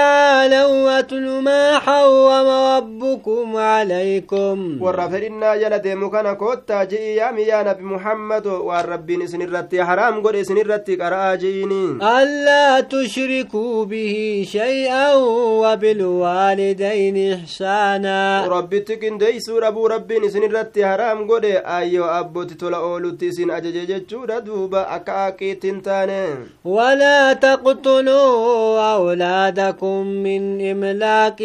لو 0.52 0.88
اتل 0.88 1.40
ما 1.42 1.78
حوم 1.78 2.48
ربكم 2.76 3.56
عليكم 3.56 4.82
ورفرنا 4.82 5.54
يلد 5.54 5.88
مكن 5.88 6.32
كوتا 6.32 6.84
جي 6.84 7.14
يا 7.16 7.30
ميا 7.30 7.62
نبي 7.62 7.82
محمد 7.84 8.46
وربي 8.46 9.16
نسنرتي 9.16 9.84
حرام 9.84 10.26
غد 10.26 10.42
سنرتي 10.42 10.96
قراجيني 10.96 11.84
الا 12.02 12.80
تشركوا 12.80 13.84
به 13.84 14.44
شيئا 14.48 15.14
وبالوالدين 15.14 17.32
احسانا 17.32 18.46
ربي 18.46 18.80
تكن 18.80 19.18
ديس 19.18 19.49
qindeeysuu 19.50 19.60
dhabuu 19.60 19.88
rabbiin 19.88 20.24
isin 20.24 20.42
irratti 20.42 20.82
haraam 20.82 21.26
godhe 21.26 21.52
ayyoo 21.76 22.06
abboti 22.10 22.54
tola 22.54 22.78
oolutti 22.88 23.26
isin 23.32 23.50
ajaje 23.50 23.86
jechuudha 23.86 24.40
duuba 24.46 24.86
akka 24.96 25.12
aaqiitti 25.26 25.68
hin 25.70 25.82
taane 25.82 26.20
ولا 26.64 27.32
تقتلوا 27.32 28.94
أولادكم 28.94 30.06
من 30.06 30.70
إملاق 30.70 31.42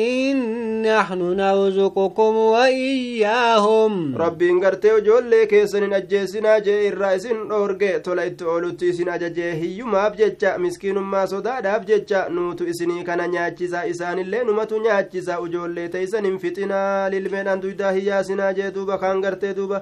نحن 0.85 1.21
نرزقكم 1.37 2.35
وإياهم 2.35 4.15
rabbiin 4.17 4.59
gartee 4.59 4.97
ijoollee 4.97 5.45
keessan 5.47 5.83
hin 5.83 5.93
ajjeesinaa 5.93 6.59
jee 6.59 6.87
irraa 6.87 7.13
isin 7.15 7.47
dhoorge 7.49 7.99
tola 7.99 8.25
itti 8.25 8.43
oolutti 8.45 8.89
isin 8.89 9.09
ajajee 9.09 9.53
hiyyumaaf 9.61 10.17
jecha 10.17 10.57
miskiinummaa 10.57 11.27
sodaadhaaf 11.27 11.87
jecha 11.87 12.25
nuutu 12.29 12.67
isinii 12.67 13.03
kana 13.03 13.27
nyaachisa 13.27 13.85
isaanillee 13.85 14.43
numatu 14.43 14.79
nyaachisa 14.79 15.39
ijoollee 15.47 15.87
teeysan 15.89 16.25
hin 16.25 16.39
fixinaa 16.39 17.09
lilmeedhaan 17.09 17.61
duydaa 17.61 17.91
hiyyaasinaa 17.97 18.51
jee 18.59 18.71
duuba 18.75 18.97
kaan 19.03 19.21
gartee 19.25 19.53
duuba 19.59 19.81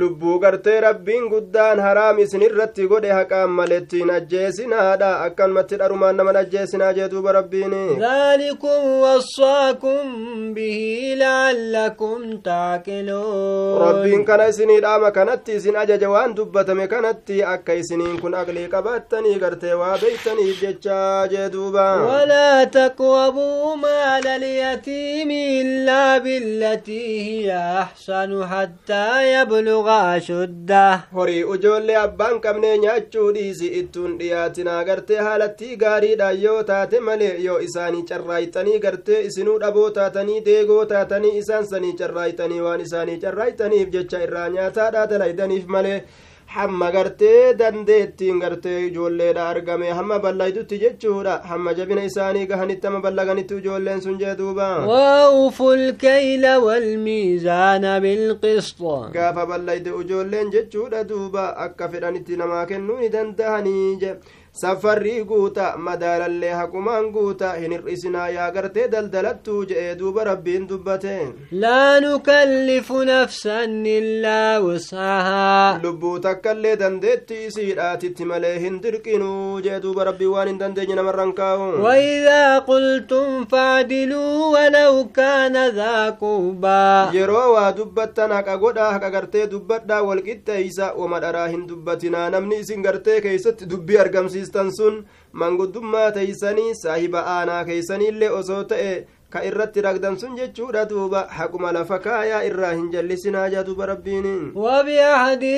lubbuu 0.00 0.38
gartee 0.42 0.80
rabbiin 0.80 1.28
guddaan 1.32 1.78
haraam 1.86 2.18
isin 2.24 2.42
irratti 2.48 2.86
godhe 2.92 3.10
haqaan 3.18 3.50
malettiin 3.58 4.10
ajjeesinaadha 4.18 5.10
akkanumatti 5.26 5.76
dharumaan 5.82 6.16
naman 6.20 6.36
ajjeesinaa 6.42 6.92
jee 6.98 7.08
duuba 7.14 7.32
rabbiin 7.38 7.74
ذلكم 8.02 8.80
وصاكم 9.04 10.02
به 10.54 11.14
لعلكم 11.18 12.36
تعقلون 12.44 13.78
rabbiin 13.82 14.24
kana 14.24 14.48
isinii 14.48 14.80
dhaama 14.80 15.10
kanatti 15.10 15.52
isin 15.58 15.76
ajaja 15.76 16.10
waan 16.10 16.34
dubbatame 16.36 16.86
kanatti 16.88 17.42
akka 17.54 17.72
isiniin 17.82 18.20
kun 18.20 18.34
aqlii 18.42 18.68
qabaattanii 18.74 19.38
gartee 19.44 19.74
waa 19.82 19.96
beeytaniif 20.02 20.60
jechaa 20.62 21.26
jee 21.32 21.48
duuba 21.52 21.86
ولا 22.12 22.64
تقربوا 22.64 23.76
مال 23.76 24.26
اليتيم 24.26 25.30
إلا 25.30 26.18
بالتي 26.18 27.04
هي 27.28 27.52
أحسن 27.82 28.46
حتى 28.46 29.06
yabluqa 29.56 30.12
ashudda 30.12 31.02
horii 31.14 31.44
ujoollee 31.54 31.96
abbaan 31.96 32.40
qabnee 32.44 32.78
nyaachuu 32.84 33.32
dhiisi 33.34 33.66
ittuun 33.80 34.16
dhiyaatinaa 34.20 34.84
gartee 34.84 35.18
haalattii 35.26 35.76
gaariidhaan 35.82 36.40
yoo 36.42 36.62
taate 36.70 37.00
malee 37.08 37.34
yoo 37.44 37.58
isaanii 37.68 38.02
carraayxanii 38.10 38.78
gartee 38.84 39.20
isinuu 39.28 39.58
dhaboo 39.64 39.90
taatanii 39.98 40.40
deegoo 40.48 40.84
taatanii 40.94 41.36
isaan 41.42 41.66
sanii 41.72 41.92
carraayxanii 42.00 42.60
waan 42.66 42.80
isaanii 42.86 43.18
carraayxaniif 43.26 43.92
jecha 43.96 44.22
irraa 44.28 44.48
nyaataa 44.56 44.90
dhaatalaaydaniif 44.96 45.66
malee 45.76 46.02
hamma 46.54 46.90
gartee 46.94 47.54
dandeettiin 47.58 48.38
gartee 48.42 48.78
ijoolleedha 48.86 49.44
argame 49.52 49.86
hamma 49.98 50.18
ballaytutti 50.24 50.78
jechuudha 50.82 51.34
hamma 51.50 51.72
jabina 51.78 52.04
isaanii 52.10 52.46
gahanitti 52.50 52.86
hamma 52.86 53.00
ballaganitti 53.06 53.54
ijoolleen 53.62 54.00
sun 54.06 54.18
jee 54.22 54.34
duuba 54.40 54.68
وأوفوا 54.86 55.74
الكيل 55.74 56.46
والميزان 56.56 57.98
بالقسط 58.00 58.80
gaafa 59.14 59.46
ballayde 59.46 59.90
ijoolleen 60.02 60.50
jechuudha 60.52 61.04
duuba 61.08 61.56
akka 61.56 61.88
fedhanitti 61.88 62.36
namaa 62.36 62.66
kennuu 62.66 62.98
ni 63.00 63.08
dandahanii 63.08 63.96
je 64.02 64.14
saffarrii 64.60 65.24
guuta 65.24 65.66
madaalallee 65.84 66.50
haqumaan 66.56 67.06
guuta 67.12 67.52
hin 67.60 67.72
hir'isinaa 67.74 68.24
yaa 68.34 68.48
gartee 68.56 68.82
daldalattuu 68.94 69.60
je'ee 69.70 69.94
duuba 70.00 70.24
rabbiin 70.28 70.66
dubbate 70.72 71.14
laa 71.62 72.00
nukallifu 72.04 72.98
nafsan 73.10 73.86
illaa 73.92 74.60
wusahaa. 74.64 75.78
Lubbuu 75.84 76.18
takka 76.26 76.52
illee 76.56 76.74
dandeetti 76.82 77.38
isiidhaatitti 77.46 78.24
malee 78.32 78.58
hin 78.64 78.76
dirqinuu 78.82 79.60
je'e 79.68 79.78
duuba 79.86 80.04
rabbii 80.10 80.26
waan 80.34 80.48
hin 80.52 80.58
dandeenye 80.64 80.94
namarran 81.00 81.32
kaa'u 81.40 81.70
waidaa 81.86 82.60
qultum 82.68 83.46
faadiluu 83.54 84.52
walaw 84.56 84.92
kaana 85.20 85.64
daa 85.80 86.12
qubaa 86.20 87.08
yeroo 87.18 87.46
waa 87.54 87.72
dubbattan 87.80 88.30
haqa 88.38 88.58
godhaa 88.66 88.92
haqa 88.98 89.10
gartee 89.16 89.46
dubbadhaa 89.56 90.02
walqixxeeysa 90.10 90.92
wamadharaa 91.00 91.48
hin 91.48 91.66
dubbatinaa. 91.72 92.28
Namni 92.30 92.58
isin 92.66 92.82
gartee 92.90 93.20
keeysatti 93.20 93.66
dubbii 93.74 93.98
argamsi 94.06 94.40
argamsiistan 94.42 94.70
sun 94.76 95.06
manguddummaa 95.32 96.10
teeysanii 96.12 96.74
saahiba 96.74 97.20
aanaa 97.20 97.64
keeysaniillee 97.64 98.30
osoo 98.30 98.64
ta'e 98.64 99.06
ka 99.32 99.40
irratti 99.48 99.80
ragdan 99.88 100.16
sun 100.20 100.36
jechuudha 100.36 100.84
duuba 100.90 101.20
haquma 101.38 101.72
lafa 101.72 101.98
kaayaa 102.06 102.42
irraa 102.48 102.72
hin 102.78 102.90
jallisinaa 102.94 103.48
jaa 103.54 103.64
duuba 103.68 103.86
rabbiin 103.92 104.26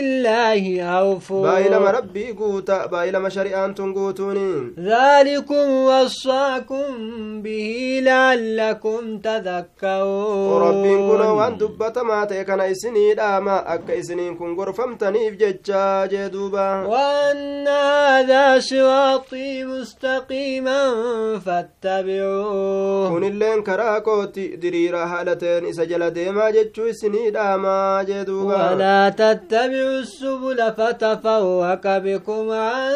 الله 0.04 0.82
أوفوا 0.82 1.42
baay'ilama 1.46 1.92
rabbii 1.98 2.32
guuta 2.38 2.88
baay'ilama 2.92 3.30
shari'aan 3.30 3.74
tun 3.74 3.92
guutuun 3.94 4.74
ذلكم 4.78 5.70
وصاكم 5.70 6.86
به 7.42 8.00
لعلكم 8.02 9.18
تذكرون 9.18 10.62
rabbiin 10.62 11.00
kunoo 11.08 11.36
waan 11.36 11.58
dubbatamaa 11.58 12.26
ta'e 12.26 12.44
kana 12.44 12.66
isinii 12.66 13.14
dhaama 13.16 13.56
akka 13.74 13.94
isiniin 13.94 14.36
kun 14.38 14.54
gorfamtaniif 14.54 15.34
jechaa 15.42 16.06
jee 16.08 16.28
duuba 16.32 16.86
وأن 16.86 17.68
هذا 17.68 18.58
صراطي 18.60 19.64
مستقيما 19.64 20.80
فاتبعوه 21.38 23.10
kunilleen 23.10 23.63
karaa 23.68 24.00
kooti 24.06 24.44
diriira 24.62 25.02
haala 25.12 25.36
ta'een 25.42 25.66
isa 25.72 25.86
jala 25.92 26.10
deemaa 26.18 26.50
jechuu 26.56 26.86
isinii 26.92 27.30
dhaamaa 27.36 28.04
duuba 28.30 28.70
ولا 28.70 29.08
تتبعوا 29.08 29.98
السبل 30.04 30.58
فتفرق 30.78 31.84
بكم 32.06 32.50
عن 32.50 32.94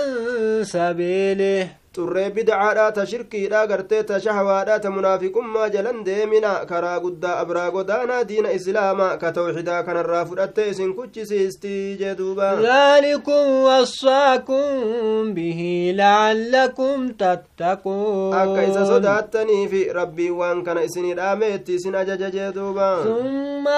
سبيله 0.63 1.69
xurree 1.97 2.31
bidcaadha 2.37 2.87
ta 2.97 3.03
shirkiidha 3.11 3.61
gartee 3.71 4.03
ta 4.09 4.19
shahawaadha 4.25 4.79
ta 4.83 4.91
munaafiqummaa 4.97 5.69
jalan 5.75 6.05
deemina 6.09 6.53
karaa 6.71 6.99
guddaa 7.05 7.37
abraa 7.43 7.71
godaanaa 7.77 8.25
diina 8.29 8.53
islaamaa 8.59 9.17
ka 9.23 9.33
tawxidaa 9.39 9.83
kanarraa 9.89 10.25
fudhatte 10.31 10.69
isin 10.73 10.93
kuchisiistii 10.99 11.97
jee 12.01 12.15
duuba 12.21 12.49
ذلكم 12.63 13.45
وصاكم 13.69 15.35
به 15.35 15.93
لعلكم 15.97 17.09
تتقون 17.09 18.35
akka 18.43 18.63
isa 18.71 18.87
sodaattaniifi 18.87 19.83
rabbiin 19.99 20.33
waan 20.41 20.63
kana 20.65 20.83
isinii 20.89 21.15
dhaameetti 21.15 21.75
isin 21.75 21.95
ajaja 21.95 22.31
jee 22.31 22.53
duuba 22.55 22.89
ثم 23.05 23.69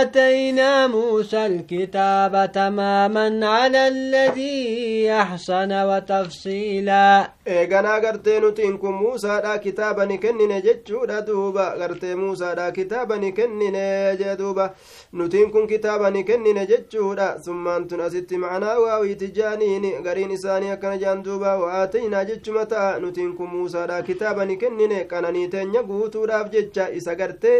آتينا 0.00 0.86
موسى 0.86 1.46
الكتاب 1.46 2.52
تماما 2.52 3.46
على 3.46 3.88
الذي 3.88 5.12
أحسن 5.12 5.72
وتفصيلا 5.72 7.30
eeganaa 7.60 8.00
gartee 8.00 8.40
nutiin 8.40 8.78
kun 8.78 8.94
muusaadha 8.94 9.58
kitaaba 9.58 10.06
ni 10.06 10.18
kennine 10.18 10.60
jechuudha 10.66 11.20
duuba 11.26 11.64
gartee 11.78 12.14
muusaadha 12.22 12.70
kitaaba 12.72 13.16
ni 13.22 13.32
kennine 13.32 13.82
jee 14.20 14.36
duuba 14.38 14.66
nutiin 15.12 15.50
kun 15.50 15.66
kitaaba 15.72 16.10
ni 16.10 16.24
kennine 16.24 16.66
jechuudha 16.66 17.26
summaan 17.44 17.88
tun 17.88 18.00
asitti 18.06 18.38
macnaa 18.44 18.76
waawiiti 18.84 19.28
jaaniin 19.38 19.86
gariin 20.04 20.30
isaanii 20.36 20.70
akkana 20.76 20.96
jaan 21.04 21.24
duuba 21.24 21.56
wa'aataynaa 21.62 22.24
jechuma 22.30 22.66
ta'a 22.74 22.98
nutiin 23.00 23.32
kun 23.36 23.48
muusaadha 23.54 24.02
kitaaba 24.02 24.44
ni 24.44 24.56
kennine 24.56 25.04
qananii 25.14 25.48
teenya 25.56 25.82
guutuudhaaf 25.90 26.50
jecha 26.52 26.88
isa 27.00 27.14
gartee 27.22 27.58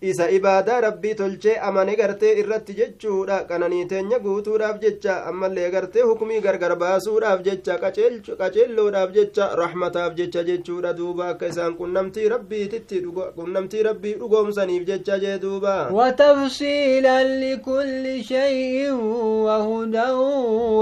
isa 0.00 0.30
ibaadaa 0.38 0.80
rabbii 0.86 1.14
tolchee 1.20 1.58
amane 1.68 1.96
gartee 1.96 2.32
irratti 2.40 2.74
jechuudha 2.80 3.38
qananii 3.50 3.84
teenya 3.92 4.18
guutuudhaaf 4.24 4.80
jecha 4.80 5.14
ammallee 5.30 5.70
gartee 5.76 6.02
hukumii 6.10 6.40
gargar 6.48 6.74
baasuudhaaf 6.82 7.42
jecha 7.50 7.78
qaceelloodhaaf 7.84 9.12
jecha 9.18 9.35
rahmataaf 9.62 10.14
jecha 10.18 10.42
jechuudha 10.48 10.92
duuba 10.98 11.28
akka 11.32 11.46
isaan 11.52 11.74
qunnamtii 11.80 12.28
rabbiititti 12.34 13.00
qunnamtii 13.38 13.82
rabbii 13.88 14.14
dhugoomsaniif 14.20 14.86
jecha 14.90 15.18
jee 15.24 15.38
duuba 15.38 15.76
وتفصيلا 15.92 17.18
لكل 17.44 18.24
شيء 18.24 18.92
وهدى 19.46 20.10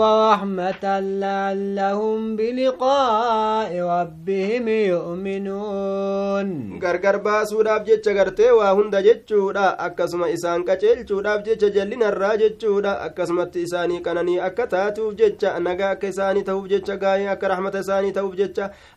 ورحمة 0.00 0.84
لعلهم 1.00 2.36
بلقاء 2.36 3.70
ربهم 3.80 4.68
يؤمنون 4.68 6.48
gargar 6.80 7.16
baasuudhaaf 7.24 7.86
jecha 7.86 8.12
gartee 8.14 8.50
waa 8.58 8.72
hunda 8.78 9.02
jechuudha 9.02 9.78
akkasuma 9.86 10.28
isaan 10.36 10.64
qaceelchuudhaaf 10.68 11.44
jecha 11.46 11.68
jallinarraa 11.76 12.36
jechuudha 12.42 12.92
akkasumatti 13.06 13.62
isaanii 13.66 14.00
qananii 14.06 14.38
akka 14.48 14.66
taatuuf 14.74 15.14
jecha 15.20 15.58
nagaa 15.66 15.90
akka 15.96 16.08
isaanii 16.14 16.42
ta'uuf 16.48 16.66
jecha 16.72 16.96
gaa'ee 17.04 17.28
akka 17.34 17.48
rahmata 17.54 17.78
isaanii 17.86 18.12
ta'uuf 18.18 18.34
jecha 18.40 18.43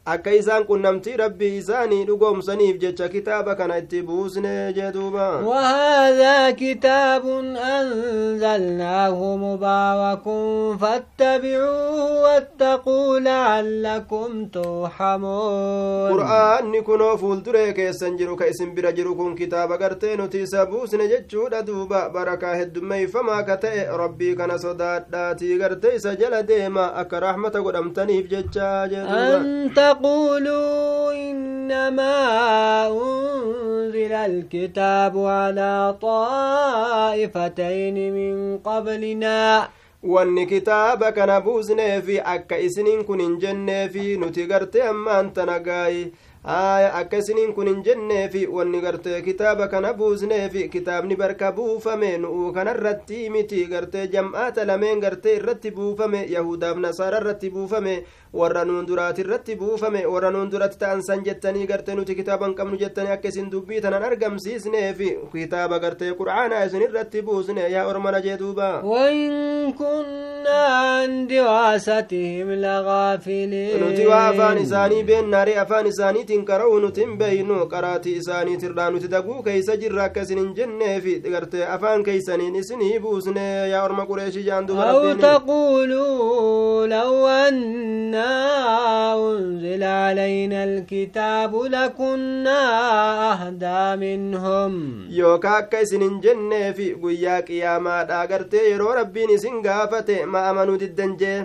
akka 0.06 0.32
isaan 0.40 0.66
qunnamtii 0.70 1.18
rabbii 1.24 1.58
isaanii 1.58 2.06
dhugoomsaniif 2.06 2.78
jecha 2.84 3.10
kitaaba 3.10 3.56
kana 3.56 3.78
itti 3.78 4.02
buusne 4.02 4.74
jee 4.74 4.92
duuba 4.92 5.28
وهذا 5.48 6.52
كتاب 6.52 7.26
أنزلناه 7.80 9.36
مبارك 9.36 10.24
فاتبعوه 10.82 12.22
واتقوا 12.22 13.20
لعلكم 13.20 14.46
ترحمون 14.46 16.18
kunoo 16.88 17.18
fuulduree 17.18 17.74
keessan 17.74 18.18
jiru 18.18 18.36
ka 18.38 18.46
isin 18.48 18.72
bira 18.76 18.92
jiru 18.92 19.16
kun 19.16 19.36
kitaaba 19.36 19.78
gartee 19.78 20.16
nuti 20.18 20.42
isa 20.42 20.66
buusne 20.66 21.08
jechuudha 21.12 21.62
duuba 21.68 22.10
barakaa 22.10 22.56
heddummeeyfamaa 22.56 23.44
ka 23.44 23.56
ta'e 23.64 23.84
rabbii 24.02 24.36
kana 24.36 24.58
sodaadhaatii 24.60 25.58
gartee 25.62 25.96
isa 25.96 26.16
jala 26.16 26.44
deema 26.44 26.86
akka 27.02 27.20
rahmata 27.20 27.62
godhamtaniif 27.66 28.30
jechaa 28.34 28.88
jee 28.94 29.04
duuba 29.10 29.37
أن 29.37 29.75
تقولوا 29.75 31.13
إنما 31.13 32.17
أنزل 32.89 34.13
الكتاب 34.13 35.19
على 35.19 35.97
طائفتين 36.03 37.97
من 38.15 38.59
قبلنا 38.59 39.69
wanni 40.05 40.47
kitaaba 40.47 41.13
kana 41.13 41.41
buusneefi 41.41 42.21
akka 42.21 42.59
isiniin 42.59 43.05
kun 43.05 43.21
hin 43.21 43.37
jenneefi 43.41 44.17
nuti 44.19 44.47
gartee 44.47 44.83
ammaan 44.89 45.31
tana 45.33 45.59
gaayi 45.61 46.01
aya 46.45 46.89
akka 47.01 47.17
isiniin 47.23 47.53
kun 47.55 47.67
hin 47.71 47.85
jenneefi 47.85 48.47
wanni 48.47 48.81
gartee 48.81 49.21
kitaaba 49.23 49.69
kana 49.69 49.93
buusneefi 49.95 50.69
kitaabni 50.69 51.17
barka 51.17 51.53
buufame 51.53 52.19
nu'uu 52.19 52.51
kanarratti 52.53 53.31
miti 53.31 53.63
gartee 53.75 54.07
jam'aata 54.17 54.65
lameen 54.67 55.01
gartee 55.07 55.37
irratti 55.37 55.71
buufame 55.71 56.27
yahudaaf 56.35 56.77
nasaara 56.87 57.21
irratti 57.23 57.51
buufame 57.51 57.95
warra 58.42 58.64
nuun 58.70 58.86
duraati 58.90 59.22
irratti 59.26 59.56
buufame 59.62 60.02
warra 60.14 60.32
nuun 60.36 60.50
duratti 60.54 60.78
ta'an 60.84 61.02
san 61.08 61.24
jettanii 61.28 61.68
gartee 61.72 61.96
nuti 62.00 62.16
kitaaba 62.20 62.46
hin 62.50 62.56
qabnu 62.60 62.78
jettanii 62.84 63.14
akka 63.18 63.28
isin 63.34 63.50
dubbii 63.54 63.82
tanan 63.86 64.04
argamsiisneefi 64.10 65.10
kitaaba 65.34 65.80
gartee 65.86 66.12
qur'aanaa 66.22 66.64
isin 66.70 66.82
irratti 66.88 67.22
buusne 67.30 67.64
yaa 67.76 67.86
ormana 67.94 68.22
jee 68.28 68.38
duuba 68.44 68.70
وإن 68.84 69.74
كنا 69.74 70.66
عن 70.68 71.28
دراستهم 71.28 72.52
لغافلين 72.52 73.80
beeynu 77.20 77.58
qaraatii 77.74 78.16
isaaniitirraa 78.22 78.90
nuti 78.92 79.08
daguu 79.14 79.44
keeysa 79.44 79.76
jirra 79.82 80.04
akka 80.08 80.22
isin 80.26 80.40
hin 80.40 80.54
jenneefi 80.58 81.14
gartee 81.34 81.66
afaan 81.76 82.04
keeysaniin 82.08 82.56
isinii 82.62 83.00
buusne 83.06 83.46
yaa 83.74 83.84
orma 83.88 84.06
qureeshii 84.12 84.44
jaan 84.50 84.68
duba 84.68 84.84
أو 84.90 85.04
rabbiin 85.04 85.22
تقولوا 85.22 86.88
لو 86.88 87.28
أنا 87.28 88.27
أنزل 89.18 89.84
علينا 89.84 90.64
الكتاب 90.64 91.56
لكنا 91.56 92.62
أهدى 93.32 93.96
منهم 93.96 94.74
isin 95.88 96.02
hin 96.02 96.22
jenneefi 96.22 96.96
guyyaa 97.02 97.42
qiyaamaadha 97.48 98.28
gartee 98.28 98.64
yeroo 98.70 98.94
rabbiin 99.00 99.30
isin 99.36 99.62
gaafate 99.66 100.26
ma 100.34 100.42
amanuu 100.50 100.78
diddan 100.82 101.14
jee 101.22 101.38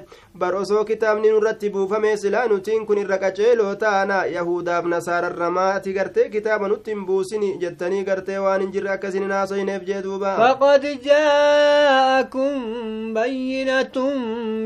bar 0.43 0.55
osoo 0.61 0.85
kitaabni 0.85 1.31
nurratti 1.35 1.71
buufame 1.75 2.17
silaa 2.23 2.47
nutiin 2.53 2.87
kun 2.87 2.99
irra 3.03 3.19
qaceeloo 3.25 3.75
taana 3.83 4.19
yahudaaf 4.37 4.85
nasaararra 4.95 5.51
maati 5.59 5.93
gartee 5.99 6.29
kitaaba 6.35 6.69
nutti 6.73 6.95
hin 6.95 7.07
buusini 7.11 7.51
jettanii 7.65 8.05
gartee 8.11 8.39
waan 8.47 8.61
hin 8.65 8.73
jirre 8.77 8.91
akka 8.95 9.09
isin 9.13 9.23
hin 9.27 9.37
haasoyineef 9.39 9.83
jee 9.91 10.03
duuba 10.09 10.33
فقد 10.43 10.83
جاءكم 11.05 12.53
بينة 13.15 13.97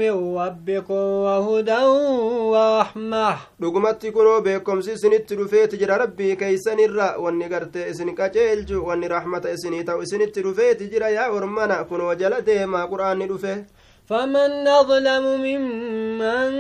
من 0.01 0.15
ربكم 0.39 0.95
وهدى 0.95 1.83
ورحمة 2.53 3.37
dhugumatti 3.61 4.13
kunoo 4.13 4.41
beekomsi 4.41 4.93
isinitti 4.93 5.37
dhufeeti 5.37 5.77
jira 5.79 5.99
rabbii 5.99 6.37
keeysanirra 6.37 7.07
wanni 7.25 7.49
gartee 7.49 7.89
isin 7.91 8.15
qaceelchu 8.15 8.85
wanni 8.87 9.09
rahmata 9.09 9.51
isinii 9.57 9.85
ta'u 9.85 10.03
isinitti 10.03 10.43
dhufeeti 10.43 10.89
jira 10.93 11.09
yaa 11.11 11.31
ormana 11.31 11.85
kunoo 11.85 12.15
jala 12.15 12.41
deemaa 12.41 12.87
qur'aanni 12.93 13.27
dhufe 13.29 13.53
فمن 14.07 14.69
أظلم 14.69 15.25
ممن 15.47 16.51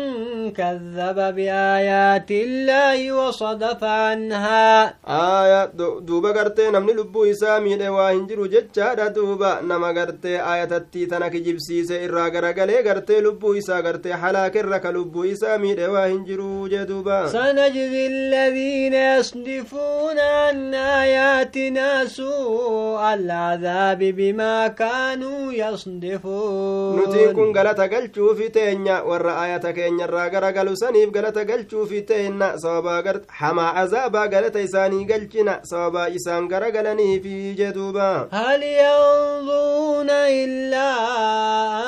كذب 0.52 1.34
بآيات 1.36 2.30
الله 2.30 3.12
وصدف 3.12 3.84
عنها. 3.84 4.94
آية 5.06 5.70
دوبا 6.00 6.30
قرتي 6.32 6.70
نمني 6.70 6.92
لبو 6.92 7.24
إسامي 7.24 7.76
دوا 7.76 8.10
هنجر 8.10 8.40
وجدشا 8.40 9.08
دوبا 9.08 9.60
نما 9.62 9.88
قرتي 9.88 10.42
آية 10.54 10.76
التيتنك 10.76 11.36
جبسي 11.36 11.84
سئرا 11.84 12.28
قرقلي. 12.28 12.88
قرتي 12.88 13.20
لبو 13.20 13.54
إسا 13.58 13.76
قرتي 13.76 14.14
حلاك 14.14 14.56
الرك 14.56 14.86
لبو 14.86 15.24
إسامي 15.24 15.74
دوا 15.74 16.06
هنجر 16.06 16.40
وجدوبا 16.40 17.26
سنجذي 17.26 18.06
الذين 18.06 18.94
يصدفون 18.94 20.18
عن 20.18 20.74
آياتنا 20.74 22.04
سوء 22.04 23.14
العذاب 23.14 23.98
بما 23.98 24.68
كانوا 24.68 25.52
يصدفون. 25.52 27.35
Kun 27.36 27.52
galata 27.56 27.86
galchuufi 27.92 28.48
teenya 28.56 28.96
warra 29.08 29.32
ayata 29.44 29.72
keenyarraa 29.76 30.28
garagalu 30.34 30.72
saniif 30.82 31.10
galata 31.16 31.44
galchuufi 31.50 32.00
ta'enna 32.10 32.48
sababaa 32.62 33.14
hamaa 33.40 33.74
azaabaa 33.82 34.26
galata 34.34 34.60
isaanii 34.68 35.04
galchina 35.10 35.60
sababaa 35.72 36.08
isaan 36.18 36.48
garagalaniifi 36.52 37.54
jeduuba 37.60 38.28
هل 38.32 38.62
ينظرون 38.62 40.10
إلا 40.10 40.88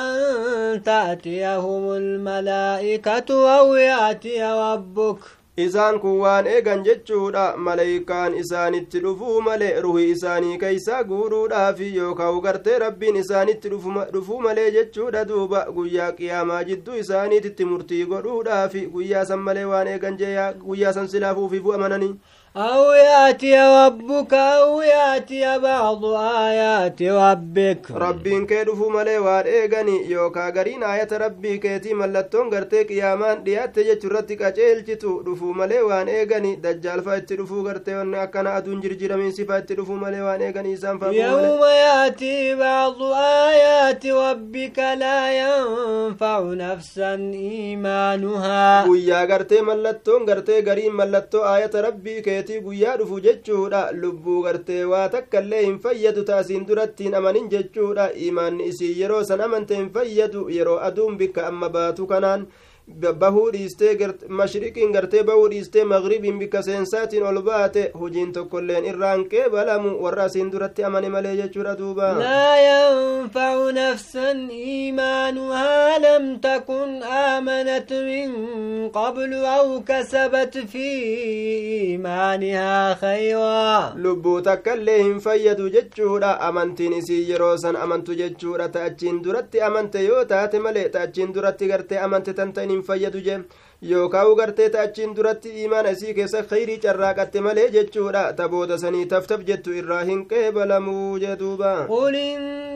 أن 0.01 0.83
تأتيهم 0.83 1.91
الملائكة 1.91 3.29
أو 3.59 3.75
يأتي 3.75 4.43
ربك 4.43 5.38
isaan 5.65 5.99
kun 5.99 6.19
waan 6.21 6.47
eegan 6.47 6.83
jechuudha 6.87 7.43
maleeykaan 7.57 8.33
isaanitti 8.41 8.99
dhufuu 9.05 9.41
male 9.41 9.69
ruhi 9.85 10.09
isaanii 10.15 10.57
keeysaa 10.63 11.03
guuruudhaafi 11.11 11.89
yookaan 11.95 12.41
gartee 12.45 12.79
rabbiin 12.85 13.15
isaanitti 13.21 13.69
dhufuu 14.13 14.41
malee 14.41 14.71
jechuudha 14.77 15.25
duuba 15.31 15.65
guyyaa 15.77 16.11
qiyaamaa 16.19 16.63
jidduu 16.71 16.95
isaaniititti 17.03 17.65
murtii 17.71 18.05
godhuudhaafi 18.05 18.85
guyyaa 18.97 19.25
san 19.31 19.39
malee 19.47 19.65
waan 19.73 19.87
eegan 19.95 20.17
jee 20.23 20.51
guyyaa 20.65 20.93
san 20.93 21.07
silaafuufi 21.07 21.59
bu'amananii 21.67 22.13
أو 22.57 22.91
يأتي 22.91 23.59
ربك 23.59 24.33
أو 24.33 24.81
يأتي 24.81 25.59
بعض 25.59 26.05
آيات 26.05 27.01
ربك. 27.01 27.91
ربين 27.91 28.45
كيدفو 28.45 28.89
ملي 28.89 29.17
وان 29.17 29.45
إيغاني 29.45 30.11
يوكا 30.11 30.49
غرين 30.49 30.83
آية 30.83 31.07
ربي 31.11 31.57
كيتي 31.57 31.93
ملتون 31.93 32.53
غرتي 32.53 32.83
قيامان 32.83 33.43
ديات 33.43 33.79
جترتك 33.79 34.41
أجيل 34.41 34.85
جتو 34.85 35.21
دفو 35.21 35.51
ملي 35.51 35.81
وان 35.81 36.07
إيغاني 36.07 36.55
دجال 36.55 37.01
فايت 37.01 37.33
دفو 37.33 37.67
غرتي 37.67 37.95
وان 37.95 38.15
أكنا 38.15 38.57
أدون 38.57 38.81
جرجر 38.81 39.17
من 39.17 39.31
صفات 39.31 39.71
دفو 39.71 39.93
ملي 39.93 40.21
وان 40.21 40.41
إيغاني 40.41 40.73
إسان 40.73 40.99
يوم 41.03 41.61
يأتي 41.63 42.55
بعض 42.55 43.03
آيات 43.49 44.05
ربك 44.05 44.79
لا 44.79 45.19
ينفع 45.41 46.39
نفسا 46.39 47.13
إيمانها. 47.33 48.85
ويا 48.89 49.25
غرتي 49.25 49.61
ملتون 49.61 50.29
غرتي 50.29 50.59
غرين 50.61 50.93
ملتو 50.93 51.39
آية 51.55 51.71
ربي 51.75 52.21
كيتي 52.21 52.38
keetii 52.39 52.59
guyyaa 52.65 52.95
dhufu 52.97 53.19
jechuudha 53.27 53.83
lubbuu 53.91 54.41
gartee 54.43 54.83
waa 54.93 55.09
takka 55.17 55.41
illee 55.45 55.61
hin 55.65 55.79
fayyadu 55.85 56.23
taasiin 56.31 56.65
durattiin 56.67 57.15
amanin 57.19 57.49
jechuudha 57.53 58.09
imaanni 58.29 58.67
isii 58.73 58.91
yeroo 59.01 59.23
san 59.29 59.41
amante 59.47 59.75
hin 59.75 59.89
fayyadu 59.99 60.49
yeroo 60.57 60.79
aduun 60.89 61.17
bikka 61.21 61.47
amma 61.47 61.69
baatu 61.69 62.07
kanaan 62.13 62.45
bahuu 63.19 63.51
dhiistee 63.51 63.97
mashriqiin 64.27 64.91
gartee 64.93 65.23
bahuu 65.23 65.47
dhiistee 65.51 65.83
magribiin 65.83 66.39
bikka 66.39 66.61
seensaatiin 66.63 67.23
ol 67.23 67.41
baate 67.41 67.91
hujiin 67.99 68.31
tokkoilleen 68.33 68.85
irraan 68.91 69.25
qeebalamu 69.29 69.91
warra 70.03 70.23
asiin 70.23 70.51
duratti 70.51 70.83
amane 70.83 71.09
malee 71.09 71.35
jechuudha 71.41 71.75
duuba 71.77 72.13
laa 72.19 72.57
yanfacu 72.57 73.71
nafsan 73.79 74.41
iimaanuhaa 74.51 75.99
lam 76.05 76.25
takun 76.47 77.03
aamanat 77.03 77.89
min 78.09 78.33
qablu 78.97 79.45
aw 79.55 79.67
kasabat 79.91 80.57
fi 80.73 80.87
iimaanihaa 81.79 82.95
khayraa 83.01 83.93
lubbuu 84.03 84.41
takkaillee 84.49 84.97
hin 85.03 85.19
fayyadu 85.27 85.69
jechuudha 85.77 86.31
amantiin 86.49 86.93
isii 86.99 87.21
yeroo 87.31 87.55
san 87.63 87.75
amantu 87.85 88.15
jechuudha 88.21 88.69
ta 88.75 88.83
achiin 88.89 89.21
duratti 89.23 89.61
amante 89.69 90.03
yoo 90.05 90.25
taate 90.33 90.59
malee 90.65 90.87
ta 90.89 91.01
achiin 91.07 91.33
duratti 91.35 91.67
gartee 91.73 91.99
amante 92.07 92.33
tan 92.33 92.53
ta'in 92.53 92.78
hin 92.79 92.83
fayyadu 92.91 93.21
jee 93.29 93.39
yookaan 93.91 94.33
gartee 94.41 94.69
achiin 94.85 95.13
duratti 95.17 95.49
imaana 95.65 95.91
isii 95.97 96.13
keessa 96.17 96.41
khayrii 96.49 96.79
carraaqatte 96.87 97.39
malee 97.45 97.69
jechuudha 97.75 98.23
ta 98.39 98.47
booda 98.55 98.77
sanii 98.81 99.05
taftaf 99.13 99.45
jettu 99.51 99.77
irraa 99.81 100.01
hin 100.11 100.25
qeebalamuu 100.33 101.19
jeduuba 101.25 101.71
قل 101.89 102.15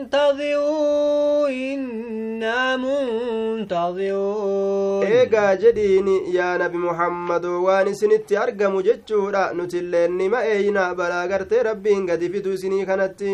انتظروا 0.04 1.48
إنا 1.48 2.76
منتظرون 2.76 5.04
eegaa 5.06 5.54
jedhiini 5.62 6.16
yaa 6.36 6.58
nabi 6.58 6.78
muhammadu 6.86 7.52
waan 7.66 7.88
isinitti 7.92 8.36
argamu 8.44 8.82
jechuudha 8.88 9.42
nutilleen 9.58 10.12
nima 10.20 10.40
eeyna 10.54 10.84
balaa 10.98 11.26
gartee 11.32 11.62
rabbiin 11.68 12.06
gadi 12.10 12.28
fidu 12.34 12.50
isinii 12.56 12.86
kanatti 12.90 13.32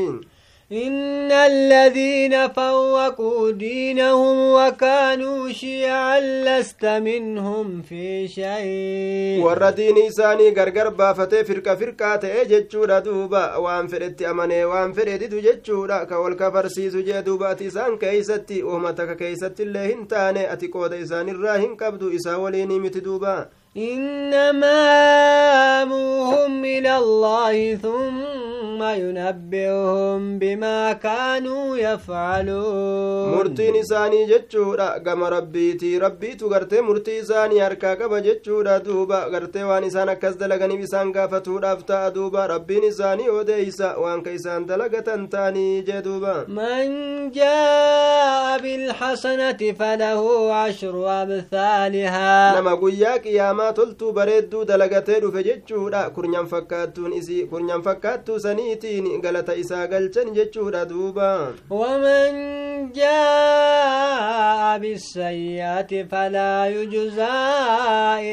إن 0.73 1.33
الذين 1.33 2.49
فوقوا 2.49 3.51
دينهم 3.51 4.37
وكانوا 4.53 5.53
شيعا 5.53 6.21
لست 6.21 6.85
منهم 6.85 7.83
في 7.83 8.29
شيء. 8.29 9.43
والردين 9.45 10.07
إساني 10.07 10.49
غرغر 10.49 10.89
بافته 10.89 11.43
فرقة 11.43 11.75
فرقة 11.75 12.16
تأجد 12.16 12.68
دوبا. 13.03 13.57
وان 13.57 13.89
أماني 14.23 14.64
وان 14.64 14.93
فردت 14.93 15.25
تجد 15.25 15.61
كول 16.05 16.35
كفر 16.35 16.68
سيزو 16.68 17.01
جدوبا 17.01 17.53
تسان 17.53 17.99
كيستي. 17.99 18.62
وهم 18.62 18.91
تك 18.91 19.16
كيستي 19.16 19.62
اللي 19.62 19.95
هنتاني. 19.95 20.53
أتي 20.53 20.66
قود 20.66 20.93
إساني 20.93 21.31
الراهن 21.31 21.77
كبدو 21.77 22.16
إسا 22.16 22.37
وليني 22.37 22.79
متدوبا 22.79 23.49
إنما 23.77 24.81
أمرهم 25.83 26.64
إلى 26.64 26.97
الله 26.97 27.75
ثم 27.75 28.83
ينبئهم 28.83 30.39
بما 30.39 30.93
كانوا 30.93 31.77
يفعلون. 31.77 33.35
مرتي 33.35 33.71
نساني 33.71 34.27
جتشورا 34.27 34.89
قم 35.07 35.25
ربيتي 35.25 35.99
ربيتو 35.99 36.49
غرتي 36.49 36.81
مرتي 36.81 37.23
ساني 37.25 37.66
أركا 37.66 37.95
قم 37.95 38.18
جتشورا 38.18 38.79
دوبا 38.79 39.25
غرتي 39.25 39.64
وانسانا 39.64 40.14
كزدل 40.14 40.53
غني 40.53 40.77
بسان 40.77 41.12
قافتو 41.12 41.59
رافتا 41.59 42.09
دوبا 42.09 42.47
ربي 42.47 42.89
نساني 42.89 43.29
وديسا 43.31 43.97
وان 43.97 44.23
كيسان 44.23 44.66
دلغة 44.66 45.27
تاني 45.33 45.81
جدوبا 45.81 46.45
من 46.49 46.87
جاء 47.31 48.59
بالحسنة 48.62 49.75
فله 49.79 50.55
عشر 50.55 51.23
أمثالها 51.23 52.61
نما 52.61 52.75
قياك 52.75 53.27
يا 53.27 53.53
ما 53.53 53.60
qiyaamaa 53.61 53.73
toltuu 53.79 54.13
bareedduu 54.13 54.65
dalagatee 54.65 55.21
dhufe 55.23 55.43
jechuudha 55.49 56.01
kurnyan 56.17 56.47
fakkaattuun 56.53 57.13
isii 57.21 57.47
kurnyan 57.51 57.83
fakkaattuu 57.87 58.39
saniitiin 58.45 59.21
galata 59.25 59.55
isaa 59.63 59.87
galchan 59.87 60.33
jechuudha 60.35 60.85
duuba 60.89 61.29
ومن 61.71 62.93
جاء 62.93 64.79
بالسيئة 64.79 65.93
فلا 66.11 66.67
يجزى 66.67 67.39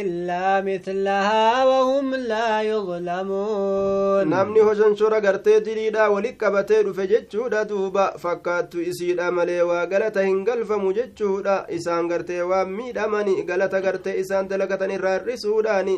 إلا 0.02 0.62
مثلها 0.62 1.66
وهم 1.66 2.16
لا 2.16 2.62
يظلمون 2.62 4.28
namni 4.30 4.60
hoshonshora 4.60 5.20
gartee 5.22 5.60
diriidhaa 5.66 6.10
walit 6.10 6.38
qabatee 6.38 6.84
dhufe 6.84 7.08
jechuudha 7.08 7.66
duuba 7.70 8.06
fakkaattu 8.24 8.82
isiidha 8.82 9.32
malee 9.32 9.62
waa 9.62 9.86
galata 9.86 10.22
hin 10.28 10.44
galfamu 10.46 10.94
jechuudha 10.94 11.66
isaan 11.78 12.08
gartee 12.08 12.42
waan 12.42 12.70
miidhamani 12.78 13.44
galata 13.44 13.82
gartee 13.82 14.18
isaan 14.24 14.48
dalagatan 14.50 14.92
irraa 14.98 15.17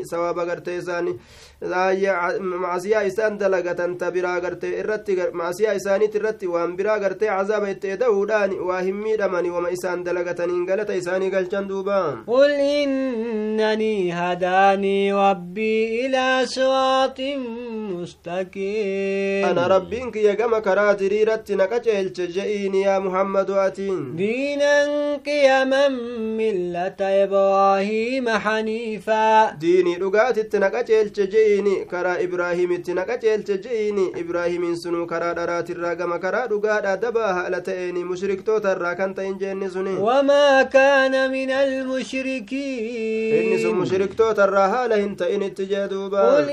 sawaba 0.06 0.46
gartee 0.46 0.78
isaani 0.78 1.20
macasiyaa 1.62 3.04
isaan 3.10 3.38
dalagatan 3.40 3.98
ta 4.00 4.12
biraa 4.12 4.40
gartee 4.40 4.80
irratti 4.82 5.16
macasiyaa 5.34 5.74
isaaniit 5.80 6.16
irratti 6.16 6.48
waan 6.48 6.76
biraa 6.78 7.00
gartee 7.04 7.28
cazaaba 7.30 7.70
itti 7.74 7.88
eda'uudhaani 7.96 8.56
waa 8.70 8.82
hin 8.82 8.96
miidhamani 9.04 9.50
wama 9.56 9.70
isaan 9.78 10.04
dalagataniin 10.06 10.66
galata 10.66 10.94
isaanii 11.02 11.30
galchan 11.36 11.68
duuba 11.70 12.00
قل 12.28 12.52
إنني 12.52 14.14
هداني 14.14 15.14
ربي 15.14 16.06
إلى 16.06 16.46
صراط 16.46 17.20
مستقيم 17.92 19.46
ana 19.50 19.68
rabbiin 19.70 20.12
kiyya 20.12 20.36
gama 20.36 20.62
karaa 20.62 20.94
diriiratti 21.00 21.56
na 21.56 21.68
qaceelche 21.68 22.28
je'iini 22.36 22.82
yaa 22.84 23.00
muhammadu 23.00 23.54
atiin 23.60 24.16
دينا 24.16 24.76
قيما 25.26 25.88
ملة 26.38 27.00
إبراهيم 27.24 28.30
حنيفا 28.30 29.52
diinii 29.62 29.96
dhugaatitti 30.00 30.60
na 30.60 30.70
qaceelche 30.70 31.28
je'iini 31.50 31.76
karaa 31.92 32.18
ibraahimitti 32.28 32.94
na 32.94 33.04
qaceelche 33.10 33.58
je'iini 33.66 34.06
ibraahimiin 34.24 34.76
sunuu 34.84 35.06
karaa 35.12 35.34
dharaatirraa 35.42 35.96
gama 35.96 36.20
karaa 36.20 36.48
dhugaadha 36.48 36.98
dabaa 37.06 37.34
haala 37.40 37.62
ta'eeni 37.62 38.04
mushriktoota 38.12 38.72
irraa 38.78 38.96
kan 38.96 39.14
ta'in 39.16 39.38
jeenni 39.40 39.70
suni 39.70 39.96
وما 40.00 40.64
كان 40.64 41.32
من 41.32 41.50
inni 41.50 41.90
sun 43.62 43.72
المشركين 43.72 43.76
mushriktoota 43.82 44.44
irraa 44.48 44.68
haala 44.76 44.96
hin 45.04 45.16
ta'in 45.16 45.42
itti 45.50 45.66
jee 45.72 45.88
duuba 45.90 46.22
قل 46.38 46.50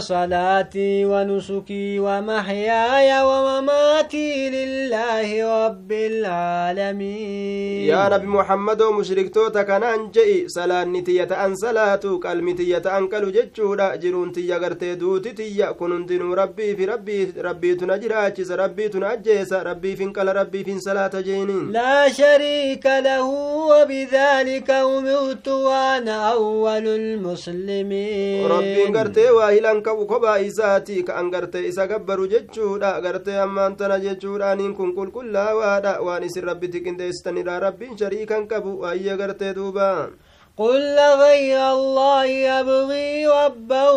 صلاتي 0.00 1.04
ونسكي 1.04 1.98
ومحياي 2.00 3.22
ومماتي 3.22 4.50
لله 4.50 5.28
رب 5.66 5.92
العالمين. 5.92 7.88
يا 7.88 8.08
رب 8.08 8.24
محمد 8.24 8.82
ومشرك 8.82 9.34
توتك 9.34 9.70
ننجي 9.70 10.48
صلاة 10.48 10.84
نتية 10.84 11.30
أن 11.46 11.54
صلاتك 11.54 12.26
المتية 12.26 12.82
أن 12.98 13.08
كل 13.08 13.32
جتشورا 13.32 13.94
جرون 13.96 14.32
تيا 14.32 14.56
غرتي 14.56 14.94
دوتي 14.94 15.32
تيا. 15.32 15.70
كنون 15.70 16.06
دينو 16.06 16.34
ربي 16.34 16.76
في 16.76 16.84
ربي 16.84 17.32
ربي 17.38 17.74
تنجراتيس 17.74 18.50
ربي 18.50 18.88
تنجيس. 18.88 19.52
ربي 19.52 19.96
فين 19.96 20.12
قال 20.12 20.36
ربي 20.36 20.64
فين 20.64 20.78
صلاة 20.80 21.20
جينين. 21.20 21.72
لا 21.72 22.08
شريك 22.08 22.86
له 22.86 23.24
وبذلك 23.70 24.70
أمرت 24.70 25.48
وأنا 25.48 26.32
أول 26.32 26.86
المسلمين. 26.88 28.46
ربي 28.46 28.84
غرتي 28.94 29.30
واهلا 29.30 29.75
hilan 29.76 29.84
qabu 29.84 30.06
kophaa 30.08 30.40
isaati 30.40 31.04
ka 31.04 31.16
an 31.20 31.30
gartee 31.30 31.68
isa 31.68 31.86
gabbaru 31.86 32.28
jechuudha 32.28 33.00
gartee 33.02 33.36
ammaan 33.36 33.76
tana 33.76 33.98
jechuudhaaniin 34.00 34.74
kun 34.74 34.94
qulqullaawaadha 34.96 36.00
waan 36.00 36.24
isin 36.24 36.44
rabbitti 36.44 36.80
qindeessitanidha 36.80 37.60
rabbiin 37.60 37.98
shariikan 37.98 38.48
qabu 38.48 38.84
ayya 38.84 39.16
gartee 39.16 39.54
duuba 39.54 40.08
قل 40.56 40.96
غير 40.96 41.60
الله 41.60 42.24
يبغي 42.24 43.26
ربا 43.28 43.90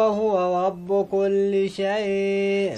وهو 0.00 0.32
رب 0.66 0.88
كل 1.12 1.52
شيء 1.68 2.72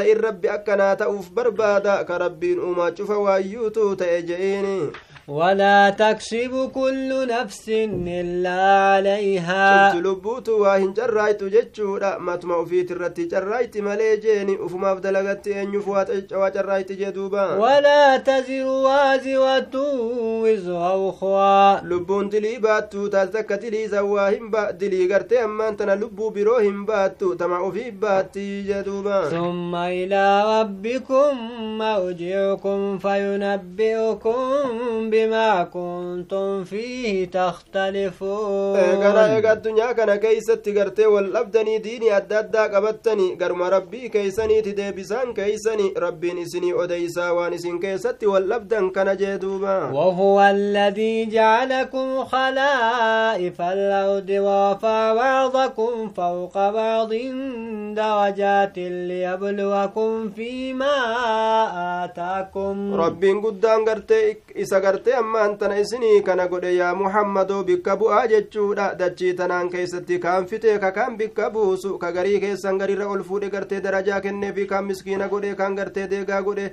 ta'in 0.00 0.16
rabbi 0.16 0.48
akkanaa 0.48 0.96
ta'uuf 0.96 1.28
barbaada 1.28 2.00
ka 2.08 2.16
rabbiin 2.16 2.56
uumaa 2.56 2.96
cufa 2.96 3.20
waayyuutu 3.20 4.00
ta'e 4.00 4.24
je'iini 4.24 5.09
ولا 5.30 5.90
تكسب 5.90 6.70
كل 6.74 7.26
نفس 7.26 7.68
إلا 7.68 8.60
عليها. 8.90 9.92
شمت 9.92 10.02
لبوت 10.06 10.48
واهن 10.48 10.92
جرأت 10.92 11.44
جتشورا 11.44 12.18
ما 12.18 12.36
تمو 12.36 12.64
في 12.64 12.82
ترت 12.82 13.20
جرأت 13.20 13.76
مليجيني 13.76 14.56
وفما 14.56 14.94
بدلغت 14.94 15.48
أن 15.48 15.74
يفوات 15.74 16.32
وجرأت 16.32 16.92
جدوبا 16.92 17.54
ولا 17.54 18.16
تزر 18.16 18.66
وازوة 18.66 19.74
وزر 20.42 21.08
أخوى 21.08 21.80
لبون 21.84 22.28
دلي 22.28 22.58
باتو 22.58 23.06
تزكى 23.06 23.56
دلي 23.56 23.88
زواهن 23.88 24.50
با 24.50 24.70
دلي 24.70 25.16
أمان 25.44 25.76
تنا 25.76 25.92
لبو 25.92 26.30
بروهن 26.30 26.84
باتو 26.84 27.34
تمعو 27.34 27.70
في 27.70 27.90
باتي 27.90 28.62
جدوبا 28.62 29.28
ثم 29.28 29.74
إلى 29.74 30.24
ربكم 30.60 31.36
موجعكم 31.78 32.98
فينبئكم 32.98 34.40
بما 35.26 35.62
كنتم 35.64 36.64
فيه 36.64 37.30
تختلفون 37.30 38.80
keeysatti 40.20 40.72
gartee 40.72 41.06
wal 41.14 41.28
dhabdanii 41.34 41.78
diinii 41.84 42.10
adda 42.18 42.38
addaa 42.42 42.68
qabattanii 42.74 43.36
garuma 43.40 43.70
rabbii 43.74 44.10
keeysaniiti 44.14 44.76
deebisaan 44.76 45.34
keeysani 45.38 45.86
rabbiin 46.04 46.38
isinii 46.44 46.72
odeysaa 46.82 47.32
waan 47.38 47.52
isin 47.58 47.80
keessatti 47.84 48.26
wal 48.32 48.46
dhabdan 48.52 48.90
kana 48.96 49.14
jee 49.22 49.38
duuba 49.42 49.74
وهو 49.92 50.40
الذي 50.40 51.26
جعلكم 51.26 52.24
خلائف 52.24 53.60
الأرض 53.60 54.30
ورفع 54.30 55.14
بعضكم 55.14 56.08
فوق 56.08 56.54
بعض 56.70 57.12
درجات 57.94 58.78
ليبلوكم 58.78 60.30
فيما 60.30 60.96
آتاكم 62.04 62.94
rabbiin 63.00 63.40
guddaan 63.42 63.84
gartee 63.84 64.36
isa 64.54 64.80
gartee 65.10 65.18
ammaan 65.18 65.58
tana 65.58 65.76
isinii 65.78 66.22
kana 66.22 66.46
godhe 66.48 66.70
yaa 66.74 66.94
muhammadoo 66.94 67.62
bikka 67.64 67.96
bu'aa 67.96 68.26
jechuudha 68.32 68.94
dachii 68.98 69.32
tanaan 69.34 69.70
keessatti 69.70 70.18
kaan 70.18 70.46
fitee 70.46 70.78
ka 70.78 70.90
kaan 70.92 71.16
bikka 71.18 71.50
buusu 71.50 71.98
ka 71.98 72.12
garii 72.12 72.40
keessan 72.40 72.78
garirra 72.78 73.08
ol 73.08 73.22
fuudhe 73.22 73.50
gartee 73.50 73.80
darajaa 73.82 74.20
kenneefi 74.20 74.66
kaan 74.66 74.84
miskiina 74.86 75.28
godhe 75.28 75.54
kaan 75.54 75.74
gartee 75.74 76.06
deegaa 76.10 76.42
godhe 76.42 76.72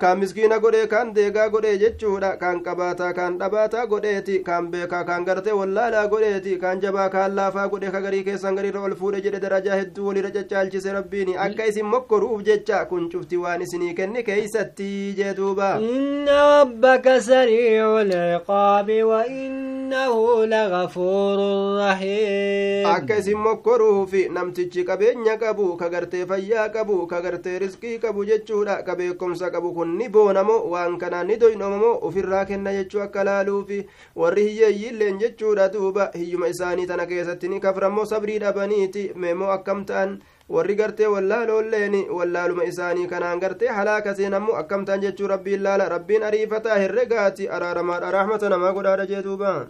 kaan 0.00 0.18
miskiina 0.20 0.56
godhe 0.60 0.80
kaan 0.92 1.12
deegaa 1.16 1.48
godhe 1.52 1.70
jechuudha 1.82 2.30
kaan 2.40 2.58
qabaataa 2.64 3.12
kaan 3.18 3.36
dhabaataa 3.42 3.84
godheeti 3.92 4.34
kaan 4.48 4.66
beekaa 4.72 5.04
kaan 5.10 5.24
gartee 5.28 5.52
wallaalaa 5.58 6.02
godheeti 6.14 6.56
kaan 6.64 6.80
jabaa 6.82 7.06
kaan 7.14 7.36
laafaa 7.38 7.64
godhe 7.74 7.90
ka 7.94 8.00
garii 8.06 8.20
keessan 8.26 8.58
garirra 8.58 8.82
ol 8.88 8.94
fuudhe 8.98 9.20
jedhe 9.26 9.40
darajaa 9.44 9.78
hedduu 9.80 10.06
walirra 10.08 10.30
caccaalchise 10.34 10.92
rabbiini 10.96 11.36
akka 11.44 11.64
isin 11.72 11.86
mokkoruuf 11.94 12.42
jecha 12.48 12.80
kun 12.90 13.06
cufti 13.14 13.36
waan 13.44 13.62
isinii 13.68 13.94
kenne 14.00 14.22
keeysatti 14.28 14.90
jee 15.20 15.32
duuba 15.40 15.70
إن 15.78 16.28
ربك 16.28 17.18
سريع 17.18 18.00
العقاب 18.00 18.88
وإنه 19.02 20.44
لغفور 20.44 21.38
رحيم 21.80 22.86
akka 22.96 23.16
isin 23.24 23.38
mokkoruufi 23.48 24.28
namtichi 24.28 24.84
qabeenya 24.84 25.36
qabu 25.38 25.76
ka 25.80 25.88
gartee 25.88 26.26
fayyaa 26.26 26.68
qabu 26.68 27.06
ka 27.06 27.20
gartee 27.22 27.58
riskii 27.58 27.98
qabu 27.98 28.24
jechuudha 28.30 28.82
ka 28.86 28.94
beekumsa 28.96 29.50
qabu 29.50 29.72
kun 29.74 29.85
ni 29.98 30.08
boonamo 30.08 30.56
waan 30.70 30.98
kanaan 30.98 31.26
ni 31.26 31.36
doynomamoo 31.40 31.94
ufirraa 32.08 32.44
kenna 32.44 32.72
jechuu 32.72 33.00
akka 33.02 33.24
laaluufi 33.24 33.86
warri 34.16 34.44
hiyyeeyyiilleen 34.48 35.18
jechuudha 35.18 35.68
duuba. 35.72 36.10
Hiyyuma 36.14 36.48
isaanii 36.48 36.86
tana 36.86 37.06
keessatti 37.06 37.48
ni 37.48 37.60
kaframmoo 37.60 38.04
sabrii 38.04 38.38
dhabaniiti. 38.38 39.12
Meemoo 39.14 39.50
akkam 39.50 39.84
ta'an? 39.84 40.18
Warri 40.48 40.74
gartee 40.76 41.06
wallaaloolleen 41.06 41.94
wallaaluma 42.10 42.64
isaanii 42.64 43.06
kanaan 43.06 43.40
gartee 43.40 43.68
halaaka 43.68 44.14
seenammoo 44.14 44.56
akkam 44.56 44.84
ta'an 44.84 45.00
jechuu 45.00 45.26
rabbiin 45.28 45.62
laala? 45.62 45.88
Rabbiin 45.88 46.22
ariifataa 46.22 46.78
herregaati. 46.78 47.48
Araaramaadha. 47.48 48.10
Rahmata 48.10 48.48
namaa 48.48 48.72
godhaadha 48.72 49.06
jee 49.06 49.22
duuba 49.22 49.66